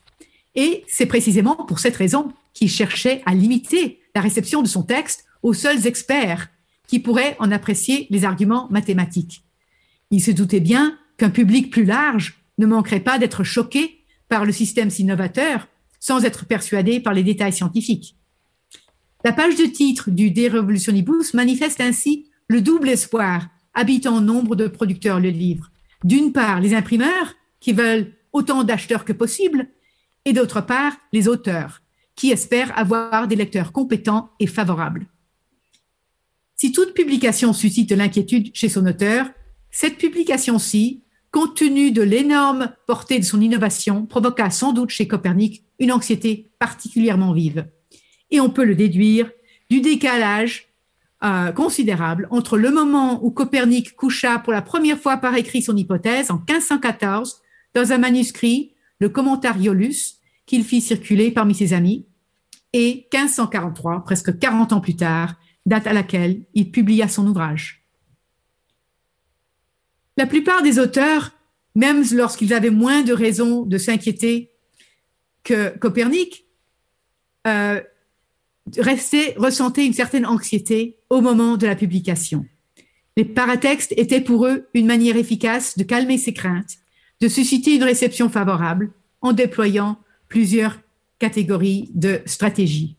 Et 0.53 0.83
c'est 0.87 1.07
précisément 1.07 1.55
pour 1.55 1.79
cette 1.79 1.95
raison 1.95 2.31
qu'il 2.53 2.69
cherchait 2.69 3.23
à 3.25 3.33
limiter 3.33 3.99
la 4.13 4.21
réception 4.21 4.61
de 4.61 4.67
son 4.67 4.83
texte 4.83 5.25
aux 5.41 5.55
seuls 5.55 5.87
experts 5.87 6.49
qui 6.85 6.99
pourraient 6.99 7.35
en 7.39 7.51
apprécier 7.51 8.05
les 8.11 8.25
arguments 8.25 8.67
mathématiques. 8.69 9.43
Il 10.11 10.21
se 10.21 10.29
doutait 10.29 10.59
bien 10.59 10.99
qu'un 11.21 11.29
public 11.29 11.69
plus 11.69 11.85
large 11.85 12.41
ne 12.57 12.65
manquerait 12.65 12.99
pas 12.99 13.19
d'être 13.19 13.43
choqué 13.43 14.03
par 14.27 14.43
le 14.43 14.51
système 14.51 14.89
si 14.89 15.03
novateur 15.03 15.67
sans 15.99 16.25
être 16.25 16.47
persuadé 16.47 16.99
par 16.99 17.13
les 17.13 17.21
détails 17.21 17.53
scientifiques. 17.53 18.15
La 19.23 19.31
page 19.31 19.55
de 19.55 19.65
titre 19.65 20.09
du 20.09 20.31
De 20.31 20.49
Revolutionibus 20.49 21.35
manifeste 21.35 21.79
ainsi 21.79 22.31
le 22.47 22.59
double 22.59 22.89
espoir 22.89 23.47
habitant 23.75 24.19
nombre 24.19 24.55
de 24.55 24.67
producteurs 24.67 25.19
le 25.19 25.29
livre. 25.29 25.69
D'une 26.03 26.33
part, 26.33 26.59
les 26.59 26.73
imprimeurs 26.73 27.35
qui 27.59 27.71
veulent 27.71 28.13
autant 28.33 28.63
d'acheteurs 28.63 29.05
que 29.05 29.13
possible, 29.13 29.67
et 30.25 30.33
d'autre 30.33 30.61
part, 30.61 30.93
les 31.13 31.27
auteurs, 31.27 31.83
qui 32.15 32.31
espèrent 32.31 32.75
avoir 32.75 33.27
des 33.27 33.35
lecteurs 33.35 33.71
compétents 33.71 34.31
et 34.39 34.47
favorables. 34.47 35.05
Si 36.55 36.71
toute 36.71 36.95
publication 36.95 37.53
suscite 37.53 37.89
de 37.91 37.95
l'inquiétude 37.95 38.49
chez 38.55 38.69
son 38.69 38.87
auteur, 38.87 39.29
cette 39.69 39.99
publication-ci, 39.99 41.03
compte 41.31 41.55
tenu 41.55 41.91
de 41.91 42.01
l'énorme 42.01 42.73
portée 42.87 43.19
de 43.19 43.25
son 43.25 43.41
innovation, 43.41 44.05
provoqua 44.05 44.49
sans 44.49 44.73
doute 44.73 44.89
chez 44.89 45.07
Copernic 45.07 45.63
une 45.79 45.91
anxiété 45.91 46.51
particulièrement 46.59 47.33
vive. 47.33 47.67
Et 48.29 48.39
on 48.39 48.49
peut 48.49 48.65
le 48.65 48.75
déduire 48.75 49.31
du 49.69 49.81
décalage 49.81 50.67
euh, 51.23 51.51
considérable 51.51 52.27
entre 52.31 52.57
le 52.57 52.71
moment 52.71 53.23
où 53.23 53.31
Copernic 53.31 53.95
coucha 53.95 54.39
pour 54.39 54.53
la 54.53 54.61
première 54.61 54.99
fois 54.99 55.17
par 55.17 55.35
écrit 55.35 55.61
son 55.61 55.77
hypothèse 55.77 56.31
en 56.31 56.35
1514 56.35 57.41
dans 57.73 57.91
un 57.91 57.97
manuscrit 57.97 58.73
le 58.99 59.09
Commentariolus, 59.09 60.19
qu'il 60.45 60.63
fit 60.63 60.81
circuler 60.81 61.31
parmi 61.31 61.55
ses 61.55 61.73
amis, 61.73 62.05
et 62.73 63.07
1543, 63.13 64.03
presque 64.03 64.37
40 64.37 64.73
ans 64.73 64.79
plus 64.79 64.95
tard, 64.95 65.35
date 65.65 65.87
à 65.87 65.93
laquelle 65.93 66.45
il 66.53 66.71
publia 66.71 67.07
son 67.07 67.27
ouvrage. 67.27 67.80
La 70.21 70.27
plupart 70.27 70.61
des 70.61 70.77
auteurs, 70.77 71.31
même 71.73 72.03
lorsqu'ils 72.13 72.53
avaient 72.53 72.69
moins 72.69 73.01
de 73.01 73.11
raisons 73.11 73.63
de 73.63 73.79
s'inquiéter 73.79 74.51
que 75.43 75.75
Copernic, 75.79 76.45
euh, 77.47 77.81
ressentaient 78.77 79.83
une 79.83 79.93
certaine 79.93 80.27
anxiété 80.27 80.99
au 81.09 81.21
moment 81.21 81.57
de 81.57 81.65
la 81.65 81.75
publication. 81.75 82.45
Les 83.17 83.25
paratextes 83.25 83.95
étaient 83.97 84.21
pour 84.21 84.45
eux 84.45 84.67
une 84.75 84.85
manière 84.85 85.17
efficace 85.17 85.75
de 85.75 85.83
calmer 85.83 86.19
ses 86.19 86.33
craintes 86.33 86.77
de 87.19 87.27
susciter 87.27 87.73
une 87.75 87.83
réception 87.83 88.29
favorable 88.29 88.91
en 89.21 89.33
déployant 89.33 89.97
plusieurs 90.27 90.79
catégories 91.17 91.89
de 91.95 92.21
stratégies. 92.27 92.95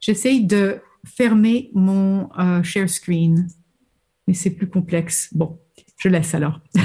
J'essaye 0.00 0.44
de 0.44 0.80
fermer 1.06 1.70
mon 1.72 2.28
euh, 2.36 2.64
share 2.64 2.90
screen, 2.90 3.46
mais 4.26 4.34
c'est 4.34 4.50
plus 4.50 4.68
complexe. 4.68 5.28
Bon, 5.32 5.56
je 6.00 6.08
laisse 6.08 6.34
alors. 6.34 6.60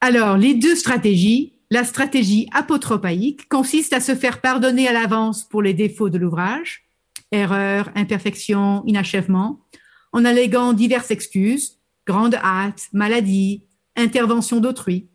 Alors, 0.00 0.36
les 0.36 0.54
deux 0.54 0.74
stratégies, 0.74 1.54
la 1.70 1.84
stratégie 1.84 2.48
apotropaïque 2.52 3.48
consiste 3.48 3.92
à 3.92 4.00
se 4.00 4.14
faire 4.14 4.40
pardonner 4.40 4.88
à 4.88 4.92
l'avance 4.92 5.48
pour 5.48 5.62
les 5.62 5.72
défauts 5.72 6.10
de 6.10 6.18
l'ouvrage, 6.18 6.84
erreurs, 7.32 7.90
imperfections, 7.94 8.82
inachèvements, 8.86 9.64
en 10.12 10.24
alléguant 10.24 10.72
diverses 10.72 11.10
excuses, 11.10 11.78
grande 12.06 12.34
hâte, 12.34 12.88
maladie, 12.92 13.64
intervention 13.96 14.60
d'autrui, 14.60 15.08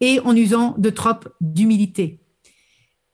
et 0.00 0.20
en 0.20 0.36
usant 0.36 0.74
de 0.78 0.90
trop 0.90 1.20
d'humilité. 1.40 2.20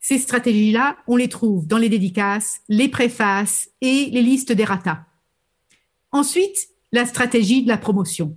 Ces 0.00 0.18
stratégies-là, 0.18 0.98
on 1.08 1.16
les 1.16 1.28
trouve 1.28 1.66
dans 1.66 1.78
les 1.78 1.88
dédicaces, 1.88 2.60
les 2.68 2.88
préfaces 2.88 3.70
et 3.80 4.10
les 4.12 4.22
listes 4.22 4.52
d'errata. 4.52 5.06
Ensuite, 6.12 6.68
la 6.92 7.06
stratégie 7.06 7.62
de 7.62 7.68
la 7.68 7.76
promotion. 7.76 8.36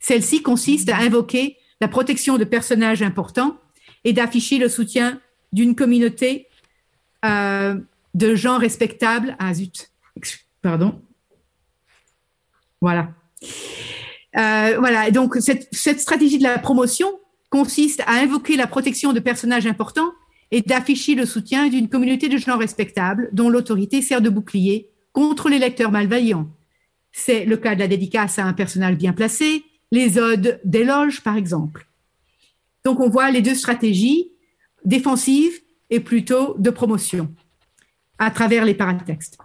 Celle-ci 0.00 0.42
consiste 0.42 0.88
à 0.90 0.98
invoquer 0.98 1.56
la 1.80 1.88
protection 1.88 2.38
de 2.38 2.44
personnages 2.44 3.02
importants 3.02 3.56
et 4.04 4.12
d'afficher 4.12 4.58
le 4.58 4.68
soutien 4.68 5.20
d'une 5.52 5.74
communauté 5.74 6.48
euh, 7.24 7.74
de 8.14 8.34
gens 8.34 8.58
respectables. 8.58 9.36
Ah 9.38 9.54
zut, 9.54 9.90
pardon. 10.62 11.00
Voilà. 12.80 13.08
Euh, 14.36 14.76
voilà, 14.78 15.10
donc 15.10 15.36
cette, 15.40 15.68
cette 15.72 16.00
stratégie 16.00 16.38
de 16.38 16.42
la 16.42 16.58
promotion 16.58 17.08
consiste 17.50 18.02
à 18.06 18.14
invoquer 18.14 18.56
la 18.56 18.66
protection 18.66 19.12
de 19.12 19.20
personnages 19.20 19.66
importants 19.66 20.12
et 20.50 20.60
d'afficher 20.60 21.14
le 21.14 21.24
soutien 21.24 21.68
d'une 21.68 21.88
communauté 21.88 22.28
de 22.28 22.36
gens 22.36 22.58
respectables 22.58 23.28
dont 23.32 23.48
l'autorité 23.48 24.02
sert 24.02 24.20
de 24.20 24.28
bouclier 24.28 24.90
contre 25.12 25.48
les 25.48 25.58
lecteurs 25.58 25.92
malveillants. 25.92 26.48
C'est 27.16 27.44
le 27.44 27.56
cas 27.56 27.76
de 27.76 27.80
la 27.80 27.86
dédicace 27.86 28.40
à 28.40 28.44
un 28.44 28.52
personnage 28.52 28.96
bien 28.96 29.12
placé, 29.12 29.62
les 29.92 30.18
odes 30.18 30.60
d'éloge 30.64 31.22
par 31.22 31.36
exemple. 31.36 31.86
Donc 32.84 32.98
on 32.98 33.08
voit 33.08 33.30
les 33.30 33.40
deux 33.40 33.54
stratégies 33.54 34.32
défensives 34.84 35.60
et 35.90 36.00
plutôt 36.00 36.56
de 36.58 36.70
promotion 36.70 37.32
à 38.18 38.32
travers 38.32 38.64
les 38.64 38.74
paratextes. 38.74 39.38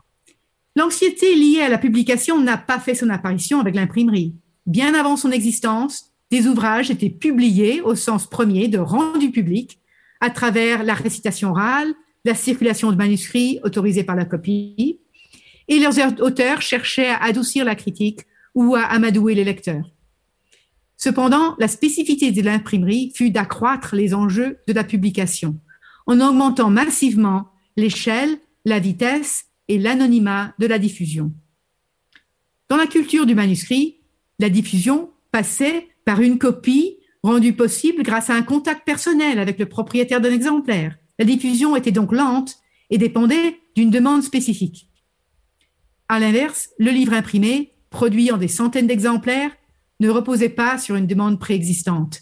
L'anxiété 0.76 1.36
liée 1.36 1.62
à 1.62 1.70
la 1.70 1.78
publication 1.78 2.42
n'a 2.42 2.58
pas 2.58 2.80
fait 2.80 2.96
son 2.96 3.12
apparition 3.12 3.60
avec 3.60 3.76
l'imprimerie. 3.76 4.34
Bien 4.66 4.96
avant 4.96 5.16
son 5.16 5.30
existence, 5.30 6.12
des 6.32 6.48
ouvrages 6.48 6.90
étaient 6.90 7.12
publiés 7.12 7.82
au 7.82 7.94
sens 7.94 8.28
premier 8.28 8.68
de 8.68 8.80
rendu 8.80 9.30
public 9.30 9.80
à 10.22 10.32
travers 10.32 10.84
la 10.84 10.96
récitation 10.96 11.52
orale, 11.52 11.94
la 12.26 12.34
circulation 12.34 12.92
de 12.92 12.98
manuscrits 12.98 13.60
autorisés 13.64 14.04
par 14.04 14.16
la 14.16 14.26
copie, 14.26 15.00
et 15.70 15.80
leurs 15.80 16.22
auteurs 16.22 16.62
cherchaient 16.62 17.10
à 17.10 17.24
adoucir 17.24 17.64
la 17.64 17.76
critique 17.76 18.22
ou 18.56 18.76
à 18.76 18.82
amadouer 18.82 19.36
les 19.36 19.46
lecteurs. 19.46 19.90
Cependant, 20.98 21.56
la 21.60 21.70
spécificité 21.70 22.32
de 22.32 22.42
l'imprimerie 22.42 23.14
fut 23.16 23.32
d'accroître 23.32 23.96
les 23.96 24.14
enjeux 24.14 24.58
de 24.68 24.74
la 24.74 24.84
publication 24.84 25.58
en 26.08 26.20
augmentant 26.20 26.70
massivement 26.70 27.50
l'échelle, 27.78 28.38
la 28.66 28.80
vitesse 28.80 29.46
et 29.68 29.78
l'anonymat 29.78 30.54
de 30.60 30.66
la 30.66 30.80
diffusion. 30.80 31.32
Dans 32.68 32.78
la 32.78 32.88
culture 32.88 33.26
du 33.26 33.36
manuscrit, 33.36 33.98
la 34.40 34.50
diffusion 34.50 35.12
passait 35.32 35.88
par 36.04 36.20
une 36.20 36.40
copie 36.40 36.98
rendue 37.22 37.54
possible 37.54 38.04
grâce 38.04 38.30
à 38.30 38.34
un 38.34 38.42
contact 38.42 38.86
personnel 38.86 39.40
avec 39.40 39.60
le 39.60 39.68
propriétaire 39.68 40.20
d'un 40.20 40.34
exemplaire. 40.34 40.98
La 41.20 41.26
diffusion 41.26 41.76
était 41.76 41.92
donc 41.92 42.12
lente 42.12 42.58
et 42.90 42.98
dépendait 42.98 43.60
d'une 43.76 43.92
demande 43.92 44.24
spécifique. 44.24 44.89
À 46.10 46.20
l'inverse, 46.20 46.70
le 46.80 46.90
livre 46.90 47.14
imprimé, 47.14 47.72
produit 47.92 48.32
en 48.32 48.38
des 48.38 48.48
centaines 48.48 48.88
d'exemplaires, 48.88 49.52
ne 50.00 50.10
reposait 50.10 50.50
pas 50.50 50.80
sur 50.80 50.96
une 50.96 51.06
demande 51.06 51.40
préexistante. 51.40 52.22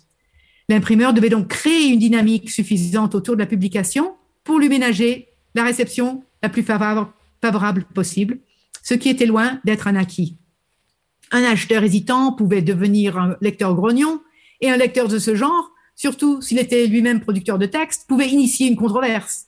L'imprimeur 0.68 1.14
devait 1.14 1.30
donc 1.30 1.48
créer 1.48 1.88
une 1.88 2.00
dynamique 2.00 2.50
suffisante 2.50 3.16
autour 3.16 3.36
de 3.36 3.40
la 3.40 3.46
publication 3.46 4.16
pour 4.44 4.60
lui 4.60 4.68
ménager 4.68 5.30
la 5.56 5.64
réception 5.64 6.24
la 6.44 6.50
plus 6.50 6.64
favorable 6.64 7.86
possible, 7.96 8.40
ce 8.84 8.94
qui 8.94 9.08
était 9.08 9.26
loin 9.26 9.62
d'être 9.64 9.88
un 9.88 9.96
acquis. 9.96 10.38
Un 11.32 11.44
acheteur 11.44 11.84
hésitant 11.84 12.34
pouvait 12.34 12.62
devenir 12.62 13.18
un 13.18 13.38
lecteur 13.40 13.74
grognon, 13.74 14.22
et 14.60 14.70
un 14.70 14.78
lecteur 14.78 15.08
de 15.08 15.20
ce 15.20 15.36
genre, 15.36 15.72
surtout 15.96 16.42
s'il 16.42 16.60
était 16.60 16.88
lui-même 16.88 17.22
producteur 17.22 17.58
de 17.58 17.66
texte, 17.68 18.06
pouvait 18.08 18.30
initier 18.30 18.68
une 18.68 18.76
controverse. 18.76 19.47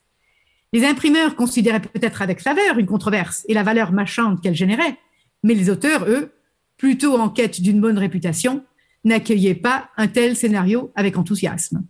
Les 0.71 0.85
imprimeurs 0.85 1.35
considéraient 1.35 1.81
peut-être 1.81 2.21
avec 2.21 2.41
faveur 2.41 2.77
une 2.77 2.85
controverse 2.85 3.43
et 3.47 3.53
la 3.53 3.63
valeur 3.63 3.91
marchande 3.91 4.41
qu'elle 4.41 4.55
générait, 4.55 4.97
mais 5.43 5.55
les 5.55 5.69
auteurs, 5.69 6.05
eux, 6.07 6.31
plutôt 6.77 7.17
en 7.17 7.29
quête 7.29 7.61
d'une 7.61 7.81
bonne 7.81 7.97
réputation, 7.97 8.63
n'accueillaient 9.03 9.55
pas 9.55 9.89
un 9.97 10.07
tel 10.07 10.35
scénario 10.35 10.91
avec 10.95 11.17
enthousiasme. 11.17 11.83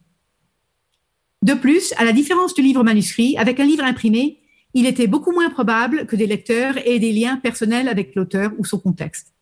De 1.42 1.54
plus, 1.54 1.94
à 1.98 2.06
la 2.06 2.12
différence 2.12 2.54
du 2.54 2.62
livre 2.62 2.84
manuscrit, 2.84 3.38
avec 3.38 3.60
un 3.60 3.66
livre 3.66 3.84
imprimé, 3.84 4.40
il 4.74 4.86
était 4.86 5.08
beaucoup 5.08 5.32
moins 5.32 5.50
probable 5.50 6.06
que 6.06 6.16
des 6.16 6.28
lecteurs 6.28 6.78
aient 6.86 7.00
des 7.00 7.12
liens 7.12 7.38
personnels 7.38 7.88
avec 7.88 8.16
l'auteur 8.16 8.52
ou 8.58 8.66
son 8.66 8.80
contexte. 8.80 9.34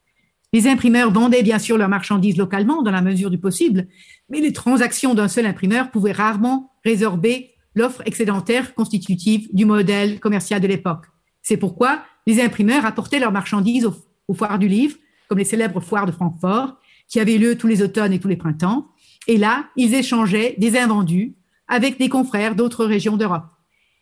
Les 0.53 0.67
imprimeurs 0.67 1.11
vendaient 1.11 1.43
bien 1.43 1.59
sûr 1.59 1.77
leurs 1.77 1.89
marchandises 1.89 2.37
localement 2.37 2.81
dans 2.81 2.91
la 2.91 3.01
mesure 3.01 3.29
du 3.29 3.37
possible, 3.37 3.87
mais 4.29 4.39
les 4.39 4.53
transactions 4.53 5.13
d'un 5.13 5.27
seul 5.27 5.45
imprimeur 5.45 5.91
pouvaient 5.91 6.13
rarement 6.13 6.71
résorber 6.85 7.51
l'offre 7.77 8.01
excédentaire 8.05 8.73
constitutive 8.73 9.47
du 9.53 9.65
modèle 9.65 10.19
commercial 10.19 10.59
de 10.59 10.67
l'époque. 10.67 11.05
C'est 11.41 11.57
pourquoi 11.57 12.03
les 12.25 12.41
imprimeurs 12.41 12.85
apportaient 12.85 13.19
leurs 13.19 13.31
marchandises 13.31 13.85
aux, 14.27 14.33
foires 14.33 14.59
du 14.59 14.67
livre, 14.67 14.97
comme 15.29 15.37
les 15.37 15.45
célèbres 15.45 15.79
foires 15.79 16.05
de 16.05 16.11
Francfort, 16.11 16.75
qui 17.07 17.19
avaient 17.19 17.37
lieu 17.37 17.57
tous 17.57 17.67
les 17.67 17.81
automnes 17.81 18.11
et 18.11 18.19
tous 18.19 18.27
les 18.27 18.35
printemps. 18.35 18.87
Et 19.27 19.37
là, 19.37 19.69
ils 19.77 19.93
échangeaient 19.93 20.55
des 20.57 20.77
invendus 20.77 21.35
avec 21.67 21.97
des 21.97 22.09
confrères 22.09 22.55
d'autres 22.55 22.85
régions 22.85 23.15
d'Europe. 23.15 23.45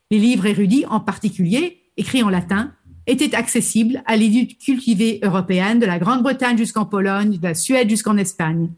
Les 0.10 0.20
livres 0.20 0.46
érudits, 0.46 0.86
en 0.88 1.00
particulier, 1.00 1.82
écrits 1.98 2.24
en 2.24 2.30
latin, 2.30 2.74
étaient 3.08 3.36
accessibles 3.36 4.02
à 4.06 4.16
l'élite 4.16 4.58
cultivée 4.58 5.20
européenne, 5.22 5.80
de 5.80 5.86
la 5.86 6.00
Grande-Bretagne 6.00 6.58
jusqu'en 6.58 6.86
Pologne, 6.86 7.38
de 7.38 7.44
la 7.44 7.54
Suède 7.54 7.90
jusqu'en 7.90 8.18
Espagne. 8.18 8.72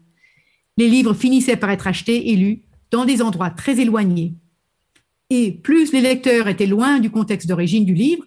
Les 0.76 0.88
livres 0.88 1.14
finissaient 1.14 1.56
par 1.56 1.70
être 1.70 1.86
achetés 1.86 2.30
et 2.30 2.36
lus 2.36 2.62
dans 2.90 3.04
des 3.04 3.22
endroits 3.22 3.50
très 3.50 3.80
éloignés. 3.80 4.34
Et 5.30 5.52
plus 5.52 5.92
les 5.92 6.00
lecteurs 6.00 6.48
étaient 6.48 6.66
loin 6.66 7.00
du 7.00 7.10
contexte 7.10 7.48
d'origine 7.48 7.84
du 7.84 7.94
livre, 7.94 8.24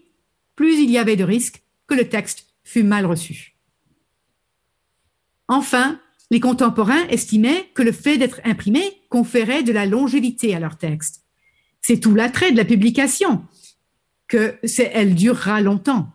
plus 0.56 0.80
il 0.80 0.92
y 0.92 0.98
avait 0.98 1.16
de 1.16 1.24
risques 1.24 1.64
que 1.88 1.96
le 1.96 2.08
texte 2.08 2.46
fût 2.64 2.84
mal 2.84 3.06
reçu. 3.06 3.56
Enfin, 5.48 6.00
les 6.30 6.40
contemporains 6.40 7.08
estimaient 7.10 7.70
que 7.74 7.84
le 7.84 7.92
fait 7.92 8.18
d'être 8.18 8.40
imprimé 8.46 8.82
conférait 9.10 9.64
de 9.64 9.74
la 9.74 9.86
longévité 9.86 10.56
à 10.56 10.60
leur 10.60 10.78
texte. 10.78 11.26
C'est 11.82 12.00
tout 12.00 12.14
l'attrait 12.14 12.52
de 12.52 12.58
la 12.58 12.66
publication, 12.66 13.44
que 14.28 14.58
elle 14.94 15.16
durera 15.16 15.60
longtemps. 15.60 16.10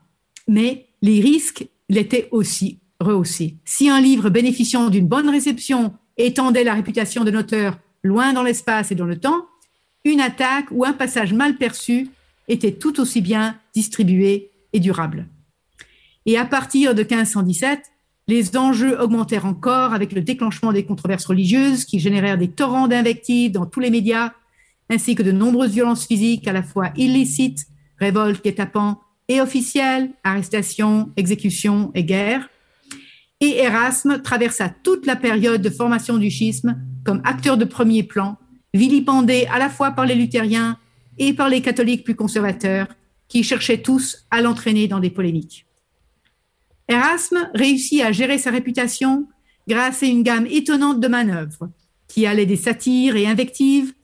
Mais 0.48 0.86
les 1.02 1.20
risques 1.20 1.66
l'étaient 1.88 2.28
aussi 2.30 2.78
rehaussés. 2.98 3.56
Si 3.64 3.90
un 3.90 4.00
livre 4.00 4.30
bénéficiant 4.30 4.88
d'une 4.88 5.06
bonne 5.06 5.28
réception 5.28 5.92
étendait 6.16 6.64
la 6.64 6.74
réputation 6.74 7.24
de 7.24 7.30
l'auteur 7.30 7.78
loin 8.02 8.32
dans 8.32 8.42
l'espace 8.42 8.90
et 8.90 8.94
dans 8.94 9.04
le 9.04 9.20
temps, 9.20 9.46
une 10.06 10.20
attaque 10.20 10.66
ou 10.70 10.84
un 10.84 10.92
passage 10.92 11.32
mal 11.32 11.56
perçu 11.56 12.08
était 12.48 12.72
tout 12.72 13.00
aussi 13.00 13.20
bien 13.20 13.58
distribué 13.74 14.52
et 14.72 14.78
durable. 14.78 15.26
Et 16.26 16.38
à 16.38 16.44
partir 16.44 16.94
de 16.94 17.02
1517, 17.02 17.82
les 18.28 18.56
enjeux 18.56 19.00
augmentèrent 19.00 19.46
encore 19.46 19.92
avec 19.94 20.12
le 20.12 20.20
déclenchement 20.20 20.72
des 20.72 20.84
controverses 20.84 21.26
religieuses 21.26 21.84
qui 21.84 21.98
générèrent 21.98 22.38
des 22.38 22.50
torrents 22.50 22.88
d'invectives 22.88 23.50
dans 23.50 23.66
tous 23.66 23.80
les 23.80 23.90
médias, 23.90 24.32
ainsi 24.90 25.16
que 25.16 25.24
de 25.24 25.32
nombreuses 25.32 25.72
violences 25.72 26.06
physiques 26.06 26.46
à 26.46 26.52
la 26.52 26.62
fois 26.62 26.90
illicites 26.96 27.66
révolte, 27.98 28.44
guet-apens 28.44 29.00
et 29.28 29.40
officielle, 29.40 30.10
arrestation, 30.22 31.10
exécution 31.16 31.90
et 31.94 32.04
guerre. 32.04 32.48
Et 33.40 33.58
Erasme 33.58 34.22
traversa 34.22 34.68
toute 34.68 35.04
la 35.04 35.16
période 35.16 35.62
de 35.62 35.70
formation 35.70 36.16
du 36.16 36.30
schisme 36.30 36.78
comme 37.04 37.22
acteur 37.24 37.56
de 37.56 37.64
premier 37.64 38.04
plan, 38.04 38.38
vilipendé 38.74 39.46
à 39.50 39.58
la 39.58 39.68
fois 39.68 39.92
par 39.92 40.06
les 40.06 40.14
luthériens 40.14 40.78
et 41.18 41.32
par 41.32 41.48
les 41.48 41.62
catholiques 41.62 42.04
plus 42.04 42.14
conservateurs, 42.14 42.88
qui 43.28 43.42
cherchaient 43.42 43.82
tous 43.82 44.26
à 44.30 44.40
l'entraîner 44.40 44.86
dans 44.88 45.00
des 45.00 45.10
polémiques. 45.10 45.66
Erasme 46.88 47.50
réussit 47.54 48.02
à 48.02 48.12
gérer 48.12 48.38
sa 48.38 48.50
réputation 48.50 49.26
grâce 49.66 50.02
à 50.02 50.06
une 50.06 50.22
gamme 50.22 50.46
étonnante 50.46 51.00
de 51.00 51.08
manœuvres, 51.08 51.70
qui 52.06 52.26
allait 52.26 52.46
des 52.46 52.56
satires 52.56 53.16
et 53.16 53.26
invectives 53.26 53.94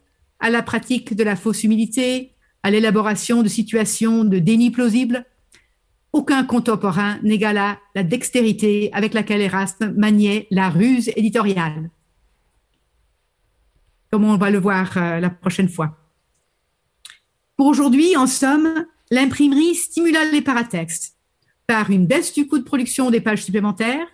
à 0.41 0.51
la 0.51 0.63
pratique 0.63 1.15
de 1.15 1.23
la 1.23 1.37
fausse 1.37 1.63
humilité, 1.63 2.33
à 2.65 2.71
l'élaboration 2.71 3.43
de 3.43 3.49
situations 3.49 4.25
de 4.25 4.39
déni 4.39 4.71
plausible, 4.71 5.25
aucun 6.13 6.45
contemporain 6.45 7.19
n'égala 7.23 7.79
la 7.95 8.03
dextérité 8.03 8.91
avec 8.93 9.15
laquelle 9.15 9.41
Erasme 9.41 9.95
maniait 9.97 10.47
la 10.51 10.69
ruse 10.69 11.11
éditoriale, 11.17 11.91
comme 14.13 14.25
on 14.25 14.37
va 14.37 14.51
le 14.51 14.59
voir 14.59 14.93
euh, 14.99 15.21
la 15.21 15.31
prochaine 15.31 15.71
fois. 15.71 15.97
Pour 17.57 17.67
aujourd'hui, 17.67 18.15
en 18.15 18.27
somme, 18.27 18.87
l'imprimerie 19.11 19.75
stimula 19.75 20.27
les 20.27 20.43
paratextes 20.43 21.17
par 21.67 21.91
une 21.91 22.07
baisse 22.07 22.35
du 22.35 22.47
coût 22.47 22.59
de 22.59 22.65
production 22.65 23.11
des 23.11 23.23
pages 23.23 23.45
supplémentaires 23.45 24.07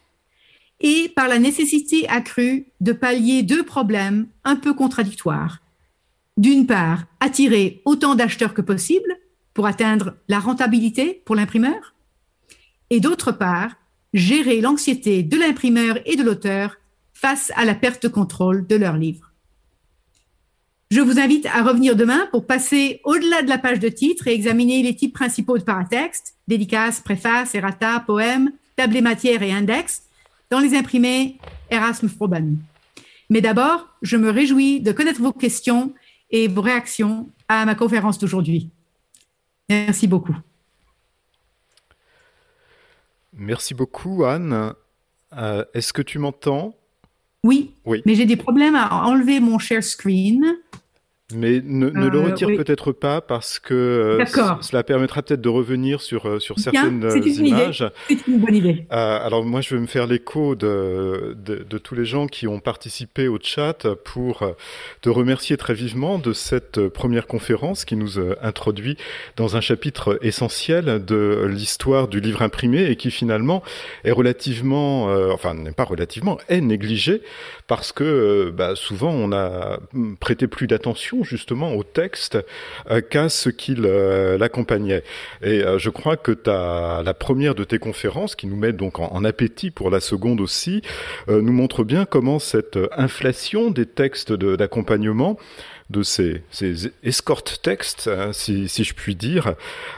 et 0.80 1.08
par 1.08 1.26
la 1.26 1.40
nécessité 1.40 2.08
accrue 2.08 2.66
de 2.80 2.92
pallier 2.92 3.42
deux 3.42 3.64
problèmes 3.64 4.28
un 4.44 4.54
peu 4.54 4.72
contradictoires. 4.72 5.58
D'une 6.36 6.66
part, 6.66 7.04
attirer 7.18 7.82
autant 7.84 8.14
d'acheteurs 8.14 8.54
que 8.54 8.62
possible 8.62 9.16
pour 9.52 9.66
atteindre 9.66 10.14
la 10.28 10.38
rentabilité 10.38 11.22
pour 11.24 11.34
l'imprimeur, 11.34 11.96
et 12.90 13.00
d'autre 13.00 13.32
part, 13.32 13.72
gérer 14.14 14.60
l'anxiété 14.60 15.24
de 15.24 15.36
l'imprimeur 15.36 15.98
et 16.06 16.14
de 16.14 16.22
l'auteur 16.22 16.76
face 17.12 17.50
à 17.56 17.64
la 17.64 17.74
perte 17.74 18.04
de 18.04 18.08
contrôle 18.08 18.64
de 18.68 18.76
leur 18.76 18.96
livre. 18.96 19.27
Je 20.90 21.02
vous 21.02 21.18
invite 21.18 21.44
à 21.46 21.62
revenir 21.62 21.96
demain 21.96 22.26
pour 22.30 22.46
passer 22.46 23.02
au-delà 23.04 23.42
de 23.42 23.48
la 23.48 23.58
page 23.58 23.78
de 23.78 23.90
titre 23.90 24.26
et 24.26 24.32
examiner 24.32 24.82
les 24.82 24.96
types 24.96 25.12
principaux 25.12 25.58
de 25.58 25.62
paratexte, 25.62 26.34
dédicaces, 26.48 27.00
préfaces, 27.00 27.54
errata, 27.54 28.00
poèmes, 28.06 28.52
tablés 28.74 29.02
matières 29.02 29.42
et 29.42 29.52
index 29.52 30.04
dans 30.50 30.60
les 30.60 30.74
imprimés 30.74 31.36
Erasmus 31.70 32.08
Proban. 32.08 32.54
Mais 33.28 33.42
d'abord, 33.42 33.86
je 34.00 34.16
me 34.16 34.30
réjouis 34.30 34.80
de 34.80 34.92
connaître 34.92 35.20
vos 35.20 35.32
questions 35.32 35.92
et 36.30 36.48
vos 36.48 36.62
réactions 36.62 37.28
à 37.48 37.66
ma 37.66 37.74
conférence 37.74 38.18
d'aujourd'hui. 38.18 38.70
Merci 39.68 40.06
beaucoup. 40.06 40.36
Merci 43.34 43.74
beaucoup, 43.74 44.24
Anne. 44.24 44.72
Euh, 45.34 45.64
est-ce 45.74 45.92
que 45.92 46.00
tu 46.00 46.18
m'entends? 46.18 46.77
Oui, 47.44 47.70
oui, 47.84 48.02
mais 48.04 48.14
j'ai 48.14 48.26
des 48.26 48.36
problèmes 48.36 48.74
à 48.74 49.04
enlever 49.06 49.40
mon 49.40 49.58
share 49.58 49.82
screen. 49.82 50.56
Mais 51.34 51.60
ne, 51.62 51.90
ne 51.90 52.08
le 52.08 52.20
euh, 52.20 52.22
retire 52.22 52.48
peut-être 52.48 52.90
pas 52.90 53.20
parce 53.20 53.58
que 53.58 53.74
euh, 53.74 54.24
cela 54.62 54.82
permettra 54.82 55.20
peut-être 55.20 55.42
de 55.42 55.50
revenir 55.50 56.00
sur, 56.00 56.26
euh, 56.26 56.38
sur 56.38 56.58
certaines 56.58 57.06
images. 57.22 57.84
C'est 58.08 58.26
une 58.26 58.38
bonne 58.38 58.54
idée. 58.54 58.86
alors 58.88 59.44
moi, 59.44 59.60
je 59.60 59.74
vais 59.74 59.80
me 59.80 59.86
faire 59.86 60.06
l'écho 60.06 60.54
de, 60.54 61.36
de, 61.44 61.66
de, 61.68 61.78
tous 61.78 61.94
les 61.94 62.06
gens 62.06 62.28
qui 62.28 62.46
ont 62.46 62.60
participé 62.60 63.28
au 63.28 63.38
chat 63.42 63.86
pour 64.06 64.42
te 65.02 65.10
remercier 65.10 65.58
très 65.58 65.74
vivement 65.74 66.18
de 66.18 66.32
cette 66.32 66.88
première 66.88 67.26
conférence 67.26 67.84
qui 67.84 67.96
nous 67.96 68.18
introduit 68.40 68.96
dans 69.36 69.54
un 69.54 69.60
chapitre 69.60 70.18
essentiel 70.22 71.04
de 71.04 71.44
l'histoire 71.46 72.08
du 72.08 72.20
livre 72.20 72.40
imprimé 72.40 72.84
et 72.84 72.96
qui 72.96 73.10
finalement 73.10 73.62
est 74.04 74.12
relativement, 74.12 75.04
enfin 75.30 75.52
n'est 75.52 75.72
pas 75.72 75.84
relativement, 75.84 76.38
est 76.48 76.62
négligé 76.62 77.20
parce 77.66 77.92
que 77.92 78.50
bah, 78.56 78.74
souvent 78.76 79.10
on 79.10 79.30
a 79.32 79.78
prêté 80.20 80.46
plus 80.46 80.66
d'attention 80.66 81.17
justement 81.24 81.74
au 81.74 81.82
texte 81.82 82.38
euh, 82.90 83.00
qu'à 83.00 83.28
ce 83.28 83.50
qui 83.50 83.74
l'accompagnait. 83.74 85.02
Et 85.42 85.62
euh, 85.62 85.78
je 85.78 85.90
crois 85.90 86.16
que 86.16 86.36
as, 86.48 87.02
la 87.02 87.14
première 87.14 87.54
de 87.54 87.64
tes 87.64 87.78
conférences, 87.78 88.36
qui 88.36 88.46
nous 88.46 88.56
met 88.56 88.72
donc 88.72 88.98
en, 88.98 89.24
appétit 89.24 89.70
pour 89.70 89.90
la 89.90 90.00
seconde 90.00 90.40
aussi, 90.40 90.82
euh, 91.28 91.42
nous 91.42 91.52
montre 91.52 91.84
bien 91.84 92.04
comment 92.04 92.38
cette 92.38 92.78
inflation 92.96 93.70
des 93.70 93.86
textes 93.86 94.32
d'accompagnement 94.32 95.38
ces, 96.02 96.42
ces 96.50 96.92
escort 97.02 97.42
textes, 97.42 98.10
hein, 98.12 98.32
si, 98.32 98.68
si, 98.68 98.84
je 98.84 98.94
puis 98.94 99.16
dire, 99.16 99.54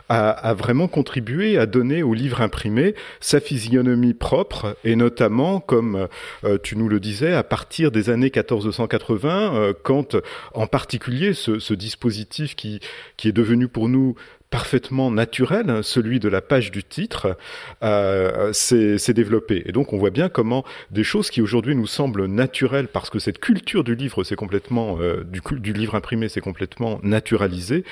a, 0.08 0.30
a, 0.30 0.54
vraiment 0.54 0.88
contribué 0.88 1.58
à 1.58 1.66
donner 1.66 2.02
au 2.02 2.14
livre 2.14 2.40
imprimé 2.40 2.94
sa 3.20 3.40
physionomie 3.40 4.14
propre, 4.14 4.76
et 4.84 4.94
notamment, 4.94 5.60
comme 5.60 6.08
euh, 6.44 6.58
tu 6.62 6.76
nous 6.76 6.88
le 6.88 7.00
disais, 7.00 7.34
à 7.34 7.42
partir 7.42 7.90
des 7.90 8.08
années 8.08 8.30
1480, 8.34 9.54
euh, 9.54 9.72
quand 9.82 10.16
en 10.54 10.66
particulier 10.66 11.34
ce, 11.34 11.58
ce 11.58 11.74
dispositif 11.74 12.54
qui, 12.54 12.80
qui 13.16 13.28
est 13.28 13.32
devenu 13.32 13.68
pour 13.68 13.88
nous 13.88 14.14
parfaitement 14.50 15.10
naturel, 15.10 15.70
hein, 15.70 15.80
celui 15.82 16.18
de 16.20 16.28
la 16.28 16.40
page 16.40 16.70
du 16.70 16.82
titre, 16.82 17.36
euh, 17.82 18.52
s'est 18.52 19.14
développé. 19.14 19.62
Et 19.66 19.72
donc 19.72 19.92
on 19.92 19.98
voit 19.98 20.10
bien 20.10 20.28
comment 20.28 20.64
des 20.90 21.04
choses 21.04 21.30
qui 21.30 21.40
aujourd'hui 21.40 21.76
nous 21.76 21.86
semblent 21.86 22.26
naturelles, 22.26 22.88
parce 22.88 23.10
que 23.10 23.18
cette 23.18 23.38
culture 23.38 23.84
du 23.84 23.94
livre, 23.94 24.24
c'est 24.24 24.36
complètement 24.36 24.98
euh, 25.00 25.24
du, 25.24 25.40
du, 25.60 25.72
livre 25.72 25.94
imprimé, 25.94 26.28
c'est 26.28 26.40
complètement 26.40 26.98
naturalisé. 27.02 27.84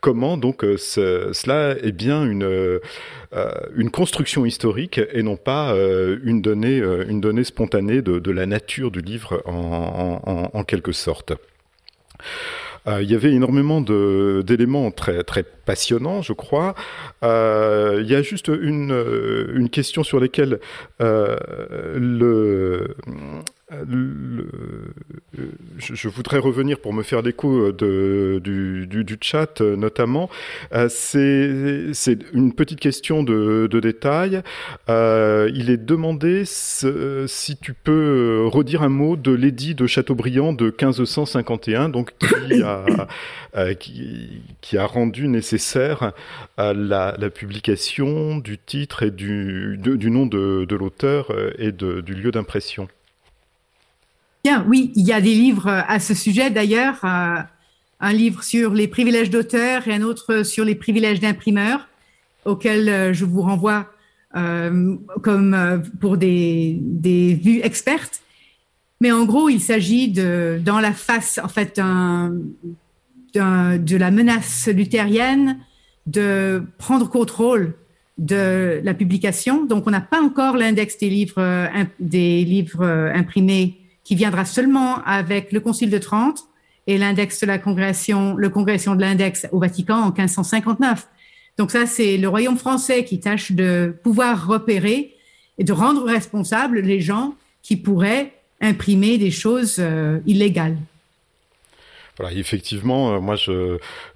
Comment 0.00 0.36
donc 0.36 0.64
euh, 0.64 0.76
cela 0.76 1.76
est 1.82 1.92
bien 1.92 2.24
une 2.24 2.44
euh, 2.44 2.80
une 3.76 3.90
construction 3.90 4.44
historique 4.44 5.00
et 5.12 5.22
non 5.22 5.36
pas 5.36 5.72
euh, 5.72 6.18
une 6.24 6.42
donnée 6.42 6.78
une 6.78 7.20
donnée 7.20 7.44
spontanée 7.44 8.02
de, 8.02 8.18
de, 8.18 8.30
la 8.30 8.46
nature 8.46 8.90
du 8.90 9.00
livre 9.00 9.42
en, 9.46 10.20
en, 10.24 10.58
en 10.58 10.64
quelque 10.64 10.92
sorte. 10.92 11.32
Euh, 12.90 13.02
il 13.02 13.10
y 13.10 13.14
avait 13.14 13.32
énormément 13.32 13.80
d'éléments 13.80 14.90
très, 14.90 15.22
très 15.22 15.42
passionnants, 15.42 16.22
je 16.22 16.32
crois. 16.32 16.74
Euh, 17.22 18.00
il 18.02 18.10
y 18.10 18.14
a 18.14 18.22
juste 18.22 18.48
une, 18.48 18.92
une 19.54 19.70
question 19.70 20.02
sur 20.02 20.20
laquelle 20.20 20.60
euh, 21.00 21.36
le 21.94 22.96
le, 23.88 24.48
je, 25.78 26.08
voudrais 26.08 26.38
revenir 26.38 26.80
pour 26.80 26.92
me 26.92 27.02
faire 27.02 27.22
l'écho 27.22 27.72
de, 27.72 28.40
du, 28.42 28.86
du, 28.86 29.04
du, 29.04 29.16
chat 29.20 29.60
notamment. 29.60 30.28
Euh, 30.72 30.88
c'est 30.88 32.18
une 32.32 32.52
petite 32.52 32.80
question 32.80 33.22
de, 33.22 33.68
de 33.70 33.80
détail. 33.80 34.42
Euh, 34.88 35.50
il 35.54 35.70
est 35.70 35.76
demandé 35.76 36.44
si 36.44 37.56
tu 37.56 37.74
peux 37.74 38.46
redire 38.46 38.82
un 38.82 38.88
mot 38.88 39.16
de 39.16 39.32
l'édit 39.32 39.74
de 39.74 39.86
Chateaubriand 39.86 40.52
de 40.52 40.66
1551, 40.66 41.88
donc 41.88 42.12
qui 42.18 42.62
a, 42.62 42.84
euh, 43.56 43.74
qui, 43.74 44.42
qui, 44.60 44.78
a 44.78 44.86
rendu 44.86 45.28
nécessaire 45.28 46.12
la, 46.58 46.72
la, 46.74 47.30
publication 47.30 48.38
du 48.38 48.58
titre 48.58 49.04
et 49.04 49.10
du, 49.10 49.78
du 49.78 50.10
nom 50.10 50.26
de, 50.26 50.64
de 50.64 50.76
l'auteur 50.76 51.32
et 51.58 51.72
de, 51.72 52.00
du 52.00 52.14
lieu 52.14 52.32
d'impression. 52.32 52.88
Bien, 54.42 54.64
oui, 54.66 54.90
il 54.96 55.06
y 55.06 55.12
a 55.12 55.20
des 55.20 55.34
livres 55.34 55.66
euh, 55.66 55.82
à 55.86 56.00
ce 56.00 56.14
sujet 56.14 56.50
d'ailleurs, 56.50 56.98
euh, 57.04 57.36
un 58.00 58.12
livre 58.12 58.42
sur 58.42 58.72
les 58.72 58.88
privilèges 58.88 59.28
d'auteur 59.28 59.86
et 59.86 59.92
un 59.92 60.00
autre 60.00 60.44
sur 60.44 60.64
les 60.64 60.74
privilèges 60.74 61.20
d'imprimeur, 61.20 61.88
auquel 62.46 62.88
euh, 62.88 63.12
je 63.12 63.26
vous 63.26 63.42
renvoie 63.42 63.86
comme 65.22 65.82
pour 66.00 66.16
des, 66.16 66.78
vues 67.42 67.60
expertes. 67.64 68.22
Mais 69.00 69.10
en 69.10 69.24
gros, 69.24 69.48
il 69.48 69.60
s'agit 69.60 70.06
de, 70.06 70.60
dans 70.64 70.78
la 70.78 70.92
face, 70.92 71.40
en 71.42 71.48
fait, 71.48 71.80
de 73.34 73.96
la 73.96 74.10
menace 74.12 74.68
luthérienne, 74.68 75.58
de 76.06 76.62
prendre 76.78 77.10
contrôle 77.10 77.74
de 78.18 78.80
la 78.84 78.94
publication. 78.94 79.64
Donc, 79.64 79.88
on 79.88 79.90
n'a 79.90 80.00
pas 80.00 80.22
encore 80.22 80.56
l'index 80.56 80.96
des 80.98 81.10
livres, 81.10 81.68
des 81.98 82.44
livres 82.44 82.86
imprimés 83.12 83.79
qui 84.10 84.16
viendra 84.16 84.44
seulement 84.44 85.04
avec 85.04 85.52
le 85.52 85.60
Concile 85.60 85.88
de 85.88 85.98
Trente 85.98 86.40
et 86.88 86.98
l'index 86.98 87.38
de 87.42 87.46
la 87.46 87.58
le 87.58 88.48
congrégation 88.48 88.96
de 88.96 89.00
l'index 89.00 89.46
au 89.52 89.60
Vatican 89.60 89.98
en 89.98 90.06
1559. 90.06 91.06
Donc 91.58 91.70
ça, 91.70 91.86
c'est 91.86 92.16
le 92.16 92.28
royaume 92.28 92.58
français 92.58 93.04
qui 93.04 93.20
tâche 93.20 93.52
de 93.52 93.94
pouvoir 94.02 94.48
repérer 94.48 95.14
et 95.58 95.62
de 95.62 95.72
rendre 95.72 96.02
responsables 96.02 96.80
les 96.80 97.00
gens 97.00 97.36
qui 97.62 97.76
pourraient 97.76 98.32
imprimer 98.60 99.16
des 99.16 99.30
choses 99.30 99.76
euh, 99.78 100.18
illégales. 100.26 100.76
Voilà, 102.20 102.36
effectivement, 102.36 103.14
euh, 103.14 103.20
moi, 103.20 103.36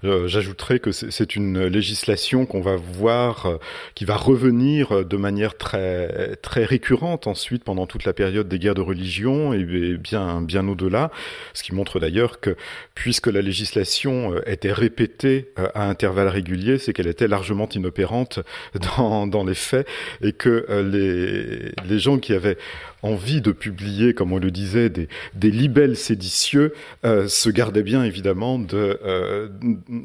j'ajouterais 0.03 0.77
que 0.77 0.91
c'est 0.91 1.35
une 1.35 1.65
législation 1.65 2.45
qu'on 2.45 2.61
va 2.61 2.75
voir, 2.75 3.47
euh, 3.47 3.57
qui 3.95 4.05
va 4.05 4.15
revenir 4.15 5.03
de 5.03 5.17
manière 5.17 5.57
très 5.57 6.35
très 6.43 6.65
récurrente 6.65 7.25
ensuite 7.25 7.63
pendant 7.63 7.87
toute 7.87 8.05
la 8.05 8.13
période 8.13 8.47
des 8.47 8.59
guerres 8.59 8.75
de 8.75 8.81
religion 8.81 9.53
et 9.53 9.97
bien 9.97 10.41
bien 10.41 10.67
au-delà. 10.67 11.09
Ce 11.53 11.63
qui 11.63 11.73
montre 11.73 11.99
d'ailleurs 11.99 12.39
que 12.39 12.55
puisque 12.93 13.25
la 13.25 13.41
législation 13.41 14.33
euh, 14.33 14.41
était 14.45 14.73
répétée 14.73 15.51
à 15.73 15.89
intervalles 15.89 16.27
réguliers, 16.27 16.77
c'est 16.77 16.93
qu'elle 16.93 17.07
était 17.07 17.27
largement 17.27 17.67
inopérante 17.69 18.39
dans 18.97 19.25
dans 19.25 19.43
les 19.43 19.55
faits 19.55 19.87
et 20.21 20.31
que 20.31 20.65
les 20.91 21.71
les 21.89 21.99
gens 21.99 22.19
qui 22.19 22.33
avaient 22.33 22.57
envie 23.05 23.39
de 23.39 23.51
publier, 23.51 24.13
comme 24.13 24.33
on 24.33 24.39
le 24.39 24.49
disait, 24.49 24.89
des, 24.89 25.07
libelles 25.51 25.95
séditieux, 25.95 26.73
euh, 27.05 27.27
se 27.27 27.49
gardait 27.49 27.83
bien 27.83 28.03
évidemment 28.03 28.57
de 28.57 28.99
euh, 29.05 29.47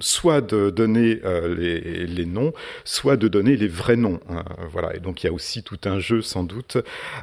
soit 0.00 0.42
de 0.42 0.70
donner 0.70 1.20
euh, 1.24 2.06
les, 2.06 2.26
noms, 2.26 2.52
soit 2.84 3.16
de 3.16 3.26
donner 3.26 3.56
les 3.56 3.68
vrais 3.68 3.96
noms. 3.96 4.20
Hein, 4.28 4.44
voilà. 4.70 4.94
Et 4.94 5.00
donc 5.00 5.22
il 5.22 5.26
y 5.26 5.30
a 5.30 5.32
aussi 5.32 5.62
tout 5.62 5.78
un 5.84 5.98
jeu 5.98 6.20
sans 6.20 6.44
doute 6.44 6.76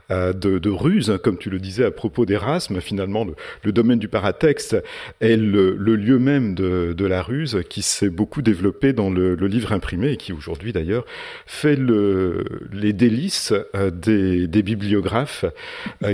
de, 0.10 0.70
ruse, 0.70 1.18
comme 1.24 1.38
tu 1.38 1.50
le 1.50 1.60
disais 1.60 1.86
à 1.86 1.92
propos 1.92 2.26
d'Erasme. 2.26 2.82
Finalement, 2.82 3.26
le, 3.64 3.72
domaine 3.72 4.00
du 4.00 4.08
paratexte 4.08 4.78
est 5.22 5.38
le, 5.38 5.76
lieu 5.76 6.18
même 6.18 6.56
de, 6.56 7.06
la 7.06 7.22
ruse 7.22 7.62
qui 7.70 7.84
s'est 7.84 8.10
beaucoup 8.10 8.42
développé 8.42 8.94
dans 8.94 9.10
le, 9.10 9.36
livre 9.48 9.72
imprimé 9.72 10.12
et 10.12 10.18
qui 10.18 10.34
aujourd'hui 10.34 10.74
d'ailleurs 10.74 11.06
fait 11.46 11.78
le, 11.78 12.44
les 12.74 12.92
délices 12.92 13.54
des 13.94 14.64
bibliographes 14.64 15.46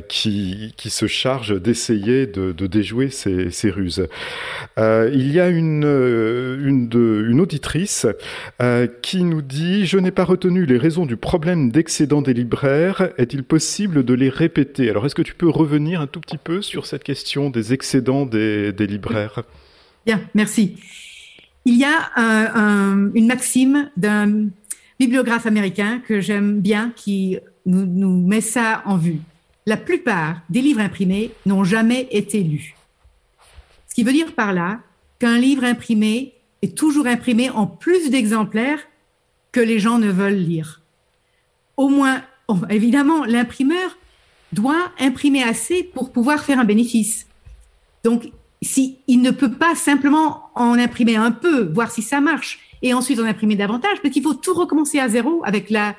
qui, 0.07 0.73
qui 0.77 0.89
se 0.89 1.07
charge 1.07 1.61
d'essayer 1.61 2.27
de, 2.27 2.51
déjouer 2.67 3.09
ces, 3.09 3.51
ces 3.51 3.69
ruses. 3.69 4.07
il 4.77 5.31
y 5.31 5.39
a 5.39 5.49
une, 5.49 6.87
de, 6.89 7.25
une 7.29 7.39
auditrice 7.39 8.07
qui 9.01 9.23
nous 9.23 9.41
dit 9.41 9.85
Je 9.85 9.97
n'ai 9.97 10.11
pas 10.11 10.23
retenu 10.23 10.65
les 10.65 10.77
raisons 10.77 11.05
du 11.05 11.17
problème 11.17 11.71
d'excédent 11.71 12.21
des 12.21 12.33
libraires. 12.33 13.09
Est-il 13.17 13.43
possible 13.43 14.03
de 14.03 14.13
les 14.13 14.29
répéter? 14.29 14.89
Alors, 14.89 15.05
est-ce 15.05 15.15
que 15.15 15.21
tu 15.21 15.35
peux 15.35 15.49
revenir 15.49 16.01
un 16.01 16.07
tout 16.07 16.19
petit 16.19 16.37
peu 16.37 16.61
sur 16.61 16.85
cette 16.85 17.03
question 17.03 17.49
des 17.49 17.73
excédents 17.73 18.25
des, 18.25 18.71
des 18.71 18.87
libraires? 18.87 19.43
Bien, 20.05 20.21
merci. 20.33 20.75
Il 21.65 21.77
y 21.77 21.85
a 21.85 22.11
une 23.13 23.27
maxime 23.27 23.89
d'un 23.95 24.49
bibliographe 24.99 25.45
américain 25.45 26.01
que 26.05 26.19
j'aime 26.19 26.59
bien 26.59 26.91
qui 26.95 27.37
nous, 27.65 28.27
met 28.27 28.41
ça 28.41 28.81
en 28.85 28.97
vue. 28.97 29.19
La 29.65 29.77
plupart 29.77 30.41
des 30.49 30.61
livres 30.61 30.81
imprimés 30.81 31.31
n'ont 31.45 31.63
jamais 31.63 32.07
été 32.11 32.41
lus. 32.41 32.75
Ce 33.87 33.95
qui 33.95 34.03
veut 34.03 34.11
dire 34.11 34.33
par 34.33 34.53
là 34.53 34.79
qu'un 35.19 35.37
livre 35.37 35.63
imprimé 35.63 36.33
est 36.61 36.77
toujours 36.77 37.07
imprimé 37.07 37.49
en 37.49 37.67
plus 37.67 38.09
d'exemplaires 38.09 38.79
que 39.51 39.59
les 39.59 39.79
gens 39.79 39.99
ne 39.99 40.09
veulent 40.09 40.33
lire. 40.33 40.81
Au 41.77 41.89
moins, 41.89 42.23
oh, 42.47 42.57
évidemment, 42.69 43.23
l'imprimeur 43.25 43.97
doit 44.51 44.91
imprimer 44.99 45.43
assez 45.43 45.83
pour 45.83 46.11
pouvoir 46.11 46.43
faire 46.43 46.59
un 46.59 46.65
bénéfice. 46.65 47.27
Donc, 48.03 48.31
si 48.61 48.97
il 49.07 49.21
ne 49.21 49.31
peut 49.31 49.51
pas 49.51 49.75
simplement 49.75 50.49
en 50.55 50.77
imprimer 50.77 51.15
un 51.15 51.31
peu, 51.31 51.71
voir 51.73 51.91
si 51.91 52.01
ça 52.01 52.21
marche, 52.21 52.59
et 52.81 52.93
ensuite 52.93 53.19
en 53.19 53.25
imprimer 53.25 53.55
davantage, 53.55 54.01
parce 54.01 54.13
qu'il 54.13 54.23
faut 54.23 54.33
tout 54.33 54.53
recommencer 54.53 54.99
à 54.99 55.07
zéro 55.07 55.41
avec 55.45 55.69
la, 55.69 55.95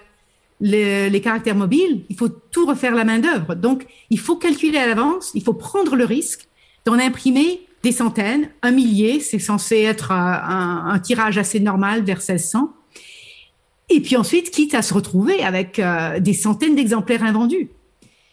les, 0.60 1.10
les, 1.10 1.20
caractères 1.20 1.56
mobiles, 1.56 2.04
il 2.08 2.16
faut 2.16 2.28
tout 2.28 2.66
refaire 2.66 2.94
la 2.94 3.04
main 3.04 3.18
d'œuvre. 3.18 3.54
Donc, 3.54 3.86
il 4.10 4.18
faut 4.18 4.36
calculer 4.36 4.78
à 4.78 4.86
l'avance, 4.86 5.30
il 5.34 5.42
faut 5.42 5.54
prendre 5.54 5.96
le 5.96 6.04
risque 6.04 6.48
d'en 6.84 6.94
imprimer 6.94 7.60
des 7.84 7.92
centaines, 7.92 8.48
un 8.62 8.70
millier, 8.70 9.20
c'est 9.20 9.38
censé 9.38 9.82
être 9.82 10.10
un, 10.10 10.86
un, 10.88 10.98
tirage 10.98 11.36
assez 11.36 11.60
normal 11.60 12.02
vers 12.02 12.16
1600. 12.16 12.72
Et 13.90 14.00
puis 14.00 14.16
ensuite, 14.16 14.50
quitte 14.50 14.74
à 14.74 14.80
se 14.80 14.94
retrouver 14.94 15.44
avec 15.44 15.78
euh, 15.78 16.18
des 16.18 16.32
centaines 16.32 16.74
d'exemplaires 16.74 17.22
invendus, 17.22 17.68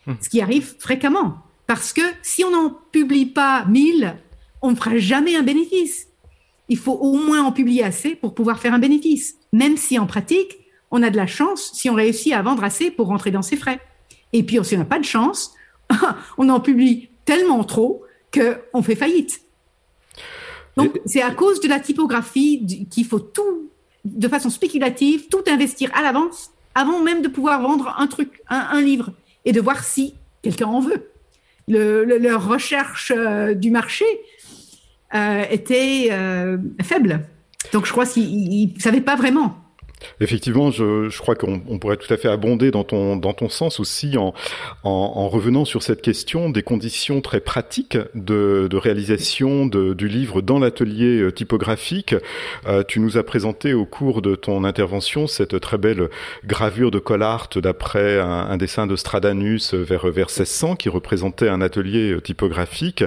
hum. 0.08 0.16
ce 0.22 0.30
qui 0.30 0.42
arrive 0.42 0.76
fréquemment. 0.80 1.40
Parce 1.68 1.92
que 1.92 2.02
si 2.22 2.46
on 2.46 2.52
n'en 2.52 2.78
publie 2.92 3.26
pas 3.26 3.66
1000, 3.66 4.16
on 4.62 4.72
ne 4.72 4.76
fera 4.76 4.98
jamais 4.98 5.36
un 5.36 5.44
bénéfice. 5.44 6.08
Il 6.70 6.78
faut 6.78 6.94
au 6.94 7.18
moins 7.18 7.44
en 7.44 7.52
publier 7.52 7.84
assez 7.84 8.16
pour 8.16 8.34
pouvoir 8.34 8.60
faire 8.60 8.74
un 8.74 8.80
bénéfice, 8.80 9.36
même 9.52 9.76
si 9.76 10.00
en 10.00 10.06
pratique, 10.06 10.60
on 10.92 11.04
a 11.04 11.10
de 11.10 11.18
la 11.18 11.28
chance 11.28 11.72
si 11.74 11.90
on 11.90 11.94
réussit 11.94 12.34
à 12.34 12.42
vendre 12.42 12.64
assez 12.64 12.92
pour 12.92 13.08
rentrer 13.08 13.32
dans 13.32 13.42
ses 13.42 13.58
frais. 13.58 13.80
Et 14.34 14.44
puis, 14.44 14.58
si 14.64 14.76
on 14.76 14.80
n'a 14.80 14.86
pas 14.86 15.00
de 15.00 15.06
chance, 15.06 15.54
on 16.38 16.50
en 16.50 16.60
publie 16.60 17.10
tellement 17.26 17.64
trop 17.64 18.04
qu'on 18.34 18.84
fait 18.84 18.96
faillite. 18.96 19.42
Donc, 20.78 21.00
c'est 21.06 21.22
à 21.22 21.32
cause 21.32 21.60
de 21.60 21.68
la 21.68 21.80
typographie 21.80 22.88
qu'il 22.90 23.06
faut 23.06 23.20
tout, 23.20 23.70
de 24.06 24.28
façon 24.28 24.50
spéculative, 24.50 25.28
tout 25.30 25.44
investir 25.48 25.92
à 25.94 26.02
l'avance, 26.02 26.52
avant 26.76 27.02
même 27.02 27.22
de 27.22 27.28
pouvoir 27.28 27.62
vendre 27.62 27.94
un 27.98 28.08
truc, 28.08 28.42
un 28.48 28.80
livre, 28.80 29.12
et 29.44 29.52
de 29.52 29.60
voir 29.60 29.84
si 29.84 30.14
quelqu'un 30.42 30.68
en 30.68 30.80
veut 30.80 31.12
leur 31.68 32.48
recherche 32.48 33.12
euh, 33.16 33.54
du 33.54 33.72
marché 33.72 34.06
euh, 35.14 35.44
était 35.50 36.10
euh, 36.12 36.58
faible. 36.82 37.26
Donc 37.74 37.86
je 37.86 37.92
crois 37.92 38.06
qu'ils 38.06 38.74
ne 38.74 38.80
savaient 38.80 39.02
pas 39.02 39.16
vraiment. 39.16 39.58
Effectivement, 40.20 40.72
je, 40.72 41.10
je 41.10 41.18
crois 41.20 41.36
qu'on 41.36 41.60
pourrait 41.80 41.98
tout 41.98 42.12
à 42.14 42.18
fait 42.18 42.30
abonder 42.30 42.72
dans 42.72 42.84
ton, 42.84 43.16
dans 43.16 43.34
ton 43.34 43.50
sens 43.50 43.80
aussi 43.80 44.18
en, 44.18 44.34
en, 44.84 44.90
en 44.90 45.28
revenant 45.30 45.66
sur 45.66 45.84
cette 45.84 46.02
question 46.02 46.50
des 46.50 46.64
conditions 46.64 47.22
très 47.22 47.40
pratiques 47.40 47.98
de, 48.16 48.68
de 48.70 48.78
réalisation 48.78 49.66
de, 49.66 49.94
du 49.94 50.08
livre 50.08 50.42
dans 50.42 50.60
l'atelier 50.60 51.22
euh, 51.22 51.32
typographique. 51.32 52.16
Euh, 52.68 52.84
tu 52.88 53.00
nous 53.00 53.18
as 53.18 53.24
présenté 53.24 53.74
au 53.74 53.86
cours 53.86 54.22
de 54.22 54.36
ton 54.36 54.64
intervention 54.64 55.28
cette 55.28 55.60
très 55.60 55.78
belle 55.78 56.10
gravure 56.46 56.92
de 56.92 57.00
Collart 57.00 57.50
d'après 57.56 58.20
un, 58.20 58.28
un, 58.28 58.58
dessin 58.58 58.88
de 58.88 58.96
Stradanus 58.96 59.74
vers, 59.74 60.08
vers 60.08 60.28
1600 60.28 60.76
qui 60.76 60.90
représentait 60.90 61.50
un 61.50 61.62
atelier 61.62 62.12
euh, 62.12 62.22
typographique. 62.22 63.04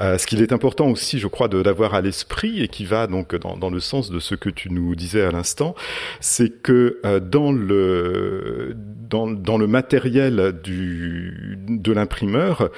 Euh, 0.00 0.18
ce 0.18 0.26
qu'il 0.26 0.42
est 0.42 0.52
important 0.52 0.88
aussi, 0.88 1.18
je 1.18 1.26
crois, 1.26 1.48
d'avoir 1.48 1.94
à 1.94 2.00
l'esprit 2.00 2.62
et 2.62 2.68
qui 2.68 2.84
va 2.84 3.06
donc 3.06 3.34
dans, 3.34 3.56
dans 3.56 3.70
le 3.70 3.80
sens 3.80 4.10
de 4.10 4.20
ce 4.20 4.34
que 4.34 4.50
tu 4.50 4.70
nous 4.70 4.94
disais 4.94 5.22
à 5.22 5.30
l'instant, 5.30 5.74
c'est 6.20 6.62
que 6.62 6.98
euh, 7.04 7.20
dans 7.20 7.52
le 7.52 8.76
dans, 9.08 9.28
dans, 9.30 9.56
le 9.56 9.68
matériel 9.68 10.58
du, 10.64 11.56
de 11.68 11.92
l'imprimeur, 11.92 12.70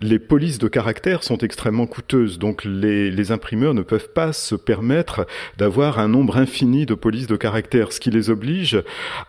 les 0.00 0.18
polices 0.18 0.58
de 0.58 0.66
caractères 0.66 1.22
sont 1.22 1.38
extrêmement 1.38 1.86
coûteuses. 1.86 2.40
Donc 2.40 2.64
les, 2.64 3.08
les 3.12 3.30
imprimeurs 3.30 3.72
ne 3.72 3.82
peuvent 3.82 4.08
pas 4.12 4.32
se 4.32 4.56
permettre 4.56 5.28
d'avoir 5.58 6.00
un 6.00 6.08
nombre 6.08 6.38
infini 6.38 6.86
de 6.86 6.94
polices 6.94 7.28
de 7.28 7.36
caractères, 7.36 7.92
ce 7.92 8.00
qui 8.00 8.10
les 8.10 8.30
oblige 8.30 8.82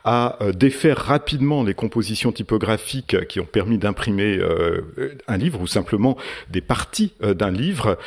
à 0.04 0.42
euh, 0.42 0.52
défaire 0.52 0.98
rapidement 0.98 1.64
les 1.64 1.76
compositions 1.76 2.32
typographiques 2.32 3.28
qui 3.28 3.40
ont 3.40 3.46
permis 3.46 3.78
d'imprimer 3.78 4.40
euh, 4.40 4.82
un 5.28 5.38
livre 5.38 5.62
ou 5.62 5.68
simplement 5.68 6.18
des 6.50 6.62
parties 6.62 7.14
d'un 7.22 7.52
livre 7.52 7.98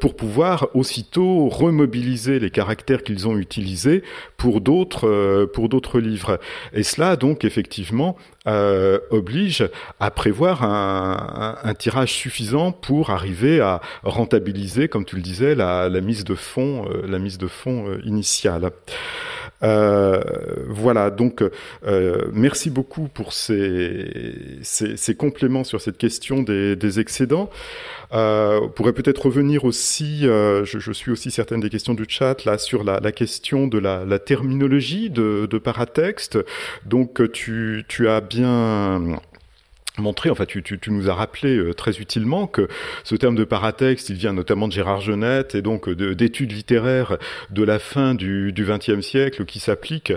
pour 0.00 0.16
pouvoir 0.16 0.68
aussitôt 0.74 1.48
remobiliser 1.48 2.40
les 2.40 2.50
caractères 2.50 3.02
qu'ils 3.02 3.28
ont 3.28 3.38
utilisés 3.38 4.02
pour 4.36 4.60
d'autres 4.60 5.01
euh, 5.06 5.46
pour 5.46 5.68
d'autres 5.68 6.00
livres. 6.00 6.40
Et 6.72 6.82
cela 6.82 7.16
donc 7.16 7.44
effectivement 7.44 8.16
euh, 8.46 8.98
oblige 9.10 9.68
à 10.00 10.10
prévoir 10.10 10.62
un, 10.62 11.74
tirage 11.78 12.12
suffisant 12.12 12.72
pour 12.72 13.10
arriver 13.10 13.60
à 13.60 13.80
rentabiliser, 14.02 14.88
comme 14.88 15.04
tu 15.04 15.16
le 15.16 15.22
disais, 15.22 15.54
la, 15.54 15.88
la 15.88 16.00
mise 16.00 16.24
de 16.24 16.34
fonds, 16.34 16.86
euh, 16.88 17.06
la 17.06 17.18
mise 17.18 17.38
de 17.38 17.48
fonds 17.48 17.86
initiale. 18.04 18.70
Euh, 19.62 20.22
voilà, 20.68 21.10
donc 21.10 21.42
euh, 21.86 22.28
merci 22.32 22.70
beaucoup 22.70 23.08
pour 23.08 23.32
ces, 23.32 24.58
ces, 24.62 24.96
ces, 24.96 25.14
compléments 25.14 25.64
sur 25.64 25.80
cette 25.80 25.98
question 25.98 26.42
des, 26.42 26.74
des 26.76 27.00
excédents. 27.00 27.48
Euh, 28.12 28.60
on 28.62 28.68
pourrait 28.68 28.92
peut-être 28.92 29.26
revenir 29.26 29.64
aussi, 29.64 30.22
je, 30.22 30.64
je, 30.64 30.92
suis 30.92 31.10
aussi 31.10 31.30
certaine 31.30 31.60
des 31.60 31.70
questions 31.70 31.94
du 31.94 32.04
chat, 32.08 32.44
là, 32.44 32.58
sur 32.58 32.84
la, 32.84 33.00
la 33.00 33.12
question 33.12 33.66
de 33.66 33.78
la, 33.78 34.04
la 34.04 34.18
terminologie 34.18 35.10
de, 35.10 35.46
de, 35.50 35.58
paratexte. 35.58 36.38
Donc, 36.84 37.30
tu, 37.32 37.84
tu 37.88 38.08
as 38.08 38.20
bien 38.20 39.20
montrer, 39.98 40.30
enfin 40.30 40.46
tu, 40.46 40.62
tu, 40.62 40.78
tu, 40.78 40.90
nous 40.90 41.10
as 41.10 41.14
rappelé 41.14 41.56
euh, 41.56 41.74
très 41.74 41.98
utilement 41.98 42.46
que 42.46 42.68
ce 43.04 43.14
terme 43.14 43.34
de 43.34 43.44
paratexte, 43.44 44.08
il 44.08 44.16
vient 44.16 44.32
notamment 44.32 44.68
de 44.68 44.72
Gérard 44.72 45.00
Genette 45.00 45.54
et 45.54 45.62
donc 45.62 45.90
d'études 45.90 46.52
littéraires 46.52 47.18
de 47.50 47.62
la 47.62 47.78
fin 47.78 48.14
du 48.14 48.52
XXe 48.56 49.00
siècle 49.00 49.44
qui 49.44 49.60
s'appliquent 49.60 50.14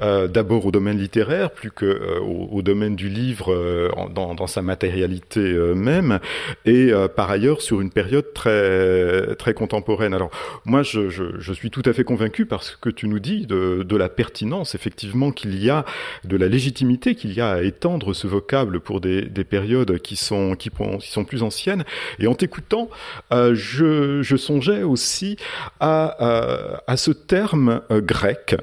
euh, 0.00 0.28
d'abord 0.28 0.66
au 0.66 0.70
domaine 0.70 0.98
littéraire 0.98 1.50
plus 1.50 1.70
que 1.70 1.84
euh, 1.84 2.20
au, 2.20 2.48
au, 2.52 2.62
domaine 2.62 2.96
du 2.96 3.08
livre 3.08 3.52
euh, 3.52 3.90
dans, 4.14 4.34
dans, 4.34 4.46
sa 4.46 4.62
matérialité 4.62 5.40
euh, 5.40 5.74
même 5.74 6.20
et 6.64 6.92
euh, 6.92 7.08
par 7.08 7.30
ailleurs 7.30 7.60
sur 7.60 7.80
une 7.80 7.90
période 7.90 8.32
très 8.32 9.34
très 9.36 9.54
contemporaine. 9.54 10.14
Alors 10.14 10.30
moi 10.64 10.82
je, 10.82 11.08
je, 11.08 11.38
je, 11.38 11.52
suis 11.52 11.70
tout 11.70 11.82
à 11.84 11.92
fait 11.92 12.04
convaincu 12.04 12.46
parce 12.46 12.76
que 12.76 12.88
tu 12.88 13.08
nous 13.08 13.18
dis 13.18 13.46
de, 13.46 13.82
de 13.82 13.96
la 13.96 14.08
pertinence 14.08 14.74
effectivement 14.74 15.32
qu'il 15.32 15.62
y 15.62 15.70
a 15.70 15.84
de 16.24 16.36
la 16.36 16.48
légitimité 16.48 17.14
qu'il 17.14 17.32
y 17.32 17.40
a 17.40 17.50
à 17.50 17.62
étendre 17.62 18.14
ce 18.14 18.26
vocable 18.26 18.80
pour 18.80 19.00
des 19.00 19.17
des, 19.22 19.44
périodes 19.44 19.98
qui 19.98 20.16
sont, 20.16 20.54
qui, 20.54 20.70
sont 21.00 21.24
plus 21.24 21.42
anciennes. 21.42 21.84
Et 22.18 22.26
en 22.26 22.34
t'écoutant, 22.34 22.88
euh, 23.32 23.54
je, 23.54 24.36
songeais 24.36 24.82
aussi 24.82 25.36
à, 25.80 26.16
euh, 26.24 26.76
à 26.86 26.96
ce 26.96 27.10
terme 27.10 27.82
euh, 27.90 28.00
grec 28.00 28.56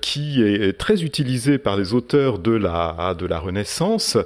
qui 0.00 0.42
est 0.42 0.78
très 0.78 1.02
utilisé 1.02 1.58
par 1.58 1.76
les 1.76 1.94
auteurs 1.94 2.38
de 2.38 2.52
la, 2.52 3.14
de 3.18 3.26
la 3.26 3.38
Renaissance 3.38 4.16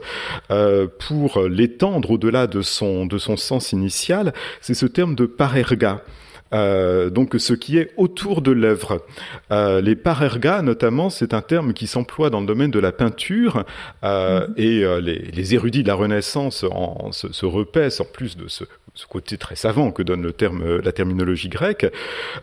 pour 0.98 1.42
l'étendre 1.42 2.10
au-delà 2.10 2.46
de 2.46 2.62
son, 2.62 3.06
de 3.06 3.18
son 3.18 3.36
sens 3.36 3.72
initial. 3.72 4.32
C'est 4.60 4.74
ce 4.74 4.86
terme 4.86 5.14
de 5.14 5.26
parerga. 5.26 6.02
Euh, 6.52 7.10
donc 7.10 7.34
ce 7.38 7.54
qui 7.54 7.78
est 7.78 7.92
autour 7.96 8.42
de 8.42 8.50
l'œuvre. 8.50 9.04
Euh, 9.52 9.80
les 9.80 9.94
parergas, 9.94 10.62
notamment, 10.62 11.10
c'est 11.10 11.34
un 11.34 11.42
terme 11.42 11.72
qui 11.72 11.86
s'emploie 11.86 12.30
dans 12.30 12.40
le 12.40 12.46
domaine 12.46 12.70
de 12.70 12.78
la 12.78 12.92
peinture 12.92 13.64
euh, 14.02 14.46
mmh. 14.46 14.52
et 14.56 15.00
les, 15.00 15.18
les, 15.18 15.54
érudits 15.54 15.82
de 15.82 15.88
la 15.88 15.94
Renaissance 15.94 16.64
en, 16.70 17.12
se, 17.12 17.32
se 17.32 17.46
repaissent 17.46 18.00
en 18.00 18.04
plus 18.04 18.36
de 18.36 18.48
ce 18.48 18.64
ce 18.94 19.06
côté 19.06 19.38
très 19.38 19.56
savant 19.56 19.92
que 19.92 20.02
donne 20.02 20.22
le 20.22 20.32
terme, 20.32 20.78
la 20.78 20.92
terminologie 20.92 21.48
grecque, 21.48 21.86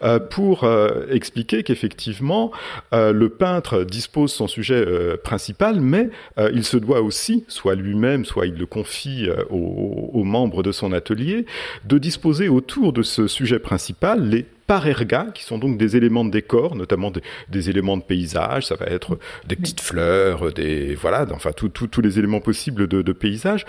euh, 0.01 0.19
pour 0.19 0.63
euh, 0.63 1.05
expliquer 1.09 1.63
qu'effectivement, 1.63 2.51
euh, 2.93 3.11
le 3.11 3.29
peintre 3.29 3.83
dispose 3.83 4.31
son 4.33 4.47
sujet 4.47 4.85
principal, 5.23 5.79
mais 5.81 6.09
il 6.53 6.63
se 6.63 6.77
doit 6.77 7.01
aussi, 7.01 7.43
soit 7.47 7.75
lui-même, 7.75 8.25
soit 8.25 8.47
il 8.47 8.55
le 8.55 8.65
confie 8.65 9.29
aux, 9.49 10.09
aux, 10.13 10.23
membres 10.23 10.63
de 10.63 10.71
son 10.71 10.91
atelier, 10.91 11.45
de 11.85 11.97
disposer 11.97 12.49
autour 12.49 12.93
de 12.93 13.01
ce 13.01 13.27
sujet 13.27 13.59
principal 13.59 13.96
principales, 13.97 14.29
les 14.29 14.45
par-erga, 14.67 15.27
qui 15.33 15.45
sont 15.45 15.57
donc 15.57 15.77
des 15.77 15.95
éléments 15.95 16.25
de 16.25 16.29
décor, 16.29 16.75
notamment 16.75 17.09
des, 17.49 17.69
éléments 17.69 17.95
de 17.95 18.03
paysage, 18.03 18.65
ça 18.65 18.75
va 18.75 18.87
être 18.87 19.17
des 19.47 19.55
petites 19.55 19.79
fleurs, 19.79 20.51
des 20.51 20.93
voilà, 20.93 21.25
enfin 21.31 21.51
tous 21.53 22.01
les 22.01 22.19
éléments 22.19 22.41
possibles 22.41 22.87
de, 22.87 23.11
paysage, 23.13 23.65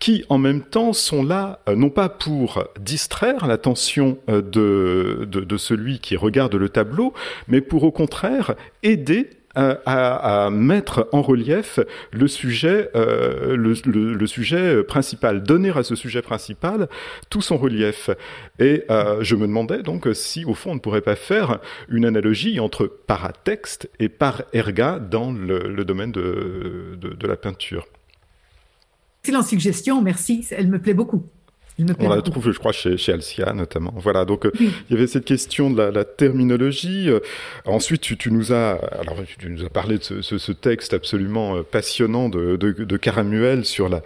qui 0.00 0.24
en 0.28 0.38
même 0.38 0.62
temps 0.62 0.92
sont 0.92 1.22
là 1.22 1.60
euh, 1.68 1.76
non 1.76 1.88
pas 1.88 2.08
pour 2.08 2.64
distraire 2.80 3.46
l'attention 3.46 4.18
euh, 4.28 4.42
de, 4.42 5.24
de 5.24 5.56
celui 5.56 6.00
qui 6.00 6.16
regarde 6.16 6.56
le 6.56 6.68
tableau, 6.68 7.14
mais 7.46 7.60
pour 7.60 7.84
au 7.84 7.92
contraire 7.92 8.56
aider 8.82 9.30
à, 9.54 10.48
mettre 10.50 11.08
en 11.12 11.22
relief 11.22 11.80
le 12.12 12.28
sujet, 12.28 12.90
euh, 12.94 13.56
le, 13.56 14.26
sujet 14.26 14.82
principal, 14.82 15.42
donner 15.42 15.70
à 15.70 15.82
ce 15.82 15.94
sujet 15.94 16.22
principal 16.22 16.88
tout 17.30 17.42
son 17.42 17.56
relief. 17.56 18.10
Et 18.58 18.84
euh, 18.90 19.18
je 19.22 19.34
me 19.36 19.46
demandais 19.46 19.82
donc 19.82 20.08
si, 20.12 20.44
au 20.44 20.54
fond, 20.54 20.72
on 20.72 20.74
ne 20.74 20.80
pourrait 20.80 21.00
pas 21.00 21.16
faire 21.16 21.58
une 21.88 22.04
analogie 22.04 22.60
entre 22.60 22.86
paratexte 22.86 23.90
et 23.98 24.08
par-erga 24.08 24.98
dans 24.98 25.32
le, 25.32 25.84
domaine 25.84 26.12
de, 26.12 26.96
de 27.00 27.26
la 27.26 27.36
peinture. 27.36 27.86
Excellente 29.22 29.46
suggestion, 29.46 30.00
merci, 30.00 30.46
elle 30.50 30.68
me 30.68 30.78
plaît 30.78 30.94
beaucoup. 30.94 31.26
On 31.98 32.08
la 32.08 32.22
trouve, 32.22 32.50
je 32.52 32.58
crois, 32.58 32.72
chez, 32.72 32.96
chez 32.96 33.12
Alcia 33.12 33.52
notamment. 33.52 33.92
Voilà, 33.96 34.24
donc 34.24 34.46
euh, 34.46 34.52
il 34.60 34.70
y 34.90 34.94
avait 34.94 35.06
cette 35.06 35.24
question 35.24 35.70
de 35.70 35.82
la, 35.82 36.04
terminologie. 36.04 37.08
Euh, 37.08 37.20
ensuite, 37.64 38.00
tu, 38.00 38.30
nous 38.30 38.52
as, 38.52 38.72
alors 38.98 39.16
tu 39.38 39.50
nous 39.50 39.64
as 39.64 39.70
parlé 39.70 39.98
de 39.98 40.02
ce, 40.02 40.52
texte 40.52 40.94
absolument 40.94 41.56
euh, 41.56 41.62
passionnant 41.62 42.28
de, 42.28 42.56
de, 42.56 42.96
Caramuel 42.96 43.64
sur 43.64 43.88
la, 43.88 44.02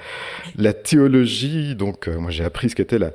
la 0.57 0.72
théologie. 0.72 1.75
Donc, 1.75 2.09
moi, 2.09 2.31
j'ai 2.31 2.45
appris 2.45 2.70
ce 2.70 2.75
qu'était 2.75 2.99
la, 2.99 3.11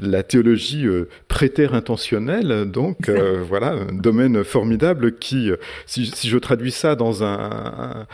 la 0.00 0.22
théologie 0.22 0.86
euh, 0.86 1.08
préter-intentionnelle, 1.28 2.70
donc 2.70 3.10
voilà, 3.48 3.72
un 3.72 3.92
domaine 3.92 4.42
formidable 4.44 5.16
qui, 5.16 5.50
si, 5.86 6.06
si, 6.06 6.28
je 6.28 6.38
traduis 6.38 6.72
ça 6.72 6.96
dans 6.96 7.24
un, 7.24 8.06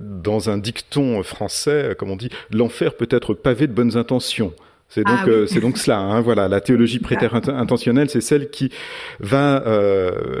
dans 0.00 0.50
un 0.50 0.58
dicton 0.58 1.22
français, 1.22 1.94
comme 1.98 2.10
on 2.10 2.16
dit, 2.16 2.30
l'enfer 2.50 2.94
peut 2.94 3.08
être 3.10 3.34
pavé 3.34 3.66
de 3.66 3.72
bonnes 3.72 3.96
intentions. 3.96 4.52
C'est 4.88 5.02
donc, 5.02 5.18
ah 5.18 5.28
euh, 5.28 5.46
c'est 5.46 5.60
donc 5.60 5.78
cela, 5.78 5.98
hein, 5.98 6.20
voilà, 6.20 6.46
la 6.46 6.60
théologie 6.60 7.00
préter 7.00 7.26
intentionnelle, 7.48 8.08
c'est 8.08 8.20
celle 8.20 8.50
qui 8.50 8.70
va 9.18 9.66
euh, 9.66 10.40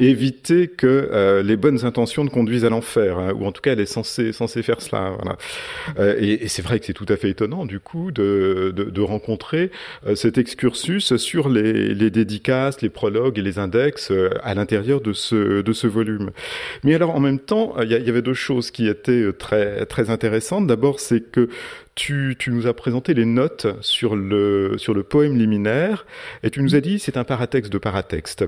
éviter 0.00 0.68
que 0.68 0.86
euh, 0.86 1.42
les 1.42 1.56
bonnes 1.56 1.84
intentions 1.84 2.24
ne 2.24 2.30
conduisent 2.30 2.64
à 2.64 2.70
l'enfer, 2.70 3.18
hein, 3.18 3.32
ou 3.34 3.44
en 3.44 3.52
tout 3.52 3.60
cas 3.60 3.72
elle 3.72 3.80
est 3.80 3.86
censée, 3.86 4.32
censée 4.32 4.62
faire 4.62 4.80
cela. 4.80 5.12
Voilà. 5.20 5.36
Euh, 5.98 6.16
et, 6.18 6.44
et 6.44 6.48
c'est 6.48 6.62
vrai 6.62 6.80
que 6.80 6.86
c'est 6.86 6.94
tout 6.94 7.06
à 7.10 7.16
fait 7.16 7.28
étonnant, 7.28 7.66
du 7.66 7.78
coup, 7.78 8.10
de, 8.10 8.72
de, 8.74 8.84
de 8.84 9.00
rencontrer 9.02 9.70
cet 10.14 10.38
excursus 10.38 11.16
sur 11.16 11.50
les, 11.50 11.94
les, 11.94 12.10
dédicaces, 12.10 12.80
les 12.80 12.88
prologues 12.88 13.38
et 13.38 13.42
les 13.42 13.58
index 13.58 14.10
à 14.42 14.54
l'intérieur 14.54 15.02
de 15.02 15.12
ce, 15.12 15.60
de 15.60 15.72
ce 15.72 15.86
volume. 15.86 16.30
Mais 16.84 16.94
alors, 16.94 17.14
en 17.14 17.20
même 17.20 17.38
temps, 17.38 17.74
il 17.82 17.92
y, 17.92 17.94
y, 17.94 18.08
avait 18.08 18.22
deux 18.22 18.34
choses 18.34 18.70
qui 18.70 18.88
étaient 18.88 19.32
très, 19.38 19.84
très 19.86 20.10
intéressantes. 20.10 20.66
D'abord, 20.66 21.00
c'est 21.00 21.30
que 21.30 21.48
tu, 21.94 22.36
nous 22.48 22.66
as 22.66 22.74
présenté 22.74 23.14
les 23.14 23.24
notes 23.24 23.66
sur 23.80 24.16
le, 24.16 24.76
sur 24.78 24.94
le 24.94 25.02
poème 25.02 25.36
liminaire 25.36 26.06
et 26.42 26.50
tu 26.50 26.62
nous 26.62 26.74
as 26.74 26.80
dit 26.80 26.98
c'est 26.98 27.16
un 27.16 27.24
paratexte 27.24 27.72
de 27.72 27.78
paratexte. 27.78 28.44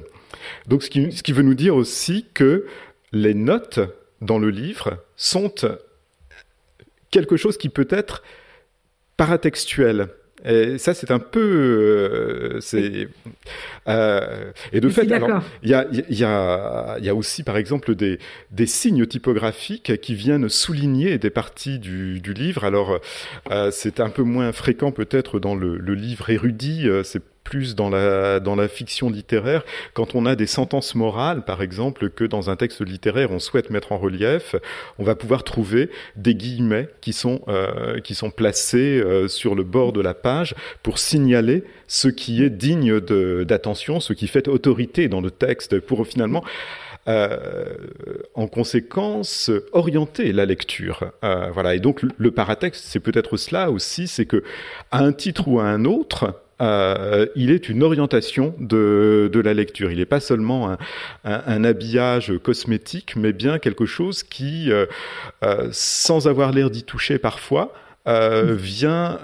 Donc 0.66 0.82
ce 0.82 0.90
qui, 0.90 1.12
ce 1.12 1.22
qui 1.22 1.32
veut 1.32 1.42
nous 1.42 1.54
dire 1.54 1.76
aussi 1.76 2.26
que 2.34 2.66
les 3.12 3.34
notes 3.34 3.80
dans 4.20 4.38
le 4.38 4.50
livre 4.50 5.04
sont 5.16 5.54
quelque 7.10 7.36
chose 7.36 7.56
qui 7.56 7.68
peut 7.68 7.88
être 7.90 8.22
paratextuel. 9.16 10.08
Et 10.46 10.78
ça, 10.78 10.94
c'est 10.94 11.10
un 11.10 11.18
peu, 11.18 11.40
euh, 11.40 12.60
c'est 12.60 13.08
euh, 13.88 14.52
et 14.72 14.80
de 14.80 14.88
fait, 14.88 15.04
il 15.04 15.10
y 15.10 15.74
a, 15.74 15.86
y, 15.92 16.24
a, 16.24 16.98
y 17.00 17.08
a 17.08 17.14
aussi, 17.14 17.42
par 17.42 17.56
exemple, 17.56 17.94
des, 17.94 18.18
des 18.52 18.66
signes 18.66 19.06
typographiques 19.06 20.00
qui 20.00 20.14
viennent 20.14 20.48
souligner 20.48 21.18
des 21.18 21.30
parties 21.30 21.78
du, 21.78 22.20
du 22.20 22.32
livre. 22.32 22.64
Alors, 22.64 23.00
euh, 23.50 23.70
c'est 23.72 24.00
un 24.00 24.10
peu 24.10 24.22
moins 24.22 24.52
fréquent 24.52 24.92
peut-être 24.92 25.40
dans 25.40 25.54
le, 25.54 25.78
le 25.78 25.94
livre 25.94 26.30
érudit. 26.30 26.88
Euh, 26.88 27.02
c'est 27.02 27.22
plus 27.46 27.76
dans 27.76 27.90
la, 27.90 28.40
dans 28.40 28.56
la 28.56 28.66
fiction 28.66 29.08
littéraire, 29.08 29.62
quand 29.94 30.16
on 30.16 30.26
a 30.26 30.34
des 30.34 30.48
sentences 30.48 30.96
morales, 30.96 31.44
par 31.44 31.62
exemple, 31.62 32.10
que 32.10 32.24
dans 32.24 32.50
un 32.50 32.56
texte 32.56 32.80
littéraire 32.84 33.30
on 33.30 33.38
souhaite 33.38 33.70
mettre 33.70 33.92
en 33.92 33.98
relief, 33.98 34.56
on 34.98 35.04
va 35.04 35.14
pouvoir 35.14 35.44
trouver 35.44 35.88
des 36.16 36.34
guillemets 36.34 36.88
qui 37.00 37.12
sont, 37.12 37.42
euh, 37.46 38.00
qui 38.00 38.16
sont 38.16 38.30
placés 38.30 38.98
euh, 38.98 39.28
sur 39.28 39.54
le 39.54 39.62
bord 39.62 39.92
de 39.92 40.00
la 40.00 40.12
page 40.12 40.56
pour 40.82 40.98
signaler 40.98 41.62
ce 41.86 42.08
qui 42.08 42.42
est 42.42 42.50
digne 42.50 42.98
d'attention, 43.44 44.00
ce 44.00 44.12
qui 44.12 44.26
fait 44.26 44.48
autorité 44.48 45.06
dans 45.06 45.20
le 45.20 45.30
texte, 45.30 45.78
pour 45.78 46.04
finalement 46.04 46.42
euh, 47.06 47.76
en 48.34 48.48
conséquence 48.48 49.52
orienter 49.70 50.32
la 50.32 50.46
lecture. 50.46 51.12
Voilà. 51.22 51.76
Et 51.76 51.80
donc 51.80 52.02
le 52.02 52.30
paratexte, 52.32 52.86
c'est 52.88 52.98
peut-être 52.98 53.36
cela 53.36 53.70
aussi, 53.70 54.08
c'est 54.08 54.26
que 54.26 54.42
à 54.90 54.98
un 54.98 55.12
titre 55.12 55.46
ou 55.46 55.60
à 55.60 55.66
un 55.66 55.84
autre, 55.84 56.34
euh, 56.62 57.26
il 57.36 57.50
est 57.50 57.68
une 57.68 57.82
orientation 57.82 58.54
de, 58.58 59.30
la 59.44 59.54
lecture. 59.54 59.90
Il 59.90 59.98
n'est 59.98 60.06
pas 60.06 60.20
seulement 60.20 60.76
un, 61.24 61.64
habillage 61.64 62.32
cosmétique, 62.42 63.14
mais 63.16 63.32
bien 63.32 63.58
quelque 63.58 63.86
chose 63.86 64.22
qui, 64.22 64.70
euh, 64.70 64.86
euh, 65.44 65.68
sans 65.72 66.28
avoir 66.28 66.52
l'air 66.52 66.70
d'y 66.70 66.82
toucher 66.82 67.18
parfois, 67.18 67.72
vient 68.08 69.18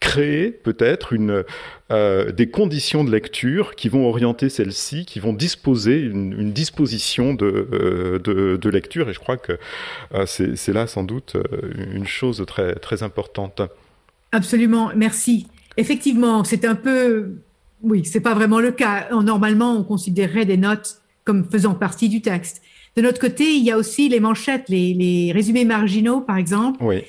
créer 0.00 0.50
peut-être 0.50 1.14
des 2.30 2.50
conditions 2.50 3.04
de 3.04 3.10
lecture 3.10 3.74
qui 3.74 3.88
vont 3.88 4.06
orienter 4.06 4.50
celle-ci, 4.50 5.06
qui 5.06 5.18
vont 5.18 5.32
disposer 5.32 5.98
une, 5.98 6.52
disposition 6.52 7.32
de, 7.32 8.68
lecture. 8.68 9.08
Et 9.08 9.14
je 9.14 9.18
crois 9.18 9.38
que 9.38 9.58
c'est 10.26 10.74
là 10.74 10.86
sans 10.86 11.04
doute 11.04 11.38
une 11.74 12.06
chose 12.06 12.44
très 12.46 13.02
importante. 13.02 13.62
Absolument, 14.30 14.90
merci. 14.94 15.46
Effectivement, 15.76 16.44
c'est 16.44 16.64
un 16.64 16.74
peu, 16.74 17.36
oui, 17.82 18.04
c'est 18.04 18.20
pas 18.20 18.34
vraiment 18.34 18.60
le 18.60 18.72
cas. 18.72 19.08
Normalement, 19.22 19.74
on 19.74 19.84
considérerait 19.84 20.44
des 20.44 20.56
notes 20.56 21.00
comme 21.24 21.44
faisant 21.50 21.74
partie 21.74 22.08
du 22.08 22.22
texte. 22.22 22.62
De 22.96 23.02
notre 23.02 23.20
côté, 23.20 23.54
il 23.54 23.64
y 23.64 23.70
a 23.70 23.76
aussi 23.76 24.08
les 24.08 24.20
manchettes, 24.20 24.68
les, 24.68 24.94
les 24.94 25.32
résumés 25.32 25.64
marginaux, 25.64 26.20
par 26.20 26.36
exemple, 26.36 26.82
oui. 26.82 27.02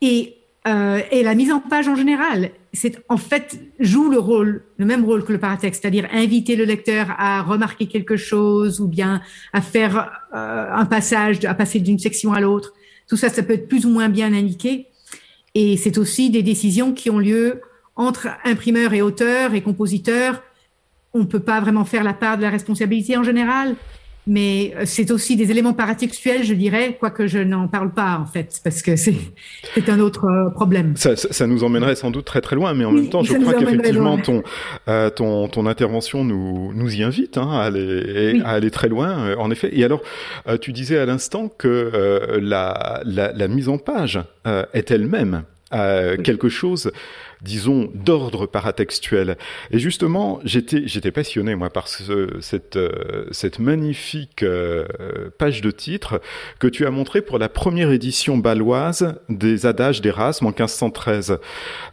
et, 0.00 0.34
euh, 0.66 1.00
et 1.10 1.22
la 1.22 1.34
mise 1.34 1.52
en 1.52 1.60
page 1.60 1.88
en 1.88 1.94
général. 1.94 2.50
C'est 2.72 2.98
en 3.08 3.16
fait 3.16 3.58
joue 3.78 4.10
le 4.10 4.18
rôle, 4.18 4.64
le 4.76 4.86
même 4.86 5.04
rôle 5.04 5.24
que 5.24 5.32
le 5.32 5.38
paratexte, 5.38 5.82
c'est-à-dire 5.82 6.08
inviter 6.12 6.56
le 6.56 6.64
lecteur 6.64 7.14
à 7.18 7.42
remarquer 7.42 7.86
quelque 7.86 8.16
chose 8.16 8.80
ou 8.80 8.88
bien 8.88 9.22
à 9.52 9.60
faire 9.60 10.10
euh, 10.34 10.66
un 10.72 10.84
passage, 10.84 11.44
à 11.44 11.54
passer 11.54 11.80
d'une 11.80 11.98
section 11.98 12.32
à 12.32 12.40
l'autre. 12.40 12.72
Tout 13.08 13.16
ça, 13.16 13.28
ça 13.28 13.42
peut 13.42 13.54
être 13.54 13.68
plus 13.68 13.86
ou 13.86 13.90
moins 13.90 14.08
bien 14.08 14.32
indiqué. 14.32 14.86
Et 15.54 15.76
c'est 15.76 15.96
aussi 15.96 16.28
des 16.28 16.42
décisions 16.42 16.92
qui 16.92 17.08
ont 17.08 17.18
lieu 17.18 17.62
entre 17.96 18.28
imprimeur 18.44 18.92
et 18.92 19.02
auteur 19.02 19.54
et 19.54 19.62
compositeur, 19.62 20.42
on 21.14 21.20
ne 21.20 21.24
peut 21.24 21.40
pas 21.40 21.60
vraiment 21.60 21.84
faire 21.84 22.04
la 22.04 22.12
part 22.12 22.36
de 22.36 22.42
la 22.42 22.50
responsabilité 22.50 23.16
en 23.16 23.22
général, 23.22 23.74
mais 24.26 24.74
euh, 24.76 24.82
c'est 24.84 25.10
aussi 25.10 25.36
des 25.36 25.50
éléments 25.50 25.72
paratextuels, 25.72 26.44
je 26.44 26.52
dirais, 26.52 26.96
quoique 26.98 27.26
je 27.26 27.38
n'en 27.38 27.68
parle 27.68 27.92
pas 27.92 28.18
en 28.20 28.26
fait, 28.26 28.60
parce 28.64 28.82
que 28.82 28.96
c'est 28.96 29.16
un 29.88 30.00
autre 30.00 30.26
euh, 30.26 30.50
problème. 30.50 30.96
Ça, 30.96 31.14
ça, 31.16 31.32
ça, 31.32 31.46
nous 31.46 31.62
emmènerait 31.64 31.94
sans 31.94 32.10
doute 32.10 32.24
très 32.24 32.40
très 32.40 32.56
loin, 32.56 32.74
mais 32.74 32.84
en 32.84 32.92
oui, 32.92 33.02
même 33.02 33.10
temps, 33.10 33.22
je 33.22 33.34
crois 33.34 33.54
qu'effectivement 33.54 34.18
ton, 34.18 34.42
euh, 34.88 35.10
ton, 35.10 35.48
ton 35.48 35.66
intervention 35.66 36.24
nous, 36.24 36.72
nous 36.74 36.96
y 36.96 37.02
invite 37.02 37.38
hein, 37.38 37.48
à, 37.50 37.62
aller, 37.62 38.32
oui. 38.34 38.42
à 38.44 38.50
aller 38.50 38.70
très 38.70 38.88
loin, 38.88 39.36
en 39.36 39.50
effet. 39.50 39.70
Et 39.72 39.84
alors, 39.84 40.02
tu 40.60 40.72
disais 40.72 40.98
à 40.98 41.06
l'instant 41.06 41.48
que 41.48 41.68
euh, 41.68 42.40
la, 42.42 43.00
la, 43.04 43.32
la, 43.32 43.48
mise 43.48 43.68
en 43.68 43.78
page 43.78 44.20
est 44.74 44.90
elle-même 44.90 45.44
quelque 45.70 46.48
chose 46.48 46.90
disons, 47.42 47.90
d'ordre 47.94 48.46
paratextuel. 48.46 49.36
Et 49.70 49.78
justement, 49.78 50.40
j'étais, 50.44 50.82
j'étais 50.86 51.10
passionné, 51.10 51.54
moi, 51.54 51.70
par 51.70 51.88
ce, 51.88 52.28
cette, 52.40 52.76
euh, 52.76 53.26
cette 53.30 53.58
magnifique 53.58 54.42
euh, 54.42 54.86
page 55.38 55.60
de 55.60 55.70
titre 55.70 56.20
que 56.58 56.66
tu 56.66 56.86
as 56.86 56.90
montrée 56.90 57.22
pour 57.22 57.38
la 57.38 57.48
première 57.48 57.90
édition 57.90 58.38
baloise 58.38 59.14
des 59.28 59.66
adages 59.66 60.00
d'Erasme 60.00 60.46
en 60.46 60.50
1513. 60.50 61.30
Mm 61.30 61.36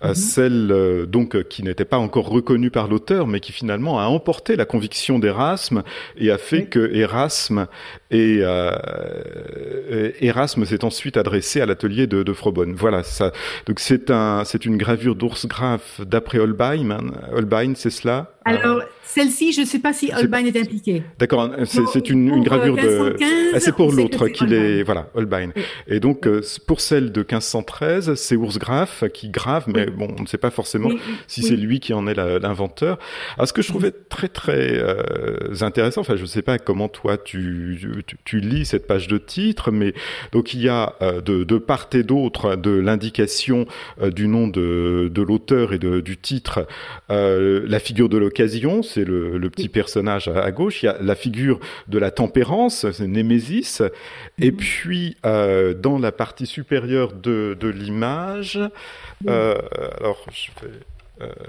-hmm. 0.07 0.15
celle, 0.15 1.05
donc, 1.07 1.43
qui 1.47 1.63
n'était 1.63 1.85
pas 1.85 1.97
encore 1.97 2.29
reconnue 2.29 2.71
par 2.71 2.87
l'auteur, 2.87 3.27
mais 3.27 3.39
qui 3.39 3.51
finalement 3.51 3.99
a 3.99 4.05
emporté 4.05 4.55
la 4.55 4.65
conviction 4.65 5.19
d'Erasme 5.19 5.83
et 6.17 6.31
a 6.31 6.37
fait 6.37 6.65
que 6.65 6.93
Erasme 6.93 7.67
et 8.11 8.39
euh, 8.41 10.11
Erasme 10.21 10.65
s'est 10.65 10.83
ensuite 10.83 11.17
adressé 11.17 11.61
à 11.61 11.65
l'atelier 11.65 12.07
de, 12.07 12.23
de 12.23 12.33
Frobonne. 12.33 12.73
Voilà, 12.73 13.03
ça. 13.03 13.31
Donc 13.65 13.79
c'est 13.79 14.11
un, 14.11 14.43
c'est 14.45 14.65
une 14.65 14.77
gravure 14.77 15.15
d'ours 15.15 15.32
graphe 15.47 16.01
d'après 16.01 16.39
Holbein, 16.39 17.11
Holbein 17.33 17.73
c'est 17.75 17.89
cela. 17.89 18.31
Alors, 18.45 18.81
celle-ci, 19.05 19.51
je 19.51 19.61
ne 19.61 19.65
sais 19.65 19.79
pas 19.79 19.93
si 19.93 20.11
Holbein 20.15 20.45
est, 20.45 20.57
impliqué. 20.57 21.03
D'accord, 21.19 21.51
c'est 21.65 22.09
une, 22.09 22.41
gravure 22.41 22.75
de. 22.75 23.15
Ah, 23.53 23.59
c'est 23.59 23.75
pour 23.75 23.91
l'autre 23.91 24.27
qu'il 24.29 24.53
est. 24.53 24.83
Voilà, 24.83 25.09
Holbein. 25.13 25.49
Et 25.87 25.99
donc, 25.99 26.25
euh, 26.25 26.41
pour 26.65 26.79
celle 26.79 27.11
de 27.11 27.19
1513, 27.19 28.15
c'est 28.15 28.35
Urs 28.35 28.57
Graf 28.57 29.03
qui 29.13 29.29
grave, 29.29 29.65
mais 29.67 29.87
bon, 29.87 30.07
on 30.17 30.21
ne 30.21 30.27
sait 30.27 30.37
pas 30.37 30.51
forcément 30.51 30.89
si 31.27 31.43
c'est 31.43 31.55
lui 31.55 31.79
qui 31.79 31.93
en 31.93 32.07
est 32.07 32.15
l'inventeur. 32.15 32.97
Alors, 33.35 33.47
ce 33.47 33.53
que 33.53 33.61
je 33.61 33.67
trouvais 33.67 33.91
très, 33.91 34.29
très 34.29 34.77
euh, 34.77 35.53
intéressant, 35.61 36.01
enfin, 36.01 36.15
je 36.15 36.21
ne 36.21 36.27
sais 36.27 36.41
pas 36.41 36.57
comment 36.57 36.87
toi 36.87 37.17
tu, 37.17 38.05
tu, 38.25 38.39
lis 38.39 38.65
cette 38.65 38.87
page 38.87 39.07
de 39.07 39.17
titre, 39.17 39.71
mais 39.71 39.93
donc 40.31 40.53
il 40.53 40.61
y 40.61 40.69
a 40.69 40.95
euh, 41.01 41.21
de, 41.21 41.43
de, 41.43 41.57
part 41.57 41.89
et 41.93 42.03
d'autre 42.03 42.55
de 42.55 42.71
l'indication 42.71 43.65
du 44.01 44.27
nom 44.27 44.47
de, 44.47 45.11
de 45.13 45.21
l'auteur 45.21 45.73
et 45.73 45.77
de, 45.77 45.99
du 45.99 46.17
titre, 46.17 46.65
la 47.09 47.79
figure 47.79 48.09
de 48.09 48.17
l'occasion, 48.17 48.81
c'est 48.93 49.05
le, 49.05 49.49
petit 49.49 49.69
personnage 49.69 50.27
à, 50.27 50.51
gauche. 50.51 50.83
Il 50.83 50.87
y 50.87 50.89
a 50.89 50.97
la 51.01 51.15
figure 51.15 51.59
de 51.87 51.97
la 51.97 52.11
tempérance, 52.11 52.89
c'est 52.91 53.07
Némésis. 53.07 53.81
Et 54.39 54.51
mhm. 54.51 54.57
puis, 54.57 55.17
euh, 55.25 55.73
dans 55.73 55.97
la 55.97 56.11
partie 56.11 56.45
supérieure 56.45 57.13
de, 57.13 57.57
l'image, 57.63 58.59
euh, 59.27 59.55
alors 59.99 60.25
je 60.31 60.65
vais 60.65 60.73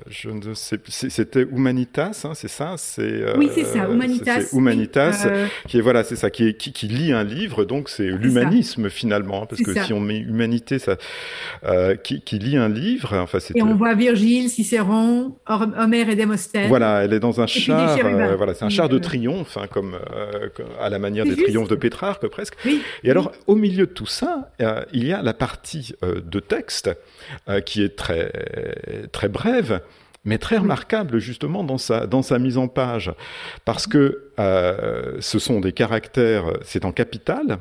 je 0.09 0.31
ne 0.31 0.55
sais 0.55 0.79
c'était 0.87 1.43
Humanitas, 1.43 2.23
hein, 2.25 2.33
c'est 2.35 2.49
ça 2.49 2.75
c'est, 2.77 3.37
Oui, 3.37 3.51
c'est 3.55 3.65
ça, 3.65 3.89
Humanitas. 3.89 4.51
Humanitas, 4.53 5.27
qui 5.69 5.79
est, 5.79 5.81
voilà, 5.81 6.05
c'est 6.05 6.17
ça, 6.17 6.31
qui, 6.31 6.49
est, 6.49 6.55
qui, 6.55 6.89
lit 6.89 7.13
un 7.13 7.25
livre, 7.25 7.65
donc 7.65 7.89
c'est 7.89 8.07
l'humanisme 8.07 8.91
finalement, 8.91 9.43
hein, 9.43 9.47
parce 9.49 9.63
que 9.63 9.75
si 9.83 9.93
on 9.93 10.01
met 10.01 10.19
humanité, 10.19 10.79
ça, 10.79 10.97
qui, 12.03 12.21
qui, 12.21 12.39
lit 12.39 12.57
un 12.57 12.69
livre, 12.69 13.17
enfin 13.17 13.39
Et 13.55 13.63
on 13.63 13.75
voit 13.75 13.95
Virgile, 13.95 14.49
Cicéron, 14.51 15.37
Homère 15.47 16.09
et 16.09 16.17
Démosthène. 16.17 16.69
Voilà, 16.69 17.05
elle 17.05 17.13
est 17.13 17.21
dans 17.21 17.41
un 17.41 17.47
char, 17.47 17.99
voilà, 18.37 18.55
c'est 18.55 18.65
un 18.65 18.71
char 18.71 18.89
de 18.89 18.99
triomphe, 18.99 19.57
hein, 19.57 19.67
comme 19.71 19.97
à 20.81 20.89
la 20.89 20.99
manière 20.99 21.25
des 21.25 21.37
triomphes 21.37 21.69
de 21.69 21.77
Pétrarque 21.77 22.27
presque. 22.29 22.57
Et 23.03 23.11
alors, 23.11 23.33
au 23.47 23.57
milieu 23.57 23.87
de 23.87 23.93
tout 23.93 24.07
ça, 24.07 24.51
il 24.93 25.07
y 25.07 25.13
a 25.13 25.23
la 25.23 25.35
partie 25.35 25.95
de 26.03 26.41
texte 26.41 26.91
qui 27.65 27.83
est 27.83 27.97
très, 27.97 28.31
très 29.13 29.29
brève 29.29 29.64
mais 30.25 30.39
très 30.39 30.57
remarquable 30.57 31.19
justement 31.19 31.65
dans 31.65 31.79
sa, 31.79 32.07
dans 32.07 32.23
sa 32.23 32.39
mise 32.39 32.59
en 32.59 32.69
page, 32.69 33.13
parce 33.65 33.87
que 33.87 34.31
euh, 34.39 35.17
ce 35.21 35.39
sont 35.39 35.61
des 35.61 35.73
caractères, 35.73 36.47
c'est 36.63 36.85
en 36.85 36.93
capitale, 36.93 37.59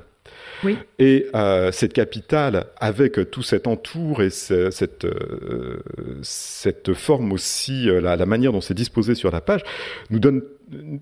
Et 0.97 1.27
euh, 1.35 1.73
cette 1.73 1.91
capitale, 1.91 2.67
avec 2.77 3.29
tout 3.31 3.43
cet 3.43 3.67
entour 3.67 4.21
et 4.21 4.29
cette, 4.29 5.03
euh, 5.03 5.83
cette 6.21 6.93
forme 6.93 7.33
aussi, 7.33 7.85
la, 7.85 8.15
la, 8.15 8.25
manière 8.25 8.53
dont 8.53 8.61
c'est 8.61 8.73
disposé 8.73 9.13
sur 9.13 9.29
la 9.29 9.41
page, 9.41 9.61
nous 10.09 10.19
donne 10.19 10.41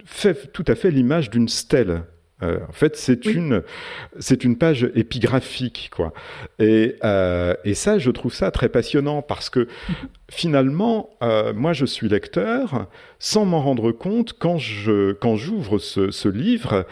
fait 0.04 0.52
tout 0.52 0.66
à 0.68 0.74
fait 0.74 0.90
l'image 0.90 1.30
d'une 1.30 1.48
stèle. 1.48 2.04
Euh, 2.44 2.60
en 2.68 2.72
fait, 2.72 2.96
c'est 2.96 3.26
une 3.26 3.64
c'est 4.20 4.44
une 4.44 4.58
page 4.58 4.90
épigraphique, 4.96 5.92
quoi. 5.96 6.14
Et, 6.60 6.96
euh, 7.04 7.54
et 7.64 7.74
ça, 7.74 8.00
je 8.00 8.10
trouve 8.12 8.34
ça 8.34 8.52
très 8.52 8.70
passionnant 8.70 9.22
parce 9.22 9.50
que 9.50 9.68
finalement, 10.30 11.10
euh, 11.22 11.54
moi, 11.54 11.74
je 11.74 11.86
suis 11.86 12.10
lecteur 12.10 12.88
sans 13.20 13.46
m'en 13.46 13.62
rendre 13.62 13.92
compte 13.92 14.34
quand 14.34 14.58
je 14.58 15.14
quand 15.14 15.36
j'ouvre 15.36 15.78
ce, 15.80 16.12
ce, 16.12 16.30
livre 16.30 16.86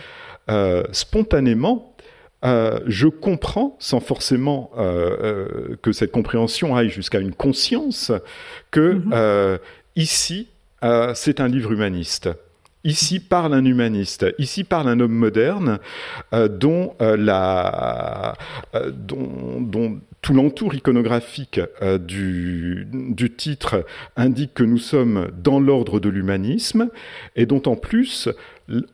spontanément. 0.91 1.95
je 2.43 3.07
comprends, 3.07 3.75
sans 3.79 3.99
forcément 3.99 4.71
que 5.83 5.91
cette 5.91 6.11
compréhension 6.11 6.75
aille 6.75 6.89
jusqu'à 6.89 7.19
une 7.19 7.35
conscience, 7.35 8.11
que 8.71 8.95
mm-hmm. 8.95 9.59
ici, 9.95 10.47
c'est 11.13 11.39
un 11.39 11.47
livre 11.47 11.71
humaniste. 11.71 12.29
Ici 12.85 13.19
parle 13.19 13.53
un 13.53 13.65
humaniste, 13.65 14.25
ici 14.37 14.63
parle 14.63 14.87
un 14.87 15.01
homme 15.01 15.11
moderne 15.11 15.79
euh, 16.33 16.47
dont, 16.47 16.95
euh, 17.01 17.17
euh, 18.73 18.91
dont, 18.91 19.99
tout 20.21 20.33
l'entour 20.33 20.73
iconographique 20.73 21.59
du, 21.99 22.87
du, 22.91 23.31
titre 23.31 23.85
indique 24.15 24.53
que 24.53 24.63
nous 24.63 24.77
sommes 24.77 25.29
dans 25.43 25.59
l'ordre 25.59 25.99
de 25.99 26.09
l'humanisme 26.09 26.89
et 27.35 27.45
dont 27.45 27.61
en 27.65 27.75
plus, 27.75 28.29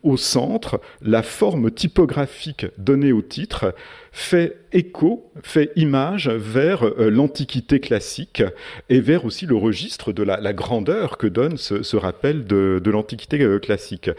au 0.03 0.17
centre, 0.17 0.81
la 1.01 1.21
forme 1.23 1.69
typographique 1.71 2.67
donnée 2.77 3.11
au 3.11 3.21
titre 3.21 3.73
fait 4.16 4.59
écho, 4.72 5.30
fait 5.43 5.72
image 5.76 6.30
vers 6.30 6.86
euh, 6.86 7.09
l'Antiquité 7.09 7.82
classique 7.82 8.43
et 8.89 9.01
vers 9.01 9.26
aussi 9.26 9.45
le 9.45 9.57
registre 9.57 10.13
de 10.13 10.24
la, 10.24 10.53
grandeur 10.53 11.18
que 11.18 11.28
donne 11.28 11.57
ce, 11.57 11.97
rappel 11.97 12.45
de, 12.45 12.82
l'Antiquité 12.86 13.41
euh, 13.41 13.59
classique. 13.59 14.09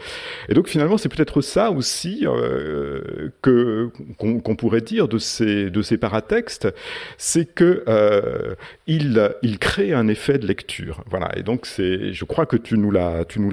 Et 0.49 0.53
donc 0.53 0.67
finalement, 0.67 0.97
c'est 0.97 1.09
peut-être 1.09 1.41
ça 1.41 1.71
aussi 1.71 2.27
euh, 2.27 3.29
qu'on 3.41 4.55
pourrait 4.55 4.81
dire 4.81 5.07
de 5.07 5.17
ces 5.17 5.71
de 5.71 5.81
ces 5.81 5.97
paratextes, 5.97 6.67
c'est 7.17 7.51
que 7.51 7.83
il 8.85 9.59
crée 9.59 9.93
un 9.93 10.07
effet 10.07 10.37
de 10.37 10.45
lecture. 10.45 11.03
Voilà. 11.09 11.35
Et 11.37 11.41
donc 11.41 11.65
c'est, 11.65 12.13
je 12.13 12.25
crois 12.25 12.45
que 12.45 12.57
tu 12.57 12.77
nous 12.77 12.91
l'as 12.91 13.25
tu 13.25 13.39
nous 13.39 13.51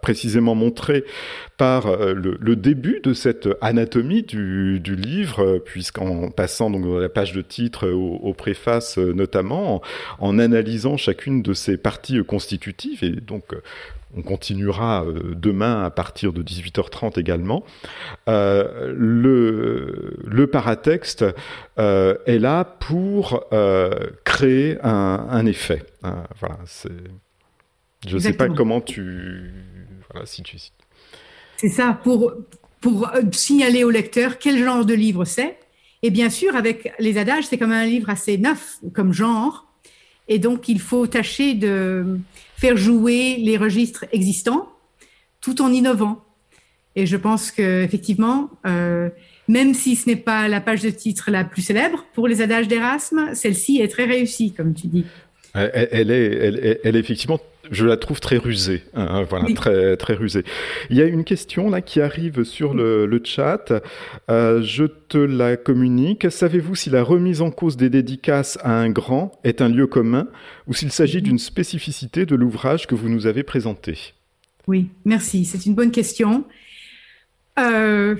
précisément 0.00 0.54
montré 0.54 1.04
par 1.56 1.96
le, 1.96 2.56
début 2.56 3.00
de 3.02 3.12
cette 3.12 3.48
anatomie 3.60 4.22
du, 4.22 4.80
du 4.80 4.94
livre 4.94 5.55
puisqu'en 5.64 6.30
passant 6.30 6.70
donc 6.70 6.84
la 7.00 7.08
page 7.08 7.32
de 7.32 7.42
titre 7.42 7.88
aux, 7.88 8.34
préfaces 8.34 8.98
euh, 8.98 9.12
notamment, 9.12 9.82
en, 10.18 10.38
analysant 10.38 10.96
chacune 10.96 11.42
de 11.42 11.52
ces 11.52 11.76
parties 11.76 12.22
constitutives, 12.24 13.02
et 13.02 13.10
donc 13.10 13.52
euh, 13.52 13.62
on 14.16 14.22
continuera 14.22 15.04
euh, 15.04 15.34
demain 15.34 15.84
à 15.84 15.90
partir 15.90 16.32
de 16.32 16.42
18h30 16.42 17.18
également. 17.18 17.64
le, 18.26 20.16
le 20.24 20.46
paratexte 20.46 21.24
est 21.76 22.38
là 22.38 22.64
pour 22.64 23.44
créer 24.24 24.78
un, 24.82 25.46
effet. 25.46 25.82
voilà, 26.02 26.58
c'est. 26.66 26.90
Je 28.06 28.14
ne 28.14 28.20
sais 28.20 28.32
pas 28.34 28.48
comment 28.48 28.80
tu. 28.80 29.52
Voilà, 30.10 30.26
si 30.26 30.42
tu. 30.42 30.58
C'est 31.56 31.68
ça, 31.68 31.98
pour, 32.02 32.32
pour 32.86 33.08
euh, 33.08 33.22
signaler 33.32 33.82
au 33.82 33.90
lecteur 33.90 34.38
quel 34.38 34.62
genre 34.62 34.84
de 34.84 34.94
livre 34.94 35.24
c'est. 35.24 35.58
Et 36.04 36.10
bien 36.10 36.30
sûr, 36.30 36.54
avec 36.54 36.92
les 37.00 37.18
adages, 37.18 37.46
c'est 37.48 37.58
quand 37.58 37.66
même 37.66 37.84
un 37.84 37.90
livre 37.90 38.10
assez 38.10 38.38
neuf 38.38 38.78
comme 38.94 39.12
genre. 39.12 39.66
Et 40.28 40.38
donc, 40.38 40.68
il 40.68 40.78
faut 40.78 41.08
tâcher 41.08 41.54
de 41.54 42.20
faire 42.56 42.76
jouer 42.76 43.38
les 43.38 43.56
registres 43.56 44.04
existants 44.12 44.68
tout 45.40 45.60
en 45.62 45.72
innovant. 45.72 46.22
Et 46.94 47.06
je 47.06 47.16
pense 47.16 47.50
qu'effectivement, 47.50 48.50
euh, 48.68 49.08
même 49.48 49.74
si 49.74 49.96
ce 49.96 50.08
n'est 50.08 50.14
pas 50.14 50.46
la 50.46 50.60
page 50.60 50.82
de 50.82 50.90
titre 50.90 51.32
la 51.32 51.42
plus 51.42 51.62
célèbre 51.62 52.04
pour 52.14 52.28
les 52.28 52.40
adages 52.40 52.68
d'Erasme, 52.68 53.34
celle-ci 53.34 53.80
est 53.80 53.88
très 53.88 54.04
réussie, 54.04 54.52
comme 54.52 54.74
tu 54.74 54.86
dis. 54.86 55.04
Elle, 55.54 56.12
est, 56.12 56.34
elle, 56.34 56.78
elle, 56.84 56.94
est 56.94 57.00
effectivement, 57.00 57.40
je 57.70 57.86
la 57.86 57.96
trouve 57.96 58.20
très 58.20 58.36
rusée. 58.36 58.82
Hein, 58.94 59.06
hein, 59.10 59.22
voilà, 59.22 59.46
très, 59.54 59.96
très 59.96 60.14
rusée. 60.14 60.44
Il 60.90 60.96
y 60.96 61.02
a 61.02 61.06
une 61.06 61.24
question 61.24 61.70
là 61.70 61.80
qui 61.80 62.00
arrive 62.00 62.44
sur 62.44 62.74
le, 62.74 63.06
le 63.06 63.20
chat. 63.22 63.72
Euh, 64.30 64.62
je 64.62 64.84
te 64.84 65.18
la 65.18 65.56
communique. 65.56 66.30
Savez-vous 66.30 66.74
si 66.74 66.90
la 66.90 67.02
remise 67.02 67.42
en 67.42 67.50
cause 67.50 67.76
des 67.76 67.90
dédicaces 67.90 68.58
à 68.62 68.72
un 68.72 68.90
grand 68.90 69.32
est 69.44 69.60
un 69.60 69.68
lieu 69.68 69.86
commun 69.86 70.28
ou 70.66 70.74
s'il 70.74 70.92
s'agit 70.92 71.22
d'une 71.22 71.38
spécificité 71.38 72.26
de 72.26 72.34
l'ouvrage 72.34 72.86
que 72.86 72.94
vous 72.94 73.08
nous 73.08 73.26
avez 73.26 73.42
présenté? 73.42 74.14
Oui, 74.66 74.88
merci. 75.04 75.44
C'est 75.44 75.66
une 75.66 75.74
bonne 75.74 75.92
question. 75.92 76.44
Euh, 77.58 78.16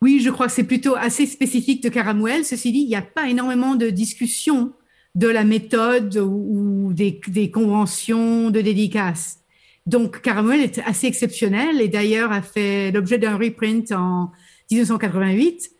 oui, 0.00 0.20
je 0.22 0.30
crois 0.30 0.46
que 0.46 0.52
c'est 0.52 0.64
plutôt 0.64 0.94
assez 0.96 1.26
spécifique 1.26 1.82
de 1.82 1.88
Caramuel. 1.88 2.44
Ceci 2.44 2.72
dit, 2.72 2.80
il 2.80 2.88
n'y 2.88 2.96
a 2.96 3.02
pas 3.02 3.28
énormément 3.28 3.74
de 3.74 3.90
discussions 3.90 4.72
de 5.18 5.26
la 5.26 5.42
méthode 5.42 6.16
ou 6.16 6.92
des, 6.92 7.50
conventions 7.50 8.50
de 8.50 8.60
dédicace. 8.60 9.40
Donc, 9.84 10.22
Caramel 10.22 10.60
est 10.60 10.78
assez 10.86 11.08
exceptionnel 11.08 11.80
et 11.80 11.88
d'ailleurs 11.88 12.30
a 12.30 12.40
fait 12.40 12.92
l'objet 12.92 13.18
d'un 13.18 13.36
reprint 13.36 13.90
en 13.90 14.30
1988 14.70 15.70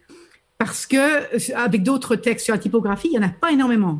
parce 0.58 0.88
que 0.88 1.54
avec 1.54 1.84
d'autres 1.84 2.16
textes 2.16 2.46
sur 2.46 2.54
la 2.54 2.58
typographie, 2.58 3.10
il 3.12 3.18
n'y 3.18 3.24
en 3.24 3.28
a 3.28 3.30
pas 3.30 3.52
énormément. 3.52 3.98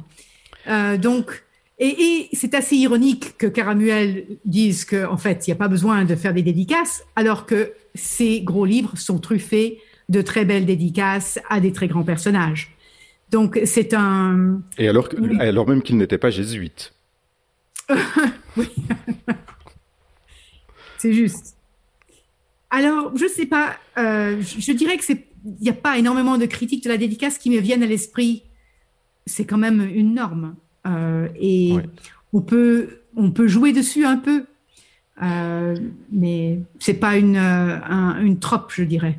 Euh, 0.66 0.96
donc, 0.96 1.44
et, 1.78 2.28
c'est 2.32 2.54
assez 2.54 2.74
ironique 2.74 3.38
que 3.38 3.46
Caramuel 3.46 4.38
dise 4.44 4.84
qu'en 4.84 5.12
en 5.12 5.16
fait, 5.18 5.46
il 5.46 5.50
n'y 5.50 5.54
a 5.54 5.56
pas 5.56 5.68
besoin 5.68 6.04
de 6.04 6.16
faire 6.16 6.34
des 6.34 6.42
dédicaces, 6.42 7.04
alors 7.14 7.46
que 7.46 7.74
ces 7.94 8.40
gros 8.40 8.64
livres 8.64 8.98
sont 8.98 9.20
truffés 9.20 9.78
de 10.08 10.20
très 10.20 10.44
belles 10.44 10.66
dédicaces 10.66 11.38
à 11.48 11.60
des 11.60 11.70
très 11.70 11.86
grands 11.86 12.02
personnages. 12.02 12.76
Donc 13.30 13.60
c'est 13.64 13.94
un. 13.94 14.62
Et 14.78 14.88
alors, 14.88 15.08
alors 15.38 15.68
même 15.68 15.82
qu'il 15.82 15.96
n'était 15.96 16.18
pas 16.18 16.30
jésuite. 16.30 16.92
oui. 18.56 18.68
c'est 20.98 21.12
juste. 21.12 21.56
Alors, 22.70 23.16
je 23.16 23.24
ne 23.24 23.28
sais 23.28 23.46
pas, 23.46 23.76
euh, 23.96 24.40
je, 24.42 24.72
dirais 24.72 24.98
que 24.98 25.04
c'est, 25.04 25.26
il 25.44 25.62
n'y 25.62 25.70
a 25.70 25.74
pas 25.74 25.96
énormément 25.96 26.36
de 26.36 26.44
critiques 26.44 26.84
de 26.84 26.90
la 26.90 26.98
dédicace 26.98 27.38
qui 27.38 27.50
me 27.50 27.58
viennent 27.58 27.82
à 27.82 27.86
l'esprit. 27.86 28.42
C'est 29.26 29.46
quand 29.46 29.58
même 29.58 29.80
une 29.80 30.14
norme. 30.14 30.56
Euh, 30.86 31.28
et 31.40 31.74
on 32.32 32.42
peut, 32.42 33.00
on 33.16 33.30
peut 33.30 33.48
jouer 33.48 33.72
dessus 33.72 34.04
un 34.04 34.16
peu, 34.16 34.44
euh, 35.22 35.76
mais 36.12 36.60
c'est 36.78 36.94
pas 36.94 37.16
une, 37.16 37.36
une 37.36 38.38
trope, 38.38 38.72
je 38.74 38.84
dirais. 38.84 39.18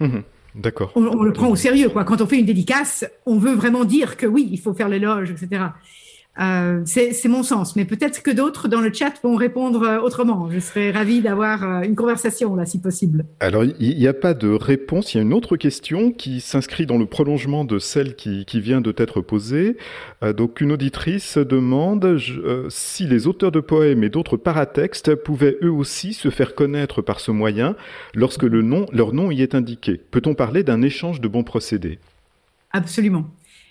Mhm. 0.00 0.22
D'accord. 0.56 0.90
On, 0.94 1.22
le 1.22 1.32
prend 1.34 1.48
au 1.48 1.56
sérieux, 1.56 1.90
quoi. 1.90 2.04
Quand 2.04 2.22
on 2.22 2.26
fait 2.26 2.38
une 2.38 2.46
dédicace, 2.46 3.04
on 3.26 3.36
veut 3.36 3.54
vraiment 3.54 3.84
dire 3.84 4.16
que 4.16 4.26
oui, 4.26 4.48
il 4.50 4.58
faut 4.58 4.72
faire 4.72 4.88
l'éloge, 4.88 5.30
etc. 5.30 5.64
Euh, 6.38 6.82
c'est 6.84 7.28
mon 7.28 7.42
sens, 7.42 7.76
mais 7.76 7.84
peut-être 7.84 8.22
que 8.22 8.30
d'autres 8.30 8.68
dans 8.68 8.80
le 8.80 8.92
chat 8.92 9.14
vont 9.22 9.36
répondre 9.36 9.82
euh, 9.82 10.00
autrement. 10.00 10.50
Je 10.50 10.58
serais 10.58 10.90
ravi 10.90 11.22
d'avoir 11.22 11.64
euh, 11.64 11.82
une 11.82 11.96
conversation 11.96 12.54
là, 12.54 12.66
si 12.66 12.78
possible. 12.78 13.24
Alors, 13.40 13.64
il 13.64 13.96
n'y 13.96 14.06
a 14.06 14.12
pas 14.12 14.34
de 14.34 14.48
réponse. 14.48 15.14
Il 15.14 15.16
y 15.16 15.20
a 15.20 15.22
une 15.22 15.32
autre 15.32 15.56
question 15.56 16.12
qui 16.12 16.40
s'inscrit 16.40 16.84
dans 16.84 16.98
le 16.98 17.06
prolongement 17.06 17.64
de 17.64 17.78
celle 17.78 18.16
qui, 18.16 18.44
qui 18.44 18.60
vient 18.60 18.80
de 18.80 18.92
t'être 18.92 19.20
posée. 19.20 19.76
donc, 20.36 20.60
une 20.60 20.72
auditrice 20.72 21.38
demande 21.38 22.18
si 22.68 23.06
les 23.06 23.26
auteurs 23.26 23.52
de 23.52 23.60
poèmes 23.60 24.04
et 24.04 24.10
d'autres 24.10 24.36
paratextes 24.36 25.14
pouvaient 25.14 25.56
eux 25.62 25.72
aussi 25.72 26.12
se 26.12 26.30
faire 26.30 26.54
connaître 26.54 27.02
par 27.02 27.20
ce 27.20 27.30
moyen 27.30 27.76
lorsque 28.14 28.42
le 28.42 28.62
nom, 28.62 28.86
leur 28.92 29.12
nom 29.12 29.30
y 29.30 29.42
est 29.42 29.54
indiqué. 29.54 30.00
Peut-on 30.10 30.34
parler 30.34 30.62
d'un 30.62 30.82
échange 30.82 31.20
de 31.20 31.28
bons 31.28 31.44
procédés? 31.44 31.98
Absolument. 32.72 33.26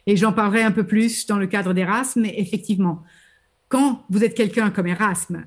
Et 0.07 0.15
j'en 0.15 0.33
parlerai 0.33 0.63
un 0.63 0.71
peu 0.71 0.85
plus 0.85 1.25
dans 1.27 1.37
le 1.37 1.47
cadre 1.47 1.73
d'Erasme. 1.73 2.21
Mais 2.21 2.35
effectivement, 2.37 3.03
quand 3.69 4.03
vous 4.09 4.23
êtes 4.23 4.35
quelqu'un 4.35 4.69
comme 4.69 4.87
Erasme 4.87 5.45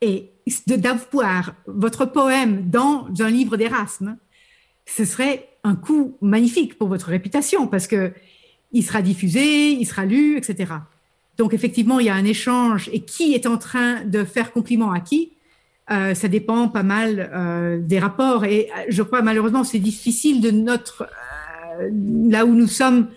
et 0.00 0.30
d'avoir 0.66 1.54
votre 1.66 2.06
poème 2.06 2.70
dans 2.70 3.08
un 3.20 3.30
livre 3.30 3.56
d'Erasme, 3.56 4.16
ce 4.86 5.04
serait 5.04 5.48
un 5.64 5.74
coup 5.74 6.16
magnifique 6.22 6.78
pour 6.78 6.88
votre 6.88 7.08
réputation 7.08 7.66
parce 7.66 7.86
que 7.86 8.12
il 8.72 8.82
sera 8.82 9.02
diffusé, 9.02 9.70
il 9.70 9.86
sera 9.86 10.04
lu, 10.04 10.36
etc. 10.36 10.72
Donc 11.38 11.54
effectivement, 11.54 12.00
il 12.00 12.06
y 12.06 12.10
a 12.10 12.14
un 12.14 12.24
échange 12.24 12.90
et 12.92 13.00
qui 13.00 13.34
est 13.34 13.46
en 13.46 13.56
train 13.56 14.04
de 14.04 14.24
faire 14.24 14.52
compliment 14.52 14.92
à 14.92 15.00
qui, 15.00 15.32
euh, 15.90 16.14
ça 16.14 16.28
dépend 16.28 16.68
pas 16.68 16.82
mal 16.82 17.30
euh, 17.32 17.78
des 17.80 17.98
rapports. 17.98 18.44
Et 18.44 18.68
euh, 18.76 18.82
je 18.88 19.02
crois 19.02 19.22
malheureusement 19.22 19.64
c'est 19.64 19.78
difficile 19.78 20.40
de 20.40 20.50
notre 20.50 21.08
là 22.30 22.44
où 22.44 22.54
nous 22.54 22.66
sommes 22.66 23.08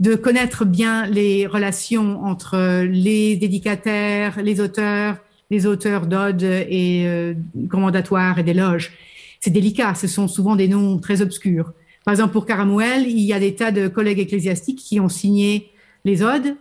de 0.00 0.14
connaître 0.14 0.64
bien 0.64 1.06
les 1.06 1.46
relations 1.46 2.24
entre 2.24 2.84
les 2.84 3.36
dédicataires, 3.36 4.40
les 4.42 4.60
auteurs, 4.60 5.16
les 5.50 5.66
auteurs 5.66 6.06
d'odes 6.06 6.42
et 6.42 7.04
euh, 7.06 7.34
commandatoires 7.68 8.38
et 8.38 8.42
d'éloges. 8.42 8.92
C'est 9.40 9.50
délicat, 9.50 9.94
ce 9.94 10.06
sont 10.06 10.28
souvent 10.28 10.56
des 10.56 10.68
noms 10.68 10.98
très 10.98 11.20
obscurs. 11.20 11.72
Par 12.04 12.12
exemple, 12.12 12.32
pour 12.32 12.46
Caramouel, 12.46 13.06
il 13.08 13.20
y 13.20 13.32
a 13.32 13.40
des 13.40 13.54
tas 13.54 13.70
de 13.70 13.88
collègues 13.88 14.20
ecclésiastiques 14.20 14.78
qui 14.78 15.00
ont 15.00 15.08
signé 15.08 15.70
les 16.04 16.22
odes. 16.22 16.56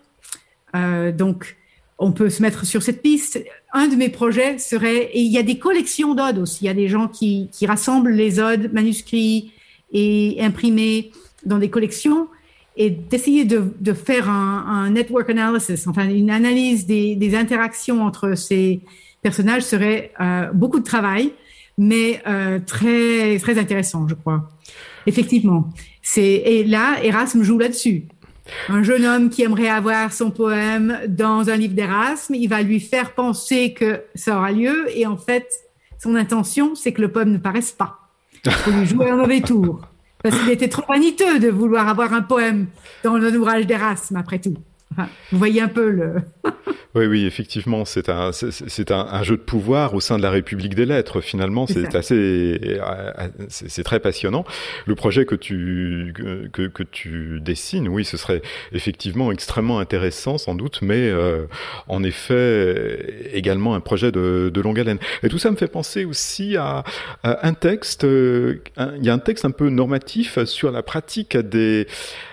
Euh, 0.76 1.12
donc, 1.12 1.58
on 2.00 2.12
peut 2.12 2.30
se 2.30 2.42
mettre 2.42 2.66
sur 2.66 2.84
cette 2.84 3.02
piste. 3.02 3.44
Un 3.74 3.88
de 3.88 3.96
mes 3.96 4.10
projets 4.10 4.58
serait, 4.58 5.10
et 5.14 5.22
il 5.22 5.32
y 5.32 5.38
a 5.38 5.44
des 5.44 5.58
collections 5.58 6.16
d'odes 6.16 6.38
aussi, 6.40 6.66
il 6.66 6.68
y 6.68 6.70
a 6.70 6.74
des 6.74 6.88
gens 6.88 7.08
qui, 7.08 7.50
qui 7.52 7.66
rassemblent 7.66 8.12
les 8.12 8.40
odes 8.40 8.72
manuscrits 8.74 9.52
et 9.92 10.38
imprimés 10.40 11.12
dans 11.46 11.58
des 11.58 11.70
collections 11.70 12.28
et 12.78 12.92
d'essayer 12.92 13.44
de, 13.44 13.94
faire 13.94 14.30
un, 14.30 14.90
network 14.90 15.30
analysis, 15.30 15.88
enfin 15.88 16.08
une 16.08 16.30
analyse 16.30 16.86
des, 16.86 17.16
des, 17.16 17.36
interactions 17.36 18.04
entre 18.04 18.36
ces 18.36 18.82
personnages 19.22 19.64
serait 19.64 20.12
euh, 20.22 20.52
beaucoup 20.54 20.80
de 20.80 20.86
travail, 20.86 21.34
mais 21.78 22.22
euh, 22.28 22.60
très 22.66 23.40
très 23.40 23.58
intéressant, 23.58 24.08
je 24.08 24.14
crois. 24.14 24.50
Effectivement, 25.08 25.70
c'est 26.02 26.22
et 26.22 26.64
là 26.64 26.98
Erasme 27.04 27.44
joue 27.44 27.58
là-dessus. 27.58 28.04
Un 28.70 28.84
jeune 28.84 29.06
homme 29.06 29.30
qui 29.30 29.42
aimerait 29.44 29.70
avoir 29.70 30.14
son 30.14 30.32
poème 30.32 31.00
dans 31.08 31.50
un 31.50 31.56
livre 31.58 31.74
d'Erasme, 31.74 32.36
il 32.36 32.48
va 32.48 32.62
lui 32.62 32.80
faire 32.80 33.14
penser 33.14 33.74
que 33.74 34.04
ça 34.16 34.38
aura 34.38 34.52
lieu, 34.52 34.88
et 34.96 35.06
en 35.06 35.18
fait, 35.18 35.48
son 36.02 36.16
intention, 36.16 36.76
c'est 36.76 36.94
que 36.94 37.02
le 37.02 37.12
poème 37.12 37.32
ne 37.32 37.38
paraisse 37.38 37.72
pas. 37.72 38.00
Il 38.46 38.52
faut 38.52 38.72
lui 38.72 38.86
jouer 38.86 39.10
un 39.10 39.18
mauvais 39.18 39.42
tour. 39.42 39.82
Parce 40.24 40.38
qu'il 40.38 40.50
était 40.50 40.70
trop 40.70 40.86
vaniteux 40.88 41.40
de 41.40 41.50
vouloir 41.50 41.88
avoir 41.88 42.14
un 42.14 42.22
poème 42.22 42.68
dans 43.04 43.16
un 43.16 43.34
ouvrage 43.34 43.68
d'Erasme, 43.68 44.16
après 44.16 44.40
tout. 44.40 44.56
Vous 45.32 45.38
voyez 45.38 45.62
un 45.62 45.68
peu 45.68 45.90
le. 45.90 46.16
Oui, 46.96 47.06
oui, 47.06 47.26
effectivement, 47.26 47.86
c'est 47.86 48.10
un, 48.10 48.32
c'est 48.32 48.92
un, 48.92 49.08
un, 49.12 49.22
jeu 49.22 49.38
de 49.38 49.42
pouvoir 49.42 49.94
au 49.94 50.00
sein 50.00 50.18
de 50.18 50.24
la 50.24 50.32
République 50.32 50.74
des 50.74 50.86
lettres. 50.86 51.22
Finalement, 51.22 51.68
c'est 51.68 51.94
assez, 51.96 52.80
c'est 53.50 53.84
très 53.84 54.00
passionnant. 54.00 54.46
Le 54.88 54.96
projet 54.96 55.26
que 55.26 55.36
tu 55.36 56.12
que, 56.52 56.68
que 56.68 56.84
tu 56.84 57.40
dessines, 57.40 57.88
oui, 57.88 58.04
ce 58.04 58.18
serait 58.18 58.42
effectivement 58.72 59.32
extrêmement 59.32 59.80
intéressant, 59.80 60.40
sans 60.40 60.56
doute, 60.56 60.80
mais 60.82 61.10
euh, 61.10 61.46
en 61.88 62.04
effet 62.04 63.30
également 63.34 63.76
un 63.76 63.80
projet 63.80 64.12
de, 64.12 64.50
de, 64.52 64.62
longue 64.62 64.80
haleine. 64.80 65.00
Et 65.22 65.30
tout 65.30 65.38
ça 65.38 65.52
me 65.52 65.56
fait 65.56 65.68
penser 65.68 66.04
aussi 66.04 66.58
à, 66.58 66.84
à 67.22 67.48
un 67.48 67.54
texte. 67.54 68.06
Euh, 68.06 68.62
il 68.98 69.06
y 69.06 69.10
a 69.10 69.14
un 69.14 69.20
texte 69.20 69.46
un 69.46 69.52
peu 69.52 69.70
normatif 69.70 70.44
sur 70.46 70.72
la 70.72 70.82
pratique 70.82 71.38
des 71.38 71.86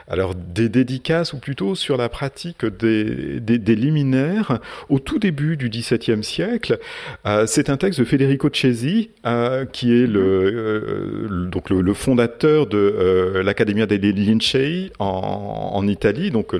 alors 0.08 0.34
des 0.34 0.68
dédicaces 0.68 1.32
ou 1.32 1.38
plutôt 1.38 1.74
sur 1.74 1.96
la 1.96 2.08
pratique 2.08 2.64
des, 2.64 3.40
des, 3.40 3.74
liminaires 3.74 4.60
au 4.88 4.98
tout 4.98 5.18
début 5.18 5.56
du 5.56 5.68
XVIIe 5.68 6.22
siècle. 6.22 6.78
Euh, 7.26 7.46
c'est 7.46 7.70
un 7.70 7.76
texte 7.76 8.00
de 8.00 8.04
Federico 8.04 8.50
Cesi 8.52 9.10
euh, 9.26 9.64
qui 9.64 9.92
est 9.92 10.06
le, 10.06 10.20
euh, 11.30 11.94
fondateur 11.94 12.66
de 12.66 13.40
l'Accademia 13.44 13.86
dei 13.86 13.98
Lincei 14.12 14.92
en, 14.98 15.86
Italie, 15.86 16.30
donc 16.30 16.54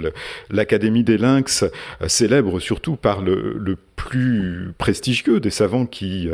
l'Académie 0.51 1.03
des 1.03 1.19
Lynx 1.19 1.65
célèbre 2.07 2.61
surtout 2.61 2.97
par 2.97 3.21
le, 3.21 3.77
plus 3.97 4.73
prestigieux 4.77 5.41
des 5.41 5.51
savants 5.51 5.87
qui 5.87 6.29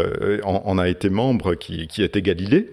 en, 0.44 0.78
a 0.78 0.88
été 0.88 1.08
membre, 1.08 1.54
qui 1.54 2.02
était 2.02 2.22
Galilée. 2.22 2.68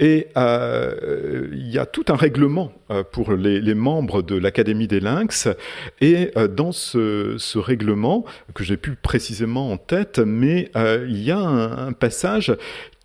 Et 0.00 0.28
euh, 0.36 1.48
il 1.52 1.68
y 1.70 1.78
a 1.78 1.86
tout 1.86 2.04
un 2.08 2.16
règlement 2.16 2.72
euh, 2.90 3.02
pour 3.02 3.32
les, 3.32 3.74
membres 3.74 4.22
de 4.22 4.36
l'Académie 4.36 4.88
des 4.88 5.00
Lynx. 5.00 5.48
Et 6.00 6.30
euh, 6.36 6.48
dans 6.48 6.72
ce, 6.72 7.58
règlement, 7.58 8.24
que 8.54 8.64
j'ai 8.64 8.76
plus 8.76 8.96
précisément 8.96 9.70
en 9.70 9.76
tête, 9.76 10.18
mais 10.18 10.70
il 10.76 11.22
y 11.22 11.30
a 11.30 11.38
un, 11.38 11.88
un 11.88 11.92
passage 11.92 12.56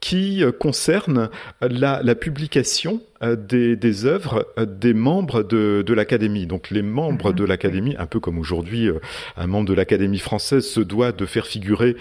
qui 0.03 0.43
concerne 0.59 1.29
la, 1.61 2.01
la 2.03 2.15
publication 2.15 2.99
euh, 3.23 3.35
des, 3.37 3.75
des, 3.75 4.05
œuvres 4.05 4.47
euh, 4.57 4.65
des 4.65 4.93
membres 4.93 5.43
de, 5.43 5.83
de 5.85 5.93
l'Académie. 5.93 6.45
Donc 6.45 6.69
les 6.71 6.81
membres 6.81 7.31
de 7.31 7.45
l'Académie, 7.45 7.95
un 7.97 8.05
peu 8.05 8.19
comme 8.19 8.37
aujourd'hui 8.37 8.89
euh, 8.89 8.99
un 9.37 9.47
membre 9.47 9.69
de 9.69 9.73
l'Académie 9.73 10.19
française 10.19 10.67
se 10.67 10.81
doit 10.81 11.11
de 11.11 11.25
faire 11.25 11.47
figurer 11.47 11.95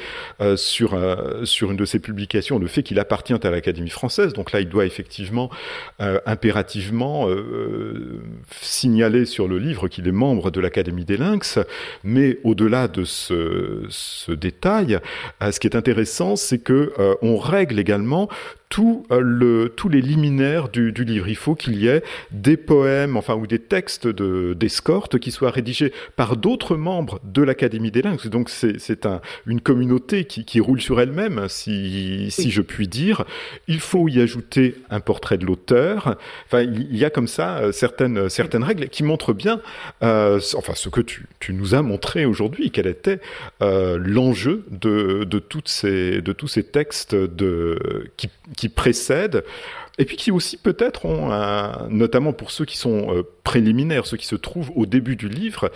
sur, 0.56 0.98
sur 1.44 1.70
une 1.70 1.76
de 1.76 1.84
ses 1.84 1.98
publications 1.98 2.58
le 2.58 2.66
fait 2.66 2.82
qu'il 2.82 2.98
appartient 2.98 3.34
à 3.34 3.50
l'Académie 3.50 3.90
française. 3.90 4.32
Donc 4.32 4.52
là, 4.52 4.60
il 4.60 4.68
doit 4.68 4.86
effectivement 4.86 5.50
impérativement 5.98 7.28
signaler 8.60 9.24
sur 9.24 9.48
le 9.48 9.58
livre 9.58 9.88
qu'il 9.88 10.06
est 10.08 10.12
membre 10.12 10.50
de 10.50 10.60
l'Académie 10.60 11.04
des 11.04 11.16
Lynx. 11.16 11.58
Mais 12.04 12.38
au-delà 12.44 12.88
de 12.88 13.04
ce, 13.04 13.84
ce 13.88 14.32
détail, 14.32 14.98
ce 15.40 15.58
qui 15.60 15.66
est 15.66 15.76
intéressant, 15.76 16.36
c'est 16.36 16.58
que 16.58 16.92
on 17.22 17.36
règle 17.36 17.78
également 17.78 17.91
également 17.92 18.28
tout, 18.72 19.04
euh, 19.12 19.68
tous 19.68 19.90
les 19.90 20.00
liminaires 20.00 20.70
du, 20.70 20.92
livre. 20.92 21.28
Il 21.28 21.36
faut 21.36 21.54
qu'il 21.54 21.76
y 21.76 21.88
ait 21.88 22.02
des 22.30 22.56
poèmes, 22.56 23.18
enfin, 23.18 23.34
ou 23.34 23.46
des 23.46 23.58
textes 23.58 24.08
d'escorte 24.08 25.12
de, 25.12 25.18
qui 25.18 25.30
soient 25.30 25.50
rédigés 25.50 25.92
par 26.16 26.38
d'autres 26.38 26.76
membres 26.76 27.20
de 27.22 27.42
l'Académie 27.42 27.90
des 27.90 28.00
Lynx. 28.00 28.28
Donc, 28.28 28.48
c'est 28.48 29.04
un, 29.04 29.20
une 29.46 29.60
communauté 29.60 30.24
qui, 30.24 30.58
roule 30.58 30.80
sur 30.80 31.02
elle-même, 31.02 31.48
si, 31.48 32.30
je 32.30 32.62
puis 32.62 32.88
dire. 32.88 33.26
Il 33.68 33.78
faut 33.78 34.08
y 34.08 34.22
ajouter 34.22 34.76
un 34.88 35.00
portrait 35.00 35.36
de 35.36 35.44
l'auteur. 35.44 36.16
Enfin, 36.46 36.62
il 36.62 36.96
y 36.96 37.04
a 37.04 37.10
comme 37.10 37.28
ça 37.28 37.58
euh, 37.58 37.72
certaines, 37.72 38.30
certaines 38.30 38.64
règles 38.64 38.88
qui 38.88 39.02
montrent 39.02 39.34
bien, 39.34 39.60
euh, 40.02 40.40
enfin, 40.54 40.72
ce 40.74 40.88
que 40.88 41.02
tu, 41.02 41.26
nous 41.50 41.74
as 41.74 41.82
montré 41.82 42.24
aujourd'hui, 42.24 42.70
quel 42.70 42.86
était 42.86 43.20
l'enjeu 43.60 44.64
de, 44.70 45.24
de, 45.24 45.40
de 46.20 46.32
tous 46.32 46.48
ces 46.48 46.62
textes 46.62 47.14
de, 47.14 47.78
qui 48.61 48.61
précèdent 48.68 49.44
et 49.98 50.04
puis 50.04 50.16
qui 50.16 50.30
aussi 50.30 50.56
peut-être 50.56 51.04
ont, 51.04 51.30
un, 51.32 51.86
notamment 51.90 52.32
pour 52.32 52.50
ceux 52.50 52.64
qui 52.64 52.78
sont 52.78 53.14
euh, 53.14 53.22
préliminaires, 53.44 54.06
ceux 54.06 54.16
qui 54.16 54.26
se 54.26 54.36
trouvent 54.36 54.70
au 54.74 54.86
début 54.86 55.16
du 55.16 55.28
livre, 55.28 55.70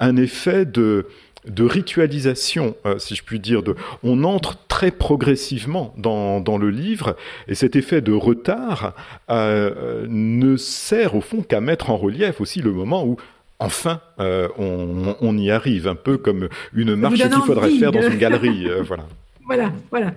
un 0.00 0.16
effet 0.16 0.64
de 0.64 1.06
de 1.46 1.64
ritualisation, 1.64 2.76
euh, 2.86 2.98
si 2.98 3.14
je 3.14 3.22
puis 3.22 3.40
dire. 3.40 3.62
De, 3.62 3.74
on 4.02 4.24
entre 4.24 4.56
très 4.68 4.90
progressivement 4.90 5.94
dans, 5.96 6.40
dans 6.40 6.58
le 6.58 6.70
livre, 6.70 7.16
et 7.46 7.54
cet 7.54 7.76
effet 7.76 8.00
de 8.00 8.12
retard 8.12 8.94
euh, 9.30 10.06
ne 10.08 10.56
sert 10.56 11.14
au 11.14 11.20
fond 11.20 11.42
qu'à 11.42 11.60
mettre 11.60 11.90
en 11.90 11.96
relief 11.96 12.40
aussi 12.40 12.60
le 12.60 12.72
moment 12.72 13.04
où 13.04 13.16
enfin 13.58 14.00
euh, 14.20 14.48
on, 14.58 15.16
on, 15.20 15.36
y 15.36 15.50
arrive, 15.50 15.88
un 15.88 15.96
peu 15.96 16.16
comme 16.16 16.48
une 16.74 16.94
marche 16.94 17.18
qu'il 17.18 17.42
faudrait 17.46 17.70
faire 17.70 17.92
dans 17.92 18.02
une 18.02 18.18
galerie. 18.18 18.68
Voilà. 18.82 19.04
Voilà, 19.46 19.72
voilà. 19.90 20.12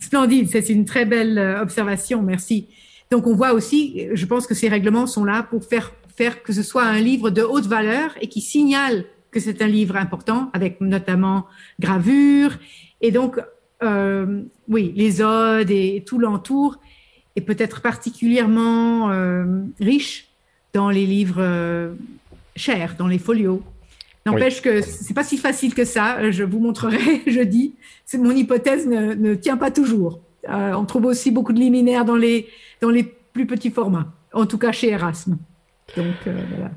Splendide, 0.00 0.48
c'est 0.50 0.68
une 0.68 0.84
très 0.84 1.04
belle 1.04 1.38
euh, 1.38 1.62
observation, 1.62 2.22
merci. 2.22 2.68
Donc 3.10 3.26
on 3.26 3.34
voit 3.34 3.52
aussi, 3.52 4.06
je 4.12 4.26
pense 4.26 4.46
que 4.46 4.54
ces 4.54 4.68
règlements 4.68 5.06
sont 5.06 5.24
là 5.24 5.42
pour 5.42 5.64
faire, 5.64 5.92
faire 6.14 6.42
que 6.42 6.52
ce 6.52 6.62
soit 6.62 6.84
un 6.84 7.00
livre 7.00 7.30
de 7.30 7.42
haute 7.42 7.66
valeur 7.66 8.10
et 8.20 8.28
qui 8.28 8.40
signale 8.40 9.04
que 9.30 9.40
c'est 9.40 9.62
un 9.62 9.66
livre 9.66 9.96
important, 9.96 10.50
avec 10.52 10.80
notamment 10.80 11.46
gravure. 11.80 12.52
Et 13.00 13.10
donc, 13.10 13.40
euh, 13.82 14.42
oui, 14.68 14.92
les 14.96 15.22
odes 15.22 15.70
et 15.70 16.02
tout 16.06 16.18
l'entour 16.18 16.78
est 17.36 17.40
peut-être 17.40 17.80
particulièrement 17.80 19.10
euh, 19.10 19.62
riche 19.80 20.28
dans 20.72 20.90
les 20.90 21.06
livres 21.06 21.40
euh, 21.40 21.94
chers, 22.56 22.96
dans 22.96 23.06
les 23.06 23.18
folios. 23.18 23.62
N'empêche 24.30 24.62
que 24.62 24.80
c'est 24.80 25.14
pas 25.14 25.24
si 25.24 25.36
facile 25.36 25.74
que 25.74 25.84
ça. 25.84 26.30
Je 26.30 26.44
vous 26.44 26.60
montrerai 26.60 27.22
jeudi. 27.26 27.74
Mon 28.14 28.30
hypothèse 28.30 28.86
ne, 28.86 29.14
ne, 29.14 29.34
tient 29.34 29.56
pas 29.56 29.70
toujours. 29.70 30.20
on 30.48 30.84
trouve 30.84 31.06
aussi 31.06 31.30
beaucoup 31.30 31.52
de 31.52 31.60
liminaires 31.60 32.04
dans 32.04 32.16
les, 32.16 32.48
dans 32.80 32.90
les 32.90 33.04
plus 33.04 33.46
petits 33.46 33.70
formats, 33.70 34.12
en 34.32 34.46
tout 34.46 34.58
cas 34.58 34.72
chez 34.72 34.90
Erasme. 34.90 35.38
Donc 35.96 36.16
voilà. 36.24 36.70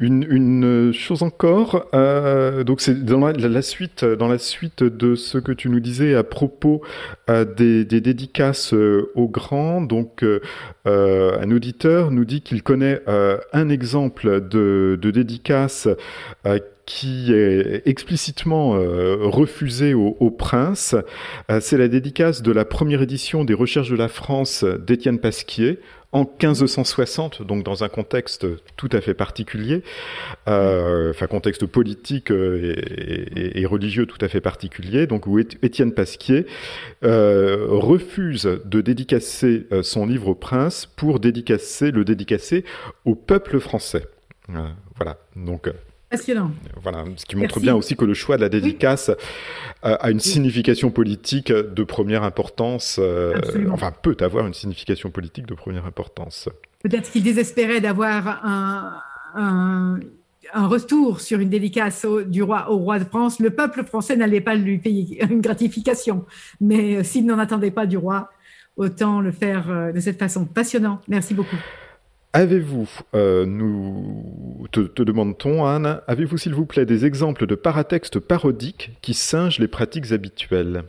Une, 0.00 0.92
chose 0.92 1.24
encore, 1.24 1.88
euh, 1.92 2.62
donc 2.62 2.80
c'est 2.80 3.04
dans 3.04 3.18
la, 3.18 3.62
suite, 3.62 4.04
dans 4.04 4.28
la 4.28 4.38
suite 4.38 4.84
de 4.84 5.16
ce 5.16 5.38
que 5.38 5.50
tu 5.50 5.68
nous 5.68 5.80
disais 5.80 6.14
à 6.14 6.22
propos 6.22 6.82
euh, 7.28 7.44
des, 7.44 7.84
dédicaces 7.84 8.74
euh, 8.74 9.10
aux 9.16 9.26
grands. 9.26 9.80
Donc, 9.80 10.24
un 10.84 11.50
auditeur 11.50 12.12
nous 12.12 12.24
dit 12.24 12.42
qu'il 12.42 12.62
connaît 12.62 13.00
un 13.52 13.68
exemple 13.68 14.40
de, 14.48 14.98
dédicace 15.02 15.88
qui 16.86 17.34
est 17.34 17.82
explicitement 17.86 18.70
refusé 18.70 19.94
au, 19.94 20.16
au 20.20 20.30
prince. 20.30 20.94
c'est 21.60 21.76
la 21.76 21.88
dédicace 21.88 22.40
de 22.40 22.52
la 22.52 22.64
première 22.64 23.02
édition 23.02 23.44
des 23.44 23.52
Recherches 23.52 23.90
de 23.90 23.96
la 23.96 24.08
France 24.08 24.64
d'Étienne 24.64 25.18
Pasquier 25.18 25.80
en 26.12 26.20
1560, 26.20 27.42
donc 27.42 27.64
dans 27.64 27.84
un 27.84 27.88
contexte 27.88 28.46
tout 28.76 28.88
à 28.92 29.00
fait 29.00 29.12
particulier, 29.12 29.82
euh, 30.48 31.10
enfin 31.10 31.26
contexte 31.26 31.66
politique 31.66 32.30
euh, 32.30 32.74
et, 33.36 33.66
religieux 33.66 34.06
tout 34.06 34.18
à 34.24 34.28
fait 34.28 34.40
particulier, 34.40 35.06
donc 35.06 35.26
où 35.26 35.38
Étienne 35.38 35.92
Pasquier 35.92 36.46
euh, 37.04 37.66
refuse 37.68 38.44
de 38.64 38.80
dédicacer 38.80 39.66
son 39.82 40.06
livre 40.06 40.28
au 40.28 40.34
prince 40.34 40.86
pour 40.86 41.20
dédicacer 41.20 41.90
le 41.90 42.04
dédicacer 42.04 42.64
au 43.04 43.14
peuple 43.14 43.60
français. 43.60 44.06
voilà, 44.96 45.18
donc 45.36 45.70
Passionnant. 46.10 46.52
Voilà, 46.80 47.04
ce 47.16 47.26
qui 47.26 47.36
montre 47.36 47.60
bien 47.60 47.74
aussi 47.74 47.94
que 47.94 48.06
le 48.06 48.14
choix 48.14 48.36
de 48.36 48.40
la 48.40 48.48
dédicace 48.48 49.10
euh, 49.84 49.96
a 50.00 50.10
une 50.10 50.20
signification 50.20 50.90
politique 50.90 51.52
de 51.52 51.84
première 51.84 52.22
importance, 52.22 52.98
euh, 52.98 53.34
enfin 53.70 53.92
peut 53.92 54.16
avoir 54.20 54.46
une 54.46 54.54
signification 54.54 55.10
politique 55.10 55.46
de 55.46 55.52
première 55.52 55.84
importance. 55.84 56.48
Peut-être 56.82 57.10
qu'il 57.10 57.22
désespérait 57.22 57.82
d'avoir 57.82 58.42
un, 58.42 59.02
un, 59.34 60.00
un, 60.54 60.66
retour 60.66 61.20
sur 61.20 61.40
une 61.40 61.50
dédicace 61.50 62.06
du 62.26 62.42
roi 62.42 62.70
au 62.70 62.78
roi 62.78 62.98
de 62.98 63.04
France. 63.04 63.38
Le 63.38 63.50
peuple 63.50 63.84
français 63.84 64.16
n'allait 64.16 64.40
pas 64.40 64.54
lui 64.54 64.78
payer 64.78 65.22
une 65.30 65.42
gratification, 65.42 66.24
mais 66.58 66.96
euh, 66.96 67.02
s'il 67.02 67.26
n'en 67.26 67.38
attendait 67.38 67.70
pas 67.70 67.84
du 67.84 67.98
roi, 67.98 68.30
autant 68.78 69.20
le 69.20 69.32
faire 69.32 69.92
de 69.92 70.00
cette 70.00 70.18
façon. 70.18 70.46
Passionnant. 70.46 71.00
Merci 71.08 71.34
beaucoup. 71.34 71.56
Avez-vous, 72.34 72.88
euh, 73.14 73.46
nous 73.46 74.66
te, 74.70 75.02
demande-t-on, 75.02 75.64
Anne, 75.64 76.02
avez-vous 76.06 76.36
s'il 76.36 76.54
vous 76.54 76.66
plaît 76.66 76.84
des 76.84 77.06
exemples 77.06 77.46
de 77.46 77.54
paratextes 77.54 78.18
parodiques 78.18 78.90
qui 79.00 79.14
singent 79.14 79.58
les 79.58 79.68
pratiques 79.68 80.12
habituelles? 80.12 80.84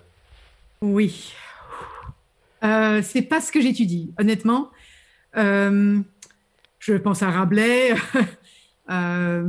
Oui. 0.81 1.33
Euh, 2.63 3.01
c'est 3.01 3.21
pas 3.21 3.39
ce 3.39 3.53
que 3.53 3.61
j'étudie, 3.61 4.11
honnêtement. 4.19 4.69
Euh, 5.37 5.99
je 6.79 6.93
pense 6.93 7.23
à 7.23 7.31
Rabelais. 7.31 7.95
Euh, 8.91 9.43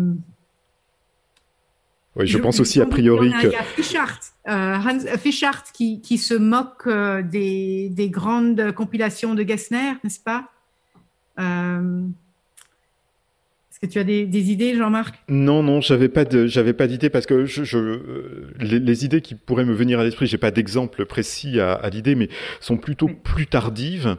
oui, 2.15 2.27
je, 2.27 2.37
pense 2.37 2.61
aussi 2.61 2.79
a 2.83 2.85
priori 2.85 3.33
que. 3.33 3.47
Il 3.47 3.53
y 3.53 3.57
a 3.57 3.63
Fischart, 3.63 4.21
Hans 4.47 5.17
Fischart 5.17 5.63
qui, 5.73 6.03
qui, 6.03 6.19
se 6.19 6.35
moque 6.35 6.87
des, 6.87 7.89
des 7.89 8.11
grandes 8.11 8.73
compilations 8.73 9.35
de 9.35 9.43
Gessner, 9.43 9.95
n'est-ce 10.05 10.21
pas? 10.21 10.51
Est-ce 13.71 13.81
que 13.81 13.87
tu 13.87 13.99
as 13.99 14.05
des, 14.05 14.51
idées, 14.51 14.77
Jean-Marc? 14.77 15.15
Non, 15.29 15.63
non, 15.63 15.81
j'avais 15.81 16.09
pas 16.09 16.25
de, 16.25 16.47
j'avais 16.47 16.75
pas 16.75 16.87
d'idée 16.87 17.09
parce 17.09 17.25
que 17.25 17.47
je, 17.47 17.77
euh, 17.79 18.51
les, 18.59 19.05
idées 19.05 19.23
qui 19.23 19.35
pourraient 19.35 19.65
me 19.65 19.73
venir 19.73 20.01
à 20.01 20.05
l'esprit, 20.05 20.27
j'ai 20.27 20.39
pas 20.39 20.51
d'exemple 20.51 21.07
précis 21.07 21.61
à, 21.61 21.89
l'idée, 21.91 22.15
mais 22.15 22.29
sont 22.61 22.77
plutôt 22.77 23.09
plus 23.09 23.47
tardives 23.47 24.17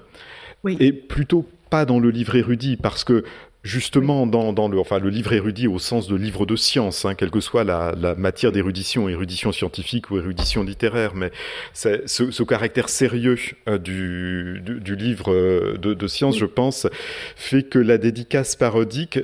et 0.79 0.91
plutôt 0.91 1.47
pas 1.69 1.85
dans 1.85 1.99
le 1.99 2.09
livre 2.09 2.35
érudit 2.35 2.75
parce 2.75 3.03
que 3.03 3.23
justement 3.63 4.25
dans, 4.25 4.53
dans, 4.53 4.67
le, 4.67 4.79
enfin, 4.79 4.99
le 4.99 5.09
livre 5.09 5.33
érudit 5.33 5.67
au 5.67 5.79
sens 5.79 6.07
de 6.07 6.15
livre 6.15 6.45
de 6.45 6.55
science, 6.55 7.05
hein, 7.05 7.13
quelle 7.15 7.29
que 7.29 7.39
soit 7.39 7.63
la, 7.63 7.93
la 7.99 8.15
matière 8.15 8.51
d'érudition, 8.51 9.07
érudition 9.07 9.51
scientifique 9.51 10.09
ou 10.09 10.17
érudition 10.17 10.63
littéraire, 10.63 11.13
mais 11.15 11.31
ce, 11.73 12.07
ce, 12.07 12.43
caractère 12.43 12.89
sérieux 12.89 13.37
euh, 13.67 13.77
du, 13.77 14.61
du, 14.65 14.79
du, 14.79 14.95
livre 14.95 15.31
euh, 15.31 15.77
de, 15.77 15.93
de 15.93 16.07
science, 16.07 16.37
je 16.37 16.45
pense, 16.45 16.87
fait 17.35 17.63
que 17.63 17.79
la 17.79 17.97
dédicace 17.97 18.55
parodique 18.55 19.19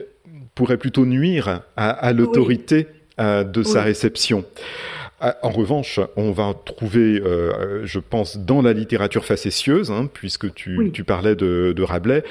pourrait 0.53 0.77
plutôt 0.77 1.05
nuire 1.05 1.61
à, 1.75 1.89
à 1.89 2.13
l'autorité 2.13 2.87
euh, 3.19 3.43
de 3.43 3.63
sa 3.63 3.81
réception. 3.81 4.45
Ah, 5.19 5.35
en 5.41 5.49
revanche, 5.49 5.99
on 6.15 6.31
va 6.31 6.53
trouver, 6.53 7.19
euh, 7.19 7.85
je 7.85 7.99
pense, 7.99 8.37
dans 8.37 8.61
la 8.61 8.73
littérature 8.73 9.25
facétieuse, 9.25 9.89
hein, 9.89 10.07
puisque 10.13 10.53
tu, 10.53 10.91
tu 10.93 11.03
parlais 11.03 11.35
de, 11.35 11.73
de, 11.75 11.83
Rabelais, 11.83 12.23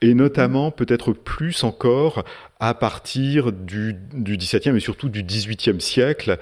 et 0.00 0.14
notamment 0.14 0.72
peut-être 0.72 1.12
plus 1.12 1.62
encore 1.62 2.24
à 2.58 2.74
partir 2.74 3.52
du, 3.52 3.94
du 4.12 4.36
XVIIe 4.36 4.76
et 4.76 4.80
surtout 4.80 5.08
du 5.08 5.22
XVIIIe 5.22 5.80
siècle. 5.80 6.38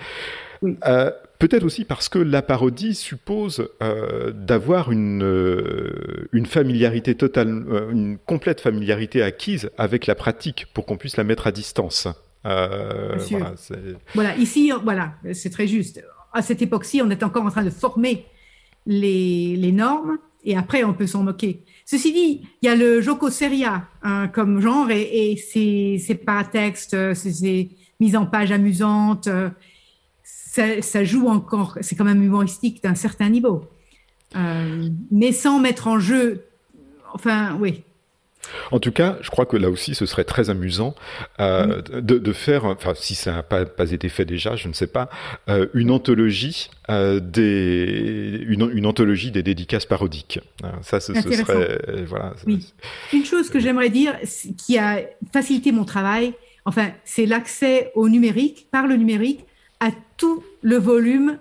Euh, 0.87 1.11
peut-être 1.39 1.65
aussi 1.65 1.85
parce 1.85 2.09
que 2.09 2.19
la 2.19 2.43
parodie 2.43 2.95
suppose 2.95 3.69
euh, 3.83 4.31
d'avoir 4.33 4.93
une, 4.93 5.23
euh, 5.23 6.29
une 6.33 6.47
familiarité 6.47 7.15
totale, 7.15 7.49
une 7.91 8.19
complète 8.19 8.61
familiarité 8.61 9.23
acquise 9.23 9.71
avec 9.77 10.07
la 10.07 10.15
pratique 10.15 10.67
pour 10.73 10.87
qu'on 10.87 10.97
puisse 10.97 11.17
la 11.17 11.25
mettre 11.25 11.47
à 11.47 11.53
distance. 11.53 12.09
Euh, 12.45 13.19
voilà, 14.15 14.37
ici, 14.37 14.73
voilà, 14.83 15.15
c'est 15.33 15.51
très 15.51 15.67
juste. 15.67 16.03
À 16.33 16.43
cette 16.43 16.63
époque-ci, 16.63 17.01
on 17.03 17.11
est 17.11 17.23
encore 17.23 17.45
en 17.45 17.51
train 17.51 17.65
de 17.65 17.71
former 17.71 18.27
les, 18.87 19.57
les 19.57 19.73
normes 19.73 20.19
et 20.45 20.57
après, 20.57 20.83
on 20.83 20.93
peut 20.93 21.07
s'en 21.07 21.23
moquer. 21.23 21.65
Ceci 21.85 22.13
dit, 22.13 22.43
il 22.63 22.67
y 22.67 22.69
a 22.69 22.75
le 22.75 23.01
Joko 23.01 23.31
Seria 23.31 23.87
hein, 24.03 24.29
comme 24.29 24.61
genre 24.61 24.91
et, 24.91 25.33
et 25.33 25.37
ces, 25.37 26.15
paratextes, 26.15 27.15
ces, 27.15 27.71
mises 28.01 28.17
en 28.17 28.27
page 28.27 28.51
amusantes, 28.51 29.29
euh, 29.29 29.51
ça, 30.25 30.83
ça 30.83 31.05
joue 31.05 31.29
encore, 31.29 31.79
c'est 31.81 31.95
quand 31.95 32.05
même 32.05 32.23
humoristique 32.23 32.83
d'un 32.83 32.95
certain 32.95 33.29
niveau. 33.29 33.65
Euh, 34.35 34.89
mais 35.11 35.33
sans 35.33 35.61
mettre 35.61 35.87
en 35.87 35.99
jeu, 35.99 36.47
enfin, 37.15 37.57
oui, 37.61 37.85
en 38.71 38.79
tout 38.81 38.93
cas, 38.93 39.19
je 39.21 39.31
crois 39.31 39.47
que 39.47 39.57
là 39.57 39.71
aussi, 39.71 39.95
ce 39.95 40.07
serait 40.07 40.25
très 40.25 40.51
amusant 40.51 40.95
euh, 41.41 41.83
de, 41.83 42.19
de, 42.19 42.33
faire, 42.33 42.65
enfin, 42.65 42.93
si 42.95 43.15
ça 43.15 43.33
n'a 43.33 43.43
pas, 43.43 43.65
pas, 43.65 43.93
été 43.93 44.09
fait 44.09 44.25
déjà, 44.25 44.57
je 44.57 44.69
ne 44.69 44.73
sais 44.73 44.87
pas, 44.87 45.09
euh, 45.49 45.67
une 45.75 45.91
anthologie 45.91 46.71
euh, 46.91 47.21
des, 47.21 48.43
une, 48.47 48.71
une, 48.75 48.87
anthologie 48.87 49.31
des 49.31 49.43
dédicaces 49.43 49.87
parodiques. 49.87 50.41
Euh, 50.65 50.69
ça, 50.83 51.01
ce, 51.01 51.15
ce 51.15 51.33
serait, 51.33 51.79
voilà. 52.07 52.35
Oui. 52.47 52.67
Une 53.13 53.25
chose 53.25 53.51
que 53.51 53.61
j'aimerais 53.61 53.91
dire, 53.91 54.17
qui 54.57 54.79
a 54.79 55.01
facilité 55.33 55.73
mon 55.73 55.85
travail, 55.85 56.35
enfin, 56.65 56.91
c'est 57.05 57.27
l'accès 57.27 57.93
au 57.95 58.09
numérique, 58.09 58.69
par 58.71 58.87
le 58.87 58.97
numérique, 58.97 59.45
à 59.81 59.91
tout 60.17 60.43
le 60.63 60.77
volume 60.77 61.39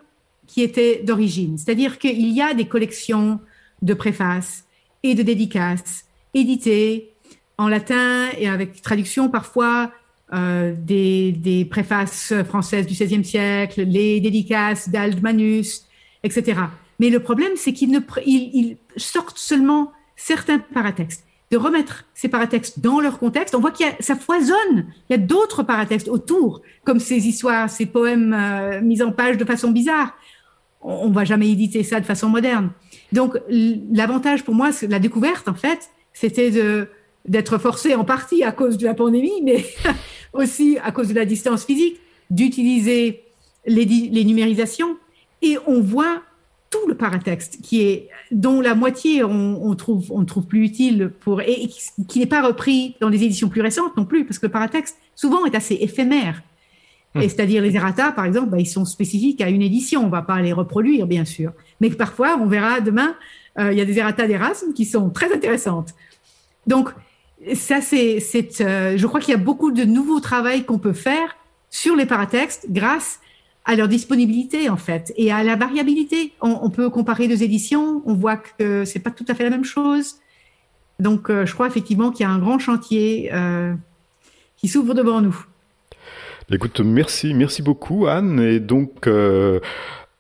qui 0.48 0.62
était 0.62 1.02
d'origine. 1.04 1.58
C'est-à-dire 1.58 1.98
qu'il 1.98 2.28
y 2.30 2.42
a 2.42 2.54
des 2.54 2.66
collections 2.66 3.40
de 3.82 3.94
préfaces 3.94 4.66
et 5.04 5.16
de 5.16 5.24
dédicaces 5.24 6.06
édité 6.34 7.14
en 7.58 7.68
latin 7.68 8.30
et 8.38 8.48
avec 8.48 8.82
traduction 8.82 9.30
parfois 9.30 9.92
euh, 10.34 10.74
des, 10.78 11.32
des, 11.34 11.66
préfaces 11.66 12.34
françaises 12.48 12.88
du 12.88 12.94
XVIe 12.94 13.24
siècle, 13.24 13.84
les 13.84 14.22
dédicaces 14.22 14.90
d'Aldmanus, 14.90 15.86
etc. 16.24 16.62
Mais 17.02 17.10
le 17.10 17.20
problème, 17.20 17.54
c'est 17.56 17.74
qu'ils 17.74 17.90
ne 17.90 18.00
ils, 18.26 18.78
sortent 18.96 19.40
seulement 19.40 19.92
certains 20.16 20.60
paratextes. 20.60 21.26
De 21.50 21.58
remettre 21.58 22.06
ces 22.14 22.30
paratextes 22.30 22.80
dans 22.80 23.02
leur 23.02 23.20
contexte, 23.20 23.56
on 23.56 23.60
voit 23.60 23.72
qu'il 23.72 23.88
y 23.88 23.90
a, 23.90 23.94
ça 24.00 24.16
foisonne. 24.16 24.86
Il 25.10 25.14
y 25.14 25.16
a 25.16 25.18
d'autres 25.18 25.64
paratextes 25.64 26.08
autour, 26.08 26.62
comme 26.86 27.00
ces 27.00 27.28
histoires, 27.28 27.70
ces 27.72 27.88
poèmes 27.88 28.34
euh, 28.34 28.82
mis 28.82 29.02
en 29.02 29.12
page 29.12 29.38
de 29.38 29.44
façon 29.46 29.72
bizarre. 29.72 30.16
On, 30.82 31.10
ne 31.10 31.14
va 31.14 31.26
jamais 31.26 31.50
éditer 31.50 31.84
ça 31.84 32.00
de 32.00 32.06
façon 32.06 32.30
moderne. 32.30 32.70
Donc, 33.12 33.38
l'avantage 33.50 34.44
pour 34.44 34.54
moi, 34.54 34.72
c'est 34.72 34.88
la 34.88 35.00
découverte, 35.00 35.50
en 35.50 35.56
fait, 35.56 35.90
c'était 36.22 36.52
d'être 37.26 37.58
forcé 37.58 37.96
en 37.96 38.06
partie 38.06 38.44
à 38.44 38.52
cause 38.52 38.78
de 38.78 38.86
la 38.86 38.94
pandémie, 38.94 39.42
mais 39.44 39.66
aussi 40.34 40.78
à 40.84 40.92
cause 40.92 41.08
de 41.08 41.16
la 41.16 41.26
distance 41.26 41.66
physique, 41.66 42.00
d'utiliser 42.30 43.24
les, 43.66 43.86
les, 43.86 44.24
numérisations. 44.24 44.98
Et 45.42 45.58
on 45.66 45.82
voit 45.82 46.22
tout 46.70 46.88
le 46.88 46.94
paratexte 46.94 47.60
qui 47.64 47.82
est 47.82 48.10
dont 48.30 48.62
la 48.62 48.76
moitié 48.76 49.24
on, 49.24 49.66
on 49.66 49.76
trouve 49.76 50.12
on 50.12 50.24
trouve 50.24 50.46
plus 50.46 50.64
utile 50.64 51.12
pour 51.20 51.42
et 51.42 51.68
qui 52.08 52.20
n'est 52.20 52.28
pas 52.28 52.42
repris 52.42 52.96
dans 53.02 53.10
les 53.10 53.24
éditions 53.24 53.50
plus 53.50 53.60
récentes 53.60 53.98
non 53.98 54.06
plus 54.06 54.24
parce 54.24 54.40
que 54.40 54.46
le 54.46 54.52
paratexte 54.52 54.96
souvent 55.16 55.44
est 55.46 55.56
assez 55.56 55.76
éphémère 55.82 56.42
Et 57.16 57.28
c'est-à-dire 57.28 57.62
les 57.62 57.76
errata, 57.76 58.12
par 58.12 58.26
exemple, 58.26 58.52
bah, 58.52 58.60
ils 58.60 58.70
sont 58.78 58.86
spécifiques 58.86 59.42
à 59.42 59.50
une 59.50 59.62
édition. 59.62 60.06
On 60.06 60.10
va 60.10 60.22
pas 60.22 60.40
les 60.42 60.54
reproduire, 60.54 61.08
bien 61.08 61.26
sûr. 61.26 61.52
Mais 61.82 61.90
parfois, 61.90 62.38
on 62.40 62.46
verra 62.46 62.80
demain, 62.80 63.16
euh, 63.60 63.74
il 63.74 63.78
y 63.78 63.82
a 63.82 63.86
des 63.86 63.98
errata 63.98 64.28
d'Erasme 64.28 64.72
qui 64.74 64.86
sont 64.86 65.10
très 65.10 65.34
intéressantes. 65.34 65.94
Donc, 66.68 66.90
ça, 67.54 67.82
c'est, 67.82 68.20
euh, 68.62 68.98
je 68.98 69.08
crois 69.08 69.20
qu'il 69.20 69.32
y 69.32 69.36
a 69.36 69.40
beaucoup 69.40 69.72
de 69.72 69.84
nouveaux 69.84 70.20
travaux 70.20 70.62
qu'on 70.66 70.80
peut 70.80 70.94
faire 70.94 71.36
sur 71.70 71.96
les 71.96 72.06
paratextes 72.06 72.68
grâce 72.70 73.20
à 73.66 73.76
leur 73.76 73.88
disponibilité, 73.88 74.70
en 74.70 74.78
fait, 74.78 75.14
et 75.18 75.32
à 75.32 75.44
la 75.44 75.56
variabilité. 75.56 76.34
On, 76.42 76.70
peut 76.70 76.90
comparer 76.90 77.28
deux 77.28 77.44
éditions, 77.44 78.02
on 78.06 78.14
voit 78.14 78.38
que 78.38 78.86
c'est 78.86 79.00
pas 79.00 79.12
tout 79.12 79.26
à 79.28 79.36
fait 79.36 79.44
la 79.44 79.52
même 79.52 79.66
chose. 79.66 80.16
Donc, 81.00 81.30
euh, 81.30 81.46
je 81.46 81.54
crois 81.54 81.68
effectivement 81.68 82.12
qu'il 82.12 82.26
y 82.26 82.30
a 82.30 82.32
un 82.32 82.40
grand 82.40 82.60
chantier 82.60 83.32
qui 84.58 84.68
s'ouvre 84.68 84.94
devant 84.94 85.22
nous. 85.22 85.46
Écoute, 86.54 86.82
merci, 86.82 87.34
merci 87.34 87.62
beaucoup 87.62 88.08
Anne. 88.08 88.40
Et 88.42 88.60
donc, 88.60 89.08
euh, 89.08 89.62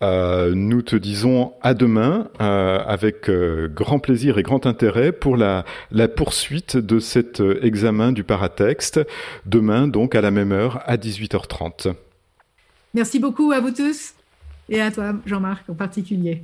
euh, 0.01 0.53
nous 0.55 0.81
te 0.81 0.95
disons 0.95 1.53
à 1.61 1.73
demain 1.73 2.29
euh, 2.39 2.79
avec 2.85 3.29
grand 3.73 3.99
plaisir 3.99 4.37
et 4.37 4.43
grand 4.43 4.65
intérêt 4.65 5.11
pour 5.11 5.37
la 5.37 5.63
poursuite 6.15 6.77
de 6.77 6.99
cet 6.99 7.41
examen 7.61 8.11
du 8.11 8.23
paratexte. 8.23 8.99
Demain, 9.45 9.87
donc, 9.87 10.15
à 10.15 10.21
la 10.21 10.31
même 10.31 10.51
heure, 10.51 10.81
à 10.85 10.97
18h30. 10.97 11.93
Merci 12.93 13.19
beaucoup 13.19 13.51
à 13.51 13.59
vous 13.59 13.71
tous 13.71 14.13
et 14.69 14.81
à 14.81 14.91
toi, 14.91 15.13
Jean-Marc, 15.25 15.69
en 15.69 15.75
particulier. 15.75 16.43